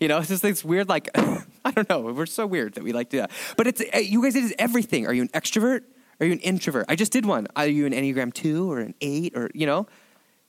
You 0.00 0.08
know, 0.08 0.18
it's 0.18 0.28
just 0.28 0.42
this 0.42 0.64
weird, 0.64 0.88
like, 0.88 1.10
I 1.64 1.70
don't 1.70 1.88
know. 1.88 2.00
We're 2.00 2.26
so 2.26 2.46
weird 2.46 2.74
that 2.74 2.84
we 2.84 2.92
like 2.92 3.10
to 3.10 3.16
do 3.18 3.20
that. 3.20 3.30
But 3.56 3.66
it's, 3.66 3.82
eh, 3.92 3.98
you 3.98 4.22
guys, 4.22 4.34
it 4.34 4.44
is 4.44 4.54
everything. 4.58 5.06
Are 5.06 5.12
you 5.12 5.22
an 5.22 5.28
extrovert? 5.28 5.82
Are 6.18 6.26
you 6.26 6.32
an 6.32 6.40
introvert? 6.40 6.86
I 6.88 6.96
just 6.96 7.12
did 7.12 7.26
one. 7.26 7.46
Are 7.54 7.66
you 7.66 7.86
an 7.86 7.92
Enneagram 7.92 8.32
2 8.32 8.70
or 8.70 8.80
an 8.80 8.94
8 9.00 9.36
or, 9.36 9.50
you 9.54 9.66
know? 9.66 9.86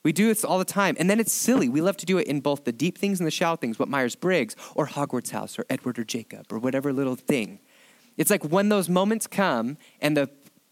We 0.03 0.13
do 0.13 0.27
this 0.27 0.43
all 0.43 0.57
the 0.57 0.65
time. 0.65 0.95
And 0.97 1.09
then 1.09 1.19
it's 1.19 1.31
silly. 1.33 1.69
We 1.69 1.81
love 1.81 1.97
to 1.97 2.05
do 2.05 2.17
it 2.17 2.27
in 2.27 2.39
both 2.39 2.63
the 2.63 2.71
deep 2.71 2.97
things 2.97 3.19
and 3.19 3.27
the 3.27 3.31
shallow 3.31 3.55
things, 3.55 3.77
what 3.77 3.87
Myers 3.87 4.15
Briggs 4.15 4.55
or 4.73 4.87
Hogwarts 4.87 5.31
House 5.31 5.59
or 5.59 5.65
Edward 5.69 5.99
or 5.99 6.03
Jacob 6.03 6.51
or 6.51 6.57
whatever 6.57 6.91
little 6.91 7.15
thing. 7.15 7.59
It's 8.17 8.31
like 8.31 8.43
when 8.43 8.69
those 8.69 8.89
moments 8.89 9.27
come 9.27 9.77
and 9.99 10.17
the 10.17 10.29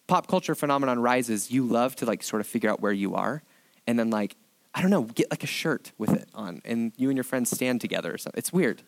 pop 0.08 0.28
culture 0.28 0.56
phenomenon 0.56 1.00
rises, 1.00 1.52
you 1.52 1.66
love 1.66 1.96
to 1.98 2.06
like 2.06 2.24
sort 2.24 2.40
of 2.40 2.48
figure 2.48 2.70
out 2.70 2.82
where 2.82 2.92
you 2.92 3.16
are 3.16 3.44
and 3.86 4.00
then 4.00 4.10
like, 4.10 4.36
I 4.74 4.82
don't 4.82 4.92
know, 4.92 5.04
get 5.04 5.32
like 5.32 5.44
a 5.44 5.48
shirt 5.48 5.92
with 5.98 6.12
it 6.12 6.30
on 6.34 6.62
and 6.64 6.92
you 6.98 7.10
and 7.10 7.18
your 7.18 7.24
friends 7.24 7.50
stand 7.50 7.82
together 7.82 8.14
or 8.14 8.18
something. 8.18 8.38
It's 8.38 8.54
weird. 8.54 8.84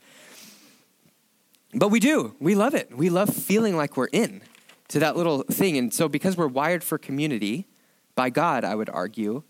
But 1.73 1.89
we 1.89 1.99
do. 1.99 2.35
We 2.39 2.55
love 2.55 2.75
it. 2.75 2.95
We 2.95 3.09
love 3.09 3.33
feeling 3.33 3.75
like 3.75 3.97
we're 3.97 4.07
in 4.07 4.41
to 4.89 4.99
that 4.99 5.15
little 5.15 5.43
thing. 5.43 5.77
And 5.77 5.93
so 5.93 6.09
because 6.09 6.35
we're 6.35 6.47
wired 6.47 6.83
for 6.83 6.97
community 6.97 7.67
by 8.13 8.29
God, 8.29 8.63
I 8.63 8.75
would 8.75 8.89
argue, 8.89 9.43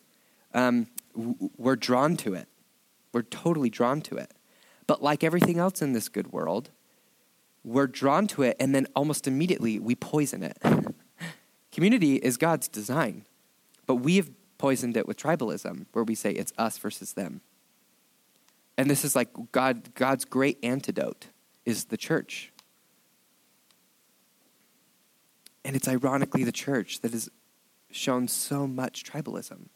um, 0.53 0.87
we're 1.57 1.75
drawn 1.75 2.15
to 2.17 2.33
it. 2.33 2.47
We're 3.11 3.23
totally 3.23 3.69
drawn 3.69 4.01
to 4.01 4.17
it. 4.17 4.31
But 4.87 5.01
like 5.01 5.23
everything 5.23 5.57
else 5.57 5.81
in 5.81 5.93
this 5.93 6.09
good 6.09 6.31
world, 6.31 6.69
we're 7.63 7.87
drawn 7.87 8.27
to 8.27 8.43
it 8.43 8.55
and 8.59 8.73
then 8.73 8.87
almost 8.95 9.27
immediately 9.27 9.79
we 9.79 9.95
poison 9.95 10.43
it. 10.43 10.57
Community 11.71 12.15
is 12.17 12.37
God's 12.37 12.67
design, 12.67 13.25
but 13.85 13.95
we 13.95 14.17
have 14.17 14.29
poisoned 14.61 14.95
it 14.95 15.07
with 15.07 15.17
tribalism, 15.17 15.87
where 15.91 16.03
we 16.03 16.13
say 16.13 16.31
it's 16.31 16.53
us 16.55 16.77
versus 16.77 17.13
them. 17.13 17.41
And 18.77 18.87
this 18.87 19.03
is 19.03 19.15
like 19.15 19.29
God, 19.51 19.95
God's 19.95 20.23
great 20.23 20.59
antidote 20.61 21.29
is 21.65 21.85
the 21.85 21.97
church. 21.97 22.53
And 25.65 25.75
it's 25.75 25.87
ironically 25.87 26.43
the 26.43 26.51
church 26.51 27.01
that 27.01 27.11
has 27.11 27.27
shown 27.89 28.27
so 28.27 28.67
much 28.67 29.03
tribalism. 29.03 29.69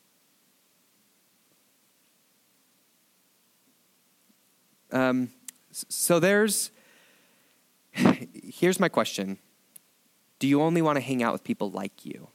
Um, 4.91 5.31
so 5.71 6.19
there's, 6.19 6.69
here's 7.91 8.79
my 8.79 8.87
question 8.87 9.39
Do 10.37 10.47
you 10.47 10.61
only 10.61 10.83
want 10.83 10.97
to 10.97 11.01
hang 11.01 11.23
out 11.23 11.33
with 11.33 11.43
people 11.43 11.71
like 11.71 12.05
you? 12.05 12.27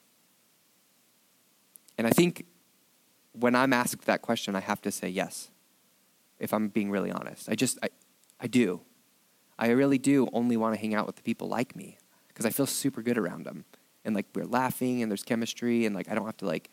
And 2.00 2.06
I 2.06 2.12
think 2.12 2.46
when 3.32 3.54
I'm 3.54 3.74
asked 3.74 4.06
that 4.06 4.22
question, 4.22 4.56
I 4.56 4.60
have 4.60 4.80
to 4.80 4.90
say 4.90 5.10
yes, 5.10 5.50
if 6.38 6.54
I'm 6.54 6.68
being 6.68 6.90
really 6.90 7.10
honest. 7.10 7.46
I 7.50 7.54
just, 7.54 7.78
I, 7.82 7.90
I 8.40 8.46
do. 8.46 8.80
I 9.58 9.68
really 9.72 9.98
do 9.98 10.26
only 10.32 10.56
want 10.56 10.74
to 10.74 10.80
hang 10.80 10.94
out 10.94 11.06
with 11.06 11.16
the 11.16 11.22
people 11.22 11.46
like 11.48 11.76
me 11.76 11.98
because 12.28 12.46
I 12.46 12.50
feel 12.50 12.64
super 12.64 13.02
good 13.02 13.18
around 13.18 13.44
them. 13.44 13.66
And 14.02 14.14
like 14.14 14.24
we're 14.34 14.46
laughing 14.46 15.02
and 15.02 15.12
there's 15.12 15.24
chemistry 15.24 15.84
and 15.84 15.94
like 15.94 16.10
I 16.10 16.14
don't 16.14 16.24
have 16.24 16.38
to 16.38 16.46
like, 16.46 16.70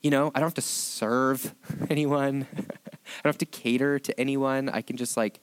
you 0.00 0.10
know, 0.10 0.30
I 0.32 0.38
don't 0.38 0.46
have 0.46 0.54
to 0.54 0.60
serve 0.60 1.56
anyone. 1.90 2.46
I 2.56 3.20
don't 3.24 3.32
have 3.32 3.38
to 3.38 3.46
cater 3.46 3.98
to 3.98 4.20
anyone. 4.20 4.68
I 4.68 4.80
can 4.80 4.96
just 4.96 5.16
like 5.16 5.40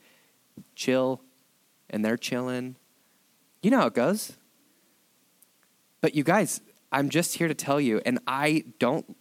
chill 0.76 1.20
and 1.90 2.06
they're 2.06 2.16
chilling. 2.16 2.78
You 3.62 3.72
know 3.72 3.80
how 3.80 3.88
it 3.88 3.96
goes. 3.96 4.38
But 6.00 6.16
you 6.16 6.24
guys, 6.24 6.62
I'm 6.92 7.10
just 7.10 7.38
here 7.38 7.48
to 7.48 7.54
tell 7.54 7.80
you, 7.80 8.02
and 8.06 8.20
I 8.28 8.66
don't, 8.80 9.16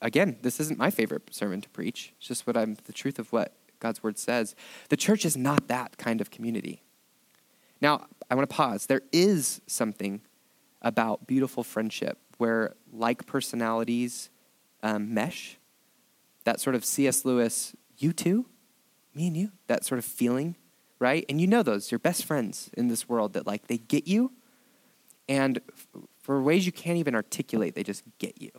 again, 0.00 0.38
this 0.42 0.60
isn't 0.60 0.78
my 0.78 0.90
favorite 0.90 1.34
sermon 1.34 1.60
to 1.60 1.68
preach. 1.68 2.12
It's 2.18 2.26
just 2.26 2.46
what 2.46 2.56
I'm, 2.56 2.76
the 2.84 2.92
truth 2.92 3.18
of 3.18 3.32
what 3.32 3.54
God's 3.80 4.02
word 4.02 4.18
says. 4.18 4.54
The 4.88 4.96
church 4.96 5.24
is 5.24 5.36
not 5.36 5.68
that 5.68 5.98
kind 5.98 6.20
of 6.20 6.30
community. 6.30 6.82
Now, 7.80 8.06
I 8.30 8.34
want 8.34 8.48
to 8.48 8.54
pause. 8.54 8.86
There 8.86 9.02
is 9.12 9.60
something 9.66 10.22
about 10.80 11.26
beautiful 11.26 11.62
friendship 11.62 12.18
where 12.38 12.74
like 12.92 13.26
personalities 13.26 14.30
um, 14.82 15.12
mesh 15.12 15.58
that 16.44 16.60
sort 16.60 16.76
of 16.76 16.84
C.S. 16.84 17.24
Lewis, 17.24 17.74
you 17.98 18.12
too, 18.12 18.46
me 19.14 19.26
and 19.26 19.36
you, 19.36 19.52
that 19.66 19.84
sort 19.84 19.98
of 19.98 20.04
feeling, 20.04 20.56
right? 20.98 21.24
And 21.28 21.40
you 21.40 21.46
know 21.46 21.62
those, 21.62 21.90
your 21.90 21.98
best 21.98 22.24
friends 22.24 22.70
in 22.74 22.88
this 22.88 23.08
world 23.08 23.32
that 23.32 23.46
like 23.46 23.66
they 23.66 23.78
get 23.78 24.06
you, 24.06 24.32
and 25.28 25.60
for 26.24 26.42
ways 26.42 26.64
you 26.64 26.72
can't 26.72 26.96
even 26.96 27.14
articulate, 27.14 27.74
they 27.74 27.82
just 27.82 28.02
get 28.18 28.40
you. 28.40 28.50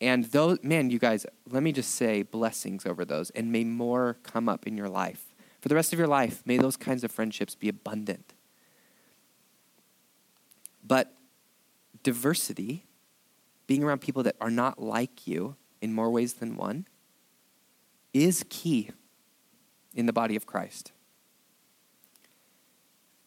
And 0.00 0.24
those, 0.24 0.58
man, 0.64 0.90
you 0.90 0.98
guys, 0.98 1.24
let 1.48 1.62
me 1.62 1.70
just 1.70 1.92
say 1.92 2.22
blessings 2.22 2.84
over 2.84 3.04
those, 3.04 3.30
and 3.30 3.52
may 3.52 3.62
more 3.62 4.16
come 4.24 4.48
up 4.48 4.66
in 4.66 4.76
your 4.76 4.88
life. 4.88 5.32
For 5.60 5.68
the 5.68 5.76
rest 5.76 5.92
of 5.92 5.98
your 6.00 6.08
life, 6.08 6.42
may 6.44 6.58
those 6.58 6.76
kinds 6.76 7.04
of 7.04 7.12
friendships 7.12 7.54
be 7.54 7.68
abundant. 7.68 8.34
But 10.84 11.14
diversity, 12.02 12.86
being 13.68 13.84
around 13.84 14.00
people 14.00 14.24
that 14.24 14.34
are 14.40 14.50
not 14.50 14.82
like 14.82 15.28
you, 15.28 15.54
in 15.80 15.92
more 15.92 16.10
ways 16.10 16.34
than 16.34 16.56
one 16.56 16.88
is 18.12 18.44
key 18.48 18.90
in 19.94 20.06
the 20.06 20.12
body 20.12 20.34
of 20.34 20.46
Christ. 20.46 20.90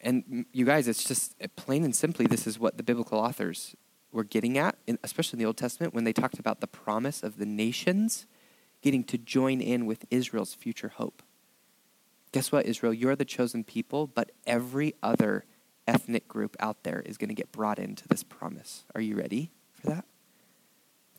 And 0.02 0.46
you 0.54 0.66
guys, 0.66 0.88
it's 0.88 1.04
just 1.04 1.36
uh, 1.44 1.48
plain 1.56 1.84
and 1.84 1.96
simply, 1.96 2.26
this 2.26 2.48
is 2.48 2.58
what 2.58 2.78
the 2.78 2.84
biblical 2.84 3.20
authors 3.20 3.76
were 4.12 4.24
getting 4.24 4.58
at, 4.58 4.76
especially 5.04 5.38
in 5.38 5.40
the 5.40 5.46
Old 5.46 5.58
Testament, 5.58 5.94
when 5.94 6.04
they 6.04 6.14
talked 6.14 6.40
about 6.40 6.62
the 6.62 6.68
promise 6.68 7.22
of 7.22 7.38
the 7.38 7.46
nations 7.46 8.26
getting 8.82 9.04
to 9.04 9.18
join 9.18 9.62
in 9.62 9.86
with 9.86 10.06
Israel's 10.10 10.54
future 10.54 10.90
hope. 10.90 11.22
Guess 12.32 12.52
what, 12.52 12.66
Israel? 12.66 12.94
You're 12.94 13.16
the 13.16 13.26
chosen 13.26 13.64
people, 13.64 14.08
but 14.08 14.32
every 14.48 14.94
other 15.04 15.46
ethnic 15.88 16.28
group 16.28 16.56
out 16.60 16.84
there 16.84 17.02
is 17.02 17.18
going 17.18 17.30
to 17.30 17.36
get 17.36 17.52
brought 17.52 17.80
into 17.80 18.08
this 18.08 18.24
promise. 18.24 18.86
Are 18.96 19.02
you 19.02 19.16
ready 19.16 19.52
for 19.74 19.88
that? 19.88 20.06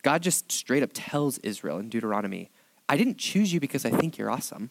God 0.03 0.23
just 0.23 0.51
straight 0.51 0.83
up 0.83 0.91
tells 0.95 1.39
Israel 1.39 1.79
in 1.79 1.89
Deuteronomy, 1.91 2.51
I 2.89 2.97
didn't 2.97 3.19
choose 3.19 3.53
you 3.53 3.61
because 3.61 3.85
I 3.85 3.91
think 3.91 4.17
you're 4.17 4.31
awesome. 4.31 4.71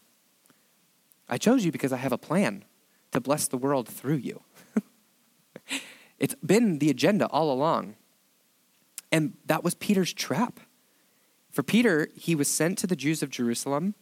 I 1.29 1.37
chose 1.37 1.63
you 1.63 1.71
because 1.71 1.93
I 1.93 1.97
have 1.97 2.11
a 2.11 2.17
plan 2.17 2.65
to 3.11 3.19
bless 3.19 3.47
the 3.47 3.57
world 3.57 3.87
through 3.87 4.17
you. 4.17 4.43
it's 6.19 6.35
been 6.35 6.79
the 6.79 6.89
agenda 6.89 7.27
all 7.27 7.51
along. 7.51 7.95
And 9.11 9.33
that 9.45 9.63
was 9.63 9.75
Peter's 9.75 10.13
trap. 10.13 10.59
For 11.51 11.63
Peter, 11.63 12.09
he 12.15 12.35
was 12.35 12.47
sent 12.47 12.77
to 12.79 12.87
the 12.87 12.95
Jews 12.95 13.23
of 13.23 13.29
Jerusalem, 13.31 13.95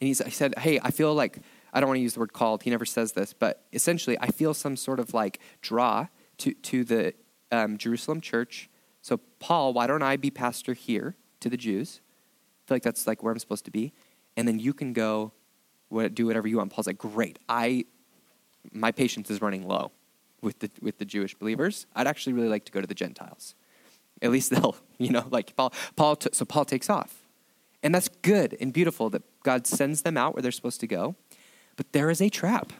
and 0.00 0.08
he 0.08 0.14
said, 0.14 0.58
Hey, 0.58 0.80
I 0.82 0.90
feel 0.90 1.14
like, 1.14 1.38
I 1.72 1.80
don't 1.80 1.88
want 1.88 1.98
to 1.98 2.02
use 2.02 2.14
the 2.14 2.20
word 2.20 2.32
called, 2.32 2.64
he 2.64 2.70
never 2.70 2.84
says 2.84 3.12
this, 3.12 3.32
but 3.32 3.64
essentially, 3.72 4.18
I 4.20 4.28
feel 4.28 4.52
some 4.52 4.76
sort 4.76 4.98
of 4.98 5.14
like 5.14 5.38
draw 5.60 6.08
to, 6.38 6.52
to 6.54 6.84
the 6.84 7.14
um, 7.52 7.78
Jerusalem 7.78 8.20
church 8.20 8.68
so, 9.02 9.18
Paul, 9.40 9.72
why 9.72 9.88
don't 9.88 10.02
I 10.02 10.16
be 10.16 10.30
pastor 10.30 10.74
here 10.74 11.16
to 11.40 11.50
the 11.50 11.56
Jews? 11.56 12.00
I 12.00 12.68
feel 12.68 12.76
like 12.76 12.82
that's 12.84 13.06
like 13.06 13.22
where 13.22 13.32
I'm 13.32 13.38
supposed 13.40 13.64
to 13.64 13.72
be. 13.72 13.92
And 14.36 14.46
then 14.46 14.60
you 14.60 14.72
can 14.72 14.92
go 14.92 15.32
do 16.14 16.26
whatever 16.26 16.46
you 16.48 16.56
want. 16.56 16.72
Paul's 16.72 16.86
like, 16.86 16.98
great. 16.98 17.38
I, 17.48 17.84
my 18.72 18.92
patience 18.92 19.30
is 19.30 19.40
running 19.40 19.66
low 19.66 19.92
with 20.40 20.58
the, 20.60 20.70
with 20.80 20.98
the 20.98 21.04
Jewish 21.04 21.34
believers. 21.34 21.86
I'd 21.94 22.06
actually 22.06 22.34
really 22.34 22.48
like 22.48 22.64
to 22.66 22.72
go 22.72 22.80
to 22.80 22.86
the 22.86 22.94
Gentiles. 22.94 23.54
At 24.20 24.30
least 24.30 24.50
they'll, 24.52 24.76
you 24.98 25.10
know, 25.10 25.26
like 25.30 25.56
Paul, 25.56 25.72
Paul 25.96 26.16
t- 26.16 26.30
so 26.32 26.44
Paul 26.44 26.64
takes 26.64 26.90
off. 26.90 27.22
And 27.82 27.94
that's 27.94 28.08
good 28.08 28.56
and 28.60 28.72
beautiful 28.72 29.10
that 29.10 29.22
God 29.42 29.66
sends 29.66 30.02
them 30.02 30.16
out 30.16 30.34
where 30.34 30.42
they're 30.42 30.52
supposed 30.52 30.80
to 30.80 30.86
go. 30.86 31.16
But 31.76 31.92
there 31.92 32.10
is 32.10 32.20
a 32.20 32.28
trap. 32.28 32.72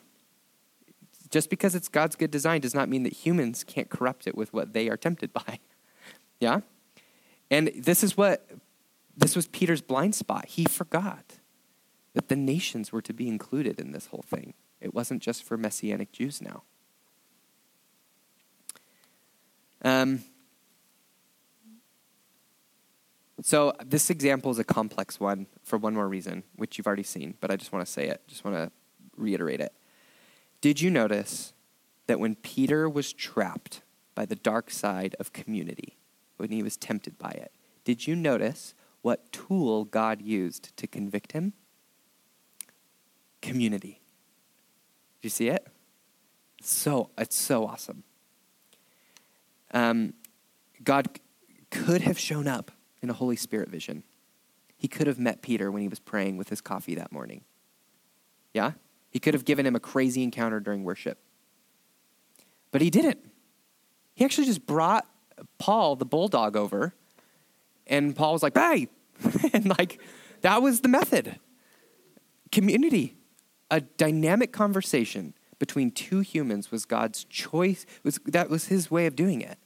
Just 1.30 1.50
because 1.50 1.74
it's 1.74 1.88
God's 1.88 2.14
good 2.14 2.30
design 2.30 2.60
does 2.60 2.74
not 2.74 2.88
mean 2.88 3.02
that 3.04 3.12
humans 3.12 3.64
can't 3.64 3.88
corrupt 3.88 4.26
it 4.26 4.36
with 4.36 4.52
what 4.52 4.74
they 4.74 4.88
are 4.88 4.96
tempted 4.96 5.32
by. 5.32 5.58
Yeah? 6.38 6.60
And 7.50 7.72
this 7.76 8.04
is 8.04 8.16
what 8.16 8.48
this 9.16 9.36
was 9.36 9.46
Peter's 9.48 9.82
blind 9.82 10.14
spot. 10.14 10.46
He 10.46 10.64
forgot 10.64 11.38
that 12.14 12.28
the 12.28 12.36
nations 12.36 12.92
were 12.92 13.02
to 13.02 13.12
be 13.12 13.28
included 13.28 13.80
in 13.80 13.92
this 13.92 14.06
whole 14.06 14.24
thing. 14.26 14.54
It 14.82 14.94
wasn't 14.94 15.22
just 15.22 15.42
for 15.42 15.56
messianic 15.56 16.12
Jews 16.12 16.42
now. 16.42 16.62
Um, 19.84 20.22
so 23.42 23.72
this 23.84 24.10
example 24.10 24.50
is 24.50 24.58
a 24.58 24.64
complex 24.64 25.18
one 25.18 25.46
for 25.62 25.76
one 25.76 25.94
more 25.94 26.08
reason, 26.08 26.44
which 26.56 26.78
you've 26.78 26.86
already 26.86 27.02
seen, 27.02 27.34
but 27.40 27.50
I 27.50 27.56
just 27.56 27.72
want 27.72 27.84
to 27.84 27.90
say 27.90 28.08
it. 28.08 28.22
Just 28.28 28.44
want 28.44 28.56
to 28.56 28.70
reiterate 29.16 29.60
it. 29.60 29.72
Did 30.60 30.80
you 30.80 30.90
notice 30.90 31.52
that 32.06 32.20
when 32.20 32.36
Peter 32.36 32.88
was 32.88 33.12
trapped 33.12 33.82
by 34.14 34.26
the 34.26 34.36
dark 34.36 34.70
side 34.70 35.16
of 35.18 35.32
community, 35.32 35.96
when 36.42 36.50
he 36.50 36.62
was 36.62 36.76
tempted 36.76 37.16
by 37.18 37.30
it. 37.30 37.52
Did 37.84 38.08
you 38.08 38.16
notice 38.16 38.74
what 39.00 39.32
tool 39.32 39.84
God 39.84 40.20
used 40.20 40.76
to 40.76 40.88
convict 40.88 41.32
him? 41.32 41.52
Community. 43.40 44.01
Did 45.22 45.26
you 45.26 45.30
see 45.30 45.48
it? 45.50 45.64
So 46.62 47.10
it's 47.16 47.36
so 47.36 47.64
awesome. 47.64 48.02
Um, 49.72 50.14
God 50.82 51.20
could 51.70 52.02
have 52.02 52.18
shown 52.18 52.48
up 52.48 52.72
in 53.00 53.08
a 53.08 53.12
Holy 53.12 53.36
Spirit 53.36 53.68
vision. 53.68 54.02
He 54.76 54.88
could 54.88 55.06
have 55.06 55.20
met 55.20 55.40
Peter 55.40 55.70
when 55.70 55.80
he 55.80 55.86
was 55.86 56.00
praying 56.00 56.38
with 56.38 56.48
his 56.48 56.60
coffee 56.60 56.96
that 56.96 57.12
morning. 57.12 57.42
Yeah? 58.52 58.72
He 59.10 59.20
could 59.20 59.34
have 59.34 59.44
given 59.44 59.64
him 59.64 59.76
a 59.76 59.80
crazy 59.80 60.24
encounter 60.24 60.58
during 60.58 60.82
worship. 60.82 61.18
But 62.72 62.80
he 62.80 62.90
didn't. 62.90 63.20
He 64.14 64.24
actually 64.24 64.48
just 64.48 64.66
brought 64.66 65.06
Paul, 65.58 65.94
the 65.94 66.04
bulldog, 66.04 66.56
over, 66.56 66.94
and 67.86 68.16
Paul 68.16 68.32
was 68.32 68.42
like, 68.42 68.56
hey! 68.56 68.88
and 69.52 69.66
like, 69.78 70.00
that 70.40 70.62
was 70.62 70.80
the 70.80 70.88
method. 70.88 71.38
Community, 72.50 73.14
a 73.72 73.80
dynamic 73.80 74.52
conversation 74.52 75.34
between 75.58 75.90
two 75.90 76.20
humans 76.20 76.70
was 76.70 76.84
God's 76.84 77.24
choice. 77.24 77.86
Was, 78.04 78.20
that 78.26 78.50
was 78.50 78.66
his 78.66 78.90
way 78.90 79.06
of 79.06 79.16
doing 79.16 79.40
it. 79.40 79.58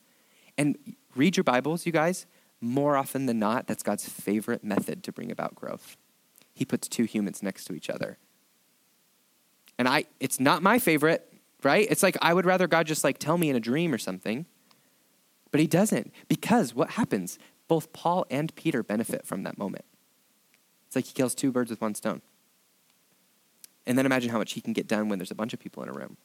And 0.56 0.78
read 1.16 1.36
your 1.36 1.44
Bibles, 1.44 1.84
you 1.84 1.92
guys. 1.92 2.24
More 2.60 2.96
often 2.96 3.26
than 3.26 3.38
not, 3.38 3.66
that's 3.66 3.82
God's 3.82 4.08
favorite 4.08 4.62
method 4.64 5.02
to 5.02 5.12
bring 5.12 5.30
about 5.30 5.54
growth. 5.56 5.96
He 6.54 6.64
puts 6.64 6.88
two 6.88 7.04
humans 7.04 7.42
next 7.42 7.64
to 7.66 7.74
each 7.74 7.90
other. 7.90 8.16
And 9.78 9.88
I 9.88 10.04
it's 10.20 10.40
not 10.40 10.62
my 10.62 10.78
favorite, 10.78 11.30
right? 11.62 11.86
It's 11.90 12.02
like 12.02 12.16
I 12.22 12.32
would 12.32 12.46
rather 12.46 12.66
God 12.66 12.86
just 12.86 13.04
like 13.04 13.18
tell 13.18 13.36
me 13.36 13.50
in 13.50 13.56
a 13.56 13.60
dream 13.60 13.92
or 13.92 13.98
something. 13.98 14.46
But 15.50 15.60
he 15.60 15.66
doesn't 15.66 16.12
because 16.28 16.74
what 16.74 16.90
happens? 16.90 17.38
Both 17.68 17.92
Paul 17.92 18.24
and 18.30 18.54
Peter 18.54 18.82
benefit 18.82 19.26
from 19.26 19.42
that 19.42 19.58
moment. 19.58 19.84
It's 20.86 20.96
like 20.96 21.06
he 21.06 21.12
kills 21.12 21.34
two 21.34 21.52
birds 21.52 21.70
with 21.70 21.80
one 21.80 21.94
stone. 21.94 22.22
And 23.86 23.96
then 23.96 24.06
imagine 24.06 24.30
how 24.30 24.38
much 24.38 24.52
he 24.52 24.60
can 24.60 24.72
get 24.72 24.88
done 24.88 25.08
when 25.08 25.18
there's 25.18 25.30
a 25.30 25.34
bunch 25.34 25.52
of 25.52 25.60
people 25.60 25.82
in 25.82 25.88
a 25.88 25.92
room. 25.92 26.16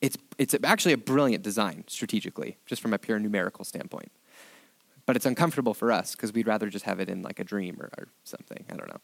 It's, 0.00 0.16
it's 0.38 0.54
actually 0.64 0.92
a 0.92 0.98
brilliant 0.98 1.42
design 1.44 1.84
strategically, 1.86 2.56
just 2.66 2.80
from 2.80 2.92
a 2.92 2.98
pure 2.98 3.18
numerical 3.18 3.64
standpoint. 3.64 4.10
But 5.06 5.16
it's 5.16 5.26
uncomfortable 5.26 5.74
for 5.74 5.92
us 5.92 6.12
because 6.12 6.32
we'd 6.32 6.46
rather 6.46 6.68
just 6.68 6.84
have 6.84 7.00
it 7.00 7.08
in 7.08 7.22
like 7.22 7.38
a 7.38 7.44
dream 7.44 7.76
or, 7.80 7.90
or 7.98 8.08
something. 8.24 8.64
I 8.70 8.76
don't 8.76 8.88
know. 8.88 9.00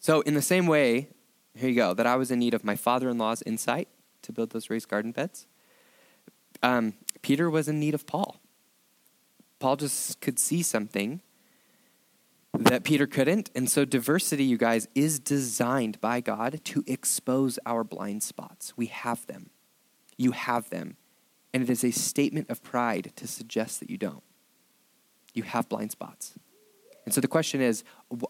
So, 0.00 0.20
in 0.22 0.34
the 0.34 0.42
same 0.42 0.66
way, 0.66 1.08
here 1.56 1.68
you 1.70 1.76
go, 1.76 1.94
that 1.94 2.06
I 2.06 2.16
was 2.16 2.30
in 2.30 2.38
need 2.38 2.52
of 2.52 2.64
my 2.64 2.76
father 2.76 3.08
in 3.08 3.16
law's 3.16 3.42
insight 3.42 3.88
to 4.22 4.32
build 4.32 4.50
those 4.50 4.68
raised 4.68 4.88
garden 4.88 5.12
beds, 5.12 5.46
um, 6.62 6.94
Peter 7.22 7.48
was 7.48 7.68
in 7.68 7.80
need 7.80 7.94
of 7.94 8.06
Paul. 8.06 8.40
Paul 9.58 9.76
just 9.76 10.20
could 10.20 10.38
see 10.38 10.62
something 10.62 11.20
that 12.58 12.84
Peter 12.84 13.06
couldn't. 13.06 13.50
And 13.54 13.68
so, 13.68 13.84
diversity, 13.84 14.44
you 14.44 14.56
guys, 14.56 14.88
is 14.94 15.18
designed 15.18 16.00
by 16.00 16.20
God 16.20 16.60
to 16.64 16.84
expose 16.86 17.58
our 17.66 17.84
blind 17.84 18.22
spots. 18.22 18.74
We 18.76 18.86
have 18.86 19.26
them. 19.26 19.50
You 20.16 20.32
have 20.32 20.70
them. 20.70 20.96
And 21.52 21.62
it 21.62 21.70
is 21.70 21.84
a 21.84 21.90
statement 21.90 22.50
of 22.50 22.62
pride 22.62 23.12
to 23.16 23.26
suggest 23.26 23.80
that 23.80 23.90
you 23.90 23.98
don't. 23.98 24.22
You 25.32 25.42
have 25.42 25.68
blind 25.68 25.92
spots. 25.92 26.34
And 27.04 27.12
so 27.12 27.20
the 27.20 27.28
question 27.28 27.60
is 27.60 27.84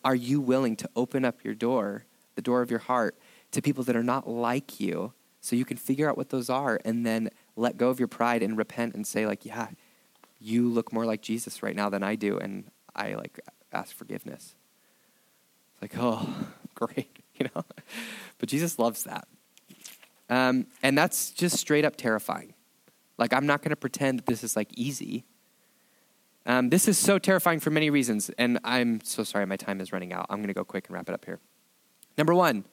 are 0.04 0.14
you 0.14 0.40
willing 0.40 0.76
to 0.76 0.90
open 0.96 1.24
up 1.24 1.44
your 1.44 1.54
door, 1.54 2.06
the 2.34 2.42
door 2.42 2.62
of 2.62 2.70
your 2.70 2.80
heart, 2.80 3.16
to 3.52 3.62
people 3.62 3.84
that 3.84 3.96
are 3.96 4.02
not 4.02 4.28
like 4.28 4.80
you 4.80 5.12
so 5.40 5.54
you 5.56 5.64
can 5.64 5.76
figure 5.76 6.08
out 6.08 6.16
what 6.16 6.30
those 6.30 6.50
are 6.50 6.80
and 6.84 7.04
then 7.04 7.28
let 7.56 7.76
go 7.76 7.90
of 7.90 7.98
your 7.98 8.08
pride 8.08 8.42
and 8.42 8.56
repent 8.56 8.94
and 8.94 9.06
say, 9.06 9.26
like, 9.26 9.44
yeah, 9.44 9.68
you 10.40 10.68
look 10.68 10.92
more 10.92 11.06
like 11.06 11.22
Jesus 11.22 11.62
right 11.62 11.76
now 11.76 11.88
than 11.88 12.02
I 12.02 12.14
do. 12.16 12.38
And 12.38 12.64
I 12.96 13.14
like 13.14 13.38
ask 13.74 13.94
forgiveness. 13.94 14.54
It's 15.72 15.82
like, 15.82 15.94
oh, 15.98 16.28
great, 16.74 17.18
you 17.34 17.48
know? 17.54 17.64
But 18.38 18.48
Jesus 18.48 18.78
loves 18.78 19.04
that. 19.04 19.26
Um, 20.30 20.66
and 20.82 20.96
that's 20.96 21.30
just 21.30 21.56
straight 21.58 21.84
up 21.84 21.96
terrifying. 21.96 22.54
Like, 23.18 23.32
I'm 23.32 23.46
not 23.46 23.62
going 23.62 23.70
to 23.70 23.76
pretend 23.76 24.18
that 24.18 24.26
this 24.26 24.42
is 24.42 24.56
like 24.56 24.72
easy. 24.72 25.24
Um, 26.46 26.70
this 26.70 26.88
is 26.88 26.98
so 26.98 27.18
terrifying 27.18 27.60
for 27.60 27.70
many 27.70 27.90
reasons, 27.90 28.30
and 28.38 28.58
I'm 28.64 29.00
so 29.02 29.22
sorry 29.24 29.46
my 29.46 29.56
time 29.56 29.80
is 29.80 29.92
running 29.92 30.12
out. 30.12 30.26
I'm 30.28 30.38
going 30.38 30.48
to 30.48 30.54
go 30.54 30.64
quick 30.64 30.88
and 30.88 30.94
wrap 30.94 31.08
it 31.08 31.14
up 31.14 31.24
here. 31.24 31.40
Number 32.18 32.34
one, 32.34 32.64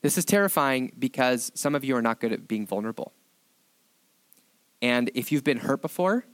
this 0.00 0.16
is 0.16 0.24
terrifying 0.24 0.92
because 0.98 1.52
some 1.54 1.74
of 1.74 1.84
you 1.84 1.96
are 1.96 2.02
not 2.02 2.20
good 2.20 2.32
at 2.32 2.48
being 2.48 2.66
vulnerable. 2.66 3.12
And 4.80 5.10
if 5.14 5.32
you've 5.32 5.44
been 5.44 5.58
hurt 5.58 5.80
before, 5.80 6.26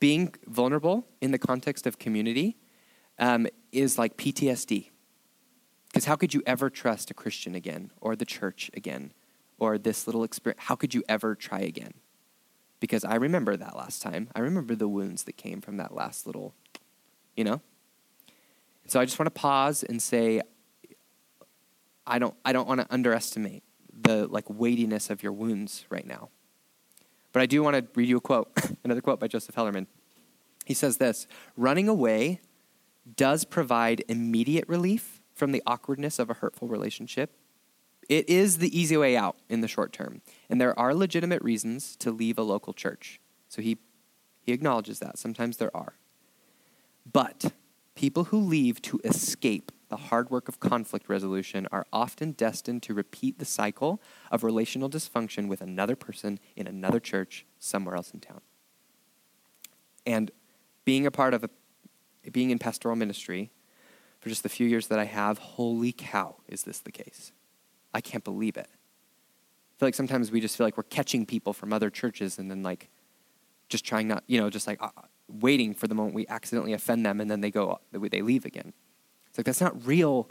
being 0.00 0.34
vulnerable 0.46 1.06
in 1.20 1.30
the 1.30 1.38
context 1.38 1.86
of 1.86 1.98
community 1.98 2.56
um, 3.18 3.46
is 3.72 3.98
like 3.98 4.16
PTSD. 4.16 4.90
Because 5.88 6.06
how 6.06 6.16
could 6.16 6.34
you 6.34 6.42
ever 6.46 6.70
trust 6.70 7.10
a 7.10 7.14
Christian 7.14 7.54
again, 7.54 7.92
or 8.00 8.16
the 8.16 8.24
church 8.24 8.70
again, 8.74 9.12
or 9.58 9.78
this 9.78 10.06
little 10.06 10.24
experience? 10.24 10.64
How 10.64 10.74
could 10.74 10.92
you 10.92 11.04
ever 11.08 11.34
try 11.34 11.60
again? 11.60 11.94
Because 12.80 13.04
I 13.04 13.14
remember 13.14 13.56
that 13.56 13.76
last 13.76 14.02
time. 14.02 14.28
I 14.34 14.40
remember 14.40 14.74
the 14.74 14.88
wounds 14.88 15.24
that 15.24 15.36
came 15.36 15.60
from 15.60 15.76
that 15.76 15.94
last 15.94 16.26
little, 16.26 16.54
you 17.36 17.44
know? 17.44 17.60
So 18.86 19.00
I 19.00 19.04
just 19.04 19.18
want 19.18 19.32
to 19.32 19.40
pause 19.40 19.82
and 19.82 20.02
say, 20.02 20.42
I 22.06 22.18
don't, 22.18 22.34
I 22.44 22.52
don't 22.52 22.68
want 22.68 22.80
to 22.80 22.86
underestimate 22.92 23.62
the 23.92 24.26
like 24.26 24.50
weightiness 24.50 25.08
of 25.10 25.22
your 25.22 25.32
wounds 25.32 25.86
right 25.88 26.06
now. 26.06 26.28
But 27.32 27.42
I 27.42 27.46
do 27.46 27.62
want 27.62 27.76
to 27.76 27.86
read 27.94 28.08
you 28.08 28.16
a 28.16 28.20
quote, 28.20 28.50
another 28.84 29.00
quote 29.00 29.20
by 29.20 29.28
Joseph 29.28 29.54
Hellerman. 29.54 29.86
He 30.64 30.74
says 30.74 30.96
this 30.96 31.26
Running 31.56 31.88
away 31.88 32.40
does 33.16 33.44
provide 33.44 34.04
immediate 34.08 34.68
relief 34.68 35.22
from 35.34 35.52
the 35.52 35.62
awkwardness 35.66 36.18
of 36.18 36.30
a 36.30 36.34
hurtful 36.34 36.68
relationship. 36.68 37.36
It 38.08 38.28
is 38.28 38.58
the 38.58 38.78
easy 38.78 38.96
way 38.96 39.16
out 39.16 39.36
in 39.48 39.60
the 39.60 39.68
short 39.68 39.92
term, 39.92 40.20
and 40.48 40.60
there 40.60 40.78
are 40.78 40.94
legitimate 40.94 41.42
reasons 41.42 41.96
to 41.96 42.10
leave 42.10 42.38
a 42.38 42.42
local 42.42 42.72
church. 42.72 43.20
So 43.48 43.62
he, 43.62 43.78
he 44.42 44.52
acknowledges 44.52 44.98
that. 44.98 45.18
Sometimes 45.18 45.56
there 45.56 45.74
are. 45.74 45.94
But 47.10 47.52
people 47.94 48.24
who 48.24 48.38
leave 48.38 48.82
to 48.82 49.00
escape 49.04 49.72
the 49.88 49.96
hard 49.96 50.30
work 50.30 50.48
of 50.48 50.60
conflict 50.60 51.08
resolution 51.08 51.68
are 51.70 51.86
often 51.92 52.32
destined 52.32 52.82
to 52.82 52.94
repeat 52.94 53.38
the 53.38 53.44
cycle 53.44 54.02
of 54.30 54.42
relational 54.42 54.90
dysfunction 54.90 55.46
with 55.46 55.60
another 55.60 55.94
person 55.94 56.40
in 56.56 56.66
another 56.66 56.98
church 57.00 57.46
somewhere 57.58 57.94
else 57.94 58.10
in 58.10 58.20
town. 58.20 58.40
And 60.04 60.30
being 60.84 61.06
a 61.06 61.10
part 61.10 61.32
of 61.32 61.44
a 61.44 61.50
being 62.32 62.50
in 62.50 62.58
pastoral 62.58 62.96
ministry 62.96 63.50
for 64.20 64.28
just 64.28 64.42
the 64.42 64.48
few 64.48 64.66
years 64.66 64.86
that 64.88 64.98
I 64.98 65.04
have, 65.04 65.38
holy 65.38 65.92
cow, 65.92 66.36
is 66.48 66.62
this 66.62 66.78
the 66.78 66.92
case? 66.92 67.32
I 67.92 68.00
can't 68.00 68.24
believe 68.24 68.56
it. 68.56 68.68
I 68.70 69.74
feel 69.78 69.86
like 69.86 69.94
sometimes 69.94 70.30
we 70.30 70.40
just 70.40 70.56
feel 70.56 70.66
like 70.66 70.76
we're 70.76 70.84
catching 70.84 71.26
people 71.26 71.52
from 71.52 71.72
other 71.72 71.90
churches 71.90 72.38
and 72.38 72.50
then 72.50 72.62
like 72.62 72.88
just 73.68 73.84
trying 73.84 74.08
not, 74.08 74.24
you 74.26 74.40
know, 74.40 74.50
just 74.50 74.66
like 74.66 74.82
uh, 74.82 74.88
waiting 75.28 75.74
for 75.74 75.88
the 75.88 75.94
moment 75.94 76.14
we 76.14 76.26
accidentally 76.28 76.72
offend 76.72 77.04
them 77.04 77.20
and 77.20 77.30
then 77.30 77.40
they 77.40 77.50
go, 77.50 77.80
they 77.92 78.22
leave 78.22 78.44
again. 78.44 78.72
It's 79.28 79.38
like 79.38 79.46
that's 79.46 79.60
not 79.60 79.86
real 79.86 80.30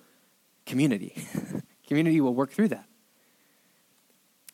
community. 0.65 1.15
community 1.87 2.21
will 2.21 2.33
work 2.33 2.51
through 2.51 2.69
that. 2.69 2.85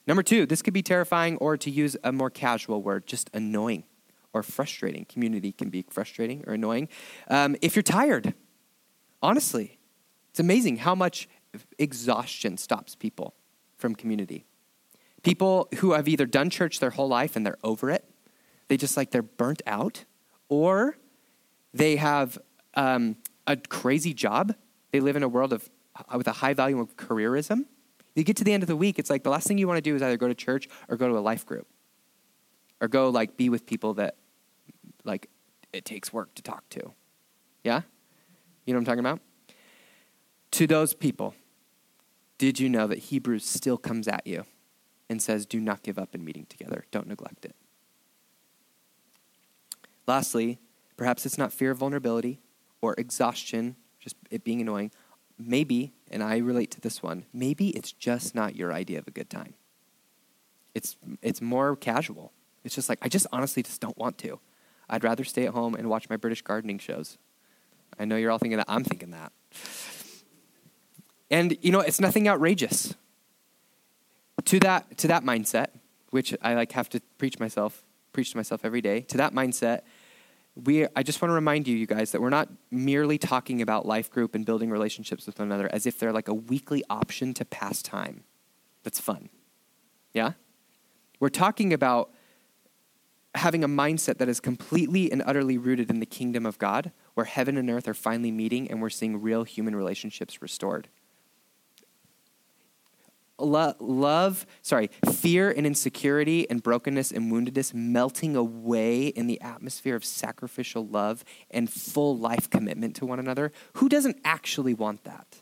Number 0.07 0.23
two, 0.23 0.47
this 0.47 0.61
could 0.61 0.73
be 0.73 0.81
terrifying 0.81 1.37
or 1.37 1.55
to 1.57 1.69
use 1.69 1.95
a 2.03 2.11
more 2.11 2.31
casual 2.31 2.81
word, 2.81 3.05
just 3.05 3.29
annoying 3.33 3.83
or 4.33 4.43
frustrating. 4.43 5.05
Community 5.05 5.51
can 5.51 5.69
be 5.69 5.85
frustrating 5.89 6.43
or 6.47 6.53
annoying. 6.53 6.87
Um, 7.29 7.55
if 7.61 7.75
you're 7.75 7.83
tired, 7.83 8.33
honestly, 9.21 9.79
it's 10.29 10.39
amazing 10.39 10.77
how 10.77 10.95
much 10.95 11.27
exhaustion 11.77 12.57
stops 12.57 12.95
people 12.95 13.33
from 13.77 13.95
community. 13.95 14.45
People 15.23 15.67
who 15.77 15.93
have 15.93 16.07
either 16.07 16.25
done 16.25 16.49
church 16.49 16.79
their 16.79 16.91
whole 16.91 17.07
life 17.07 17.35
and 17.35 17.45
they're 17.45 17.57
over 17.63 17.89
it, 17.89 18.05
they 18.67 18.77
just 18.77 18.95
like 18.95 19.11
they're 19.11 19.21
burnt 19.21 19.61
out, 19.65 20.05
or 20.47 20.97
they 21.73 21.95
have 21.95 22.37
um, 22.75 23.17
a 23.47 23.57
crazy 23.57 24.13
job. 24.13 24.53
They 24.91 24.99
live 24.99 25.15
in 25.15 25.23
a 25.23 25.27
world 25.27 25.53
of 25.53 25.69
with 26.15 26.27
a 26.27 26.33
high 26.33 26.53
value 26.53 26.79
of 26.79 26.95
careerism. 26.95 27.65
You 28.15 28.23
get 28.23 28.37
to 28.37 28.43
the 28.43 28.53
end 28.53 28.63
of 28.63 28.67
the 28.67 28.75
week, 28.75 28.99
it's 28.99 29.09
like 29.09 29.23
the 29.23 29.29
last 29.29 29.47
thing 29.47 29.57
you 29.57 29.67
want 29.67 29.77
to 29.77 29.81
do 29.81 29.95
is 29.95 30.01
either 30.01 30.17
go 30.17 30.27
to 30.27 30.35
church 30.35 30.67
or 30.87 30.97
go 30.97 31.07
to 31.07 31.17
a 31.17 31.19
life 31.19 31.45
group 31.45 31.67
or 32.81 32.87
go 32.87 33.09
like 33.09 33.37
be 33.37 33.49
with 33.49 33.65
people 33.65 33.95
that 33.95 34.15
like 35.03 35.29
it 35.73 35.85
takes 35.85 36.11
work 36.11 36.33
to 36.35 36.41
talk 36.41 36.67
to. 36.69 36.93
Yeah? 37.63 37.81
You 38.65 38.73
know 38.73 38.79
what 38.79 38.81
I'm 38.81 38.85
talking 38.85 38.99
about? 38.99 39.19
To 40.51 40.67
those 40.67 40.93
people, 40.93 41.35
did 42.37 42.59
you 42.59 42.69
know 42.69 42.87
that 42.87 42.97
Hebrews 42.97 43.45
still 43.45 43.77
comes 43.77 44.07
at 44.07 44.25
you 44.25 44.45
and 45.09 45.21
says, 45.21 45.45
do 45.45 45.59
not 45.59 45.83
give 45.83 45.99
up 45.99 46.15
in 46.15 46.23
meeting 46.23 46.45
together? 46.47 46.85
Don't 46.91 47.07
neglect 47.07 47.45
it. 47.45 47.55
Lastly, 50.07 50.59
perhaps 50.97 51.25
it's 51.25 51.37
not 51.37 51.53
fear 51.53 51.71
of 51.71 51.77
vulnerability 51.77 52.39
or 52.81 52.95
exhaustion, 52.97 53.75
just 53.99 54.15
it 54.31 54.43
being 54.43 54.61
annoying. 54.61 54.91
Maybe, 55.37 55.93
and 56.09 56.23
I 56.23 56.37
relate 56.37 56.71
to 56.71 56.81
this 56.81 57.03
one, 57.03 57.25
maybe 57.33 57.69
it's 57.69 57.91
just 57.91 58.33
not 58.33 58.55
your 58.55 58.73
idea 58.73 58.99
of 58.99 59.07
a 59.07 59.11
good 59.11 59.29
time. 59.29 59.53
It's, 60.73 60.97
it's 61.21 61.41
more 61.41 61.75
casual. 61.75 62.31
It's 62.63 62.75
just 62.75 62.89
like, 62.89 62.99
I 63.01 63.09
just 63.09 63.27
honestly 63.31 63.63
just 63.63 63.81
don't 63.81 63.97
want 63.97 64.17
to. 64.19 64.39
I'd 64.89 65.03
rather 65.03 65.23
stay 65.23 65.45
at 65.45 65.53
home 65.53 65.75
and 65.75 65.89
watch 65.89 66.09
my 66.09 66.17
British 66.17 66.41
gardening 66.41 66.79
shows. 66.79 67.17
I 67.99 68.05
know 68.05 68.15
you're 68.15 68.31
all 68.31 68.37
thinking 68.37 68.57
that. 68.57 68.65
I'm 68.67 68.83
thinking 68.83 69.11
that. 69.11 69.31
And, 71.31 71.57
you 71.61 71.71
know, 71.71 71.79
it's 71.79 71.99
nothing 71.99 72.27
outrageous. 72.27 72.95
to 74.45 74.59
that 74.61 74.97
to 74.97 75.07
that 75.07 75.23
mindset, 75.23 75.67
which 76.09 76.35
I 76.41 76.55
like 76.55 76.71
have 76.71 76.89
to 76.89 77.01
preach 77.17 77.39
myself, 77.39 77.83
preach 78.13 78.31
to 78.31 78.37
myself 78.37 78.61
every 78.63 78.81
day. 78.81 79.01
To 79.01 79.17
that 79.17 79.33
mindset, 79.33 79.81
we 80.55 80.87
I 80.95 81.03
just 81.03 81.21
want 81.21 81.29
to 81.29 81.35
remind 81.35 81.67
you, 81.67 81.77
you 81.77 81.85
guys, 81.85 82.11
that 82.11 82.21
we're 82.21 82.29
not 82.29 82.49
merely 82.71 83.17
talking 83.17 83.61
about 83.61 83.85
life 83.85 84.09
group 84.09 84.33
and 84.35 84.45
building 84.45 84.71
relationships 84.71 85.25
with 85.25 85.39
one 85.39 85.47
another 85.47 85.69
as 85.71 85.85
if 85.85 85.99
they're 85.99 86.13
like 86.13 86.27
a 86.27 86.33
weekly 86.33 86.83
option 86.89 87.33
to 87.35 87.45
pass 87.45 87.81
time. 87.81 88.23
That's 88.83 88.99
fun. 88.99 89.29
Yeah? 90.13 90.33
We're 91.19 91.29
talking 91.29 91.73
about 91.73 92.11
having 93.35 93.63
a 93.63 93.67
mindset 93.67 94.17
that 94.17 94.29
is 94.29 94.39
completely 94.39 95.11
and 95.11 95.21
utterly 95.25 95.57
rooted 95.57 95.89
in 95.89 95.99
the 95.99 96.05
kingdom 96.05 96.45
of 96.45 96.57
God, 96.57 96.91
where 97.13 97.25
heaven 97.25 97.57
and 97.57 97.69
earth 97.69 97.87
are 97.87 97.93
finally 97.93 98.31
meeting 98.31 98.69
and 98.69 98.81
we're 98.81 98.89
seeing 98.89 99.21
real 99.21 99.43
human 99.43 99.75
relationships 99.75 100.41
restored. 100.41 100.87
Lo- 103.37 103.75
love, 103.79 104.45
sorry, 104.61 104.89
fear 105.13 105.49
and 105.49 105.65
insecurity 105.65 106.49
and 106.49 106.61
brokenness 106.61 107.11
and 107.11 107.31
woundedness 107.31 107.73
melting 107.73 108.35
away 108.35 109.07
in 109.07 109.27
the 109.27 109.39
atmosphere 109.39 109.95
of 109.95 110.03
sacrificial 110.03 110.85
love 110.85 111.23
and 111.49 111.69
full 111.71 112.17
life 112.17 112.49
commitment 112.49 112.95
to 112.97 113.05
one 113.05 113.19
another. 113.19 113.53
Who 113.73 113.87
doesn't 113.87 114.19
actually 114.25 114.73
want 114.73 115.05
that? 115.05 115.41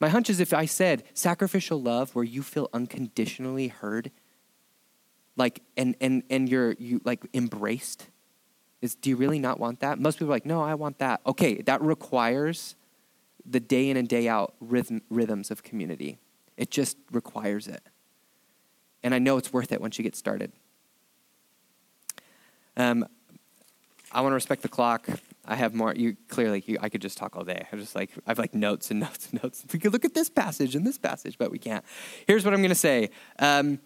My 0.00 0.08
hunch 0.08 0.30
is 0.30 0.38
if 0.38 0.54
I 0.54 0.66
said 0.66 1.02
sacrificial 1.14 1.82
love 1.82 2.14
where 2.14 2.24
you 2.24 2.42
feel 2.42 2.68
unconditionally 2.72 3.68
heard, 3.68 4.12
like 5.38 5.62
and 5.76 5.96
and 6.00 6.22
and 6.28 6.48
you're 6.48 6.72
you 6.78 7.00
like 7.04 7.24
embraced, 7.32 8.08
is 8.82 8.94
do 8.94 9.08
you 9.08 9.16
really 9.16 9.38
not 9.38 9.58
want 9.58 9.80
that? 9.80 9.98
Most 9.98 10.18
people 10.18 10.28
are 10.28 10.36
like, 10.36 10.46
no, 10.46 10.62
I 10.62 10.74
want 10.74 10.98
that. 10.98 11.20
Okay, 11.26 11.62
that 11.62 11.80
requires 11.80 12.74
the 13.46 13.60
day 13.60 13.88
in 13.88 13.96
and 13.96 14.08
day 14.08 14.28
out 14.28 14.54
rhythm, 14.60 15.00
rhythms 15.08 15.50
of 15.50 15.62
community. 15.62 16.18
It 16.56 16.70
just 16.70 16.96
requires 17.10 17.66
it. 17.66 17.82
And 19.02 19.14
I 19.14 19.18
know 19.18 19.38
it's 19.38 19.52
worth 19.52 19.72
it 19.72 19.80
once 19.80 19.96
you 19.96 20.02
get 20.02 20.16
started. 20.16 20.52
Um, 22.76 23.06
I 24.10 24.20
want 24.20 24.32
to 24.32 24.34
respect 24.34 24.62
the 24.62 24.68
clock. 24.68 25.06
I 25.44 25.54
have 25.54 25.74
more. 25.74 25.94
You 25.94 26.16
clearly, 26.28 26.62
you, 26.66 26.78
I 26.80 26.88
could 26.88 27.00
just 27.00 27.16
talk 27.16 27.36
all 27.36 27.44
day. 27.44 27.66
I 27.72 27.76
just 27.76 27.94
like 27.94 28.10
I 28.26 28.30
have 28.30 28.38
like 28.38 28.54
notes 28.54 28.90
and 28.90 29.00
notes 29.00 29.28
and 29.30 29.42
notes. 29.42 29.64
We 29.72 29.78
could 29.78 29.92
look 29.92 30.04
at 30.04 30.14
this 30.14 30.28
passage 30.28 30.74
and 30.74 30.86
this 30.86 30.98
passage, 30.98 31.38
but 31.38 31.50
we 31.50 31.58
can't. 31.58 31.84
Here's 32.26 32.44
what 32.44 32.54
I'm 32.54 32.60
going 32.60 32.70
to 32.70 32.74
say. 32.74 33.10
Um, 33.38 33.78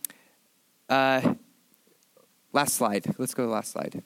uh, 0.88 1.34
last 2.52 2.74
slide. 2.74 3.14
Let's 3.18 3.34
go 3.34 3.42
to 3.42 3.46
the 3.46 3.52
last 3.52 3.72
slide. 3.72 4.02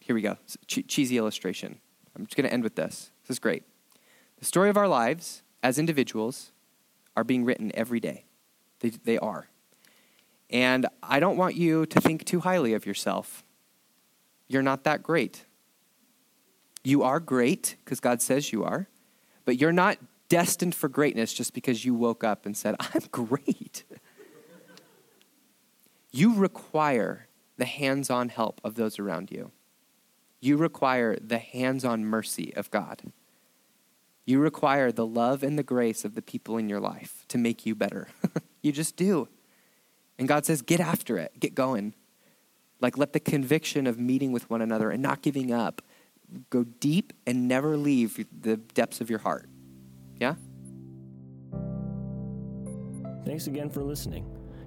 Here 0.00 0.14
we 0.14 0.22
go. 0.22 0.36
Che- 0.66 0.82
cheesy 0.82 1.18
illustration. 1.18 1.80
I'm 2.16 2.26
just 2.26 2.36
going 2.36 2.46
to 2.46 2.52
end 2.52 2.62
with 2.62 2.76
this. 2.76 3.10
This 3.22 3.36
is 3.36 3.38
great. 3.38 3.64
The 4.38 4.44
story 4.44 4.68
of 4.68 4.76
our 4.76 4.88
lives 4.88 5.42
as 5.62 5.78
individuals 5.78 6.52
are 7.16 7.24
being 7.24 7.44
written 7.44 7.72
every 7.74 8.00
day. 8.00 8.24
They, 8.80 8.90
they 8.90 9.18
are. 9.18 9.48
And 10.50 10.86
I 11.02 11.18
don't 11.18 11.36
want 11.36 11.56
you 11.56 11.86
to 11.86 12.00
think 12.00 12.24
too 12.24 12.40
highly 12.40 12.74
of 12.74 12.86
yourself. 12.86 13.44
You're 14.48 14.62
not 14.62 14.84
that 14.84 15.02
great. 15.02 15.44
You 16.84 17.02
are 17.02 17.18
great 17.18 17.76
because 17.84 17.98
God 17.98 18.22
says 18.22 18.52
you 18.52 18.62
are, 18.62 18.88
but 19.44 19.58
you're 19.58 19.72
not 19.72 19.98
destined 20.28 20.74
for 20.74 20.88
greatness 20.88 21.32
just 21.32 21.52
because 21.52 21.84
you 21.84 21.94
woke 21.94 22.22
up 22.22 22.46
and 22.46 22.56
said, 22.56 22.76
I'm 22.78 23.02
great. 23.10 23.84
you 26.12 26.34
require 26.34 27.25
the 27.56 27.64
hands 27.64 28.10
on 28.10 28.28
help 28.28 28.60
of 28.62 28.74
those 28.74 28.98
around 28.98 29.30
you. 29.30 29.50
You 30.40 30.56
require 30.56 31.16
the 31.16 31.38
hands 31.38 31.84
on 31.84 32.04
mercy 32.04 32.54
of 32.54 32.70
God. 32.70 33.02
You 34.24 34.40
require 34.40 34.92
the 34.92 35.06
love 35.06 35.42
and 35.42 35.58
the 35.58 35.62
grace 35.62 36.04
of 36.04 36.14
the 36.14 36.22
people 36.22 36.58
in 36.58 36.68
your 36.68 36.80
life 36.80 37.24
to 37.28 37.38
make 37.38 37.64
you 37.64 37.74
better. 37.74 38.08
you 38.62 38.72
just 38.72 38.96
do. 38.96 39.28
And 40.18 40.26
God 40.26 40.44
says, 40.44 40.62
get 40.62 40.80
after 40.80 41.16
it, 41.16 41.38
get 41.38 41.54
going. 41.54 41.94
Like, 42.80 42.98
let 42.98 43.12
the 43.12 43.20
conviction 43.20 43.86
of 43.86 43.98
meeting 43.98 44.32
with 44.32 44.50
one 44.50 44.60
another 44.60 44.90
and 44.90 45.02
not 45.02 45.22
giving 45.22 45.52
up 45.52 45.80
go 46.50 46.64
deep 46.64 47.12
and 47.26 47.46
never 47.46 47.76
leave 47.76 48.26
the 48.42 48.56
depths 48.56 49.00
of 49.00 49.08
your 49.08 49.20
heart. 49.20 49.48
Yeah? 50.18 50.34
Thanks 53.24 53.46
again 53.46 53.70
for 53.70 53.82
listening. 53.82 54.35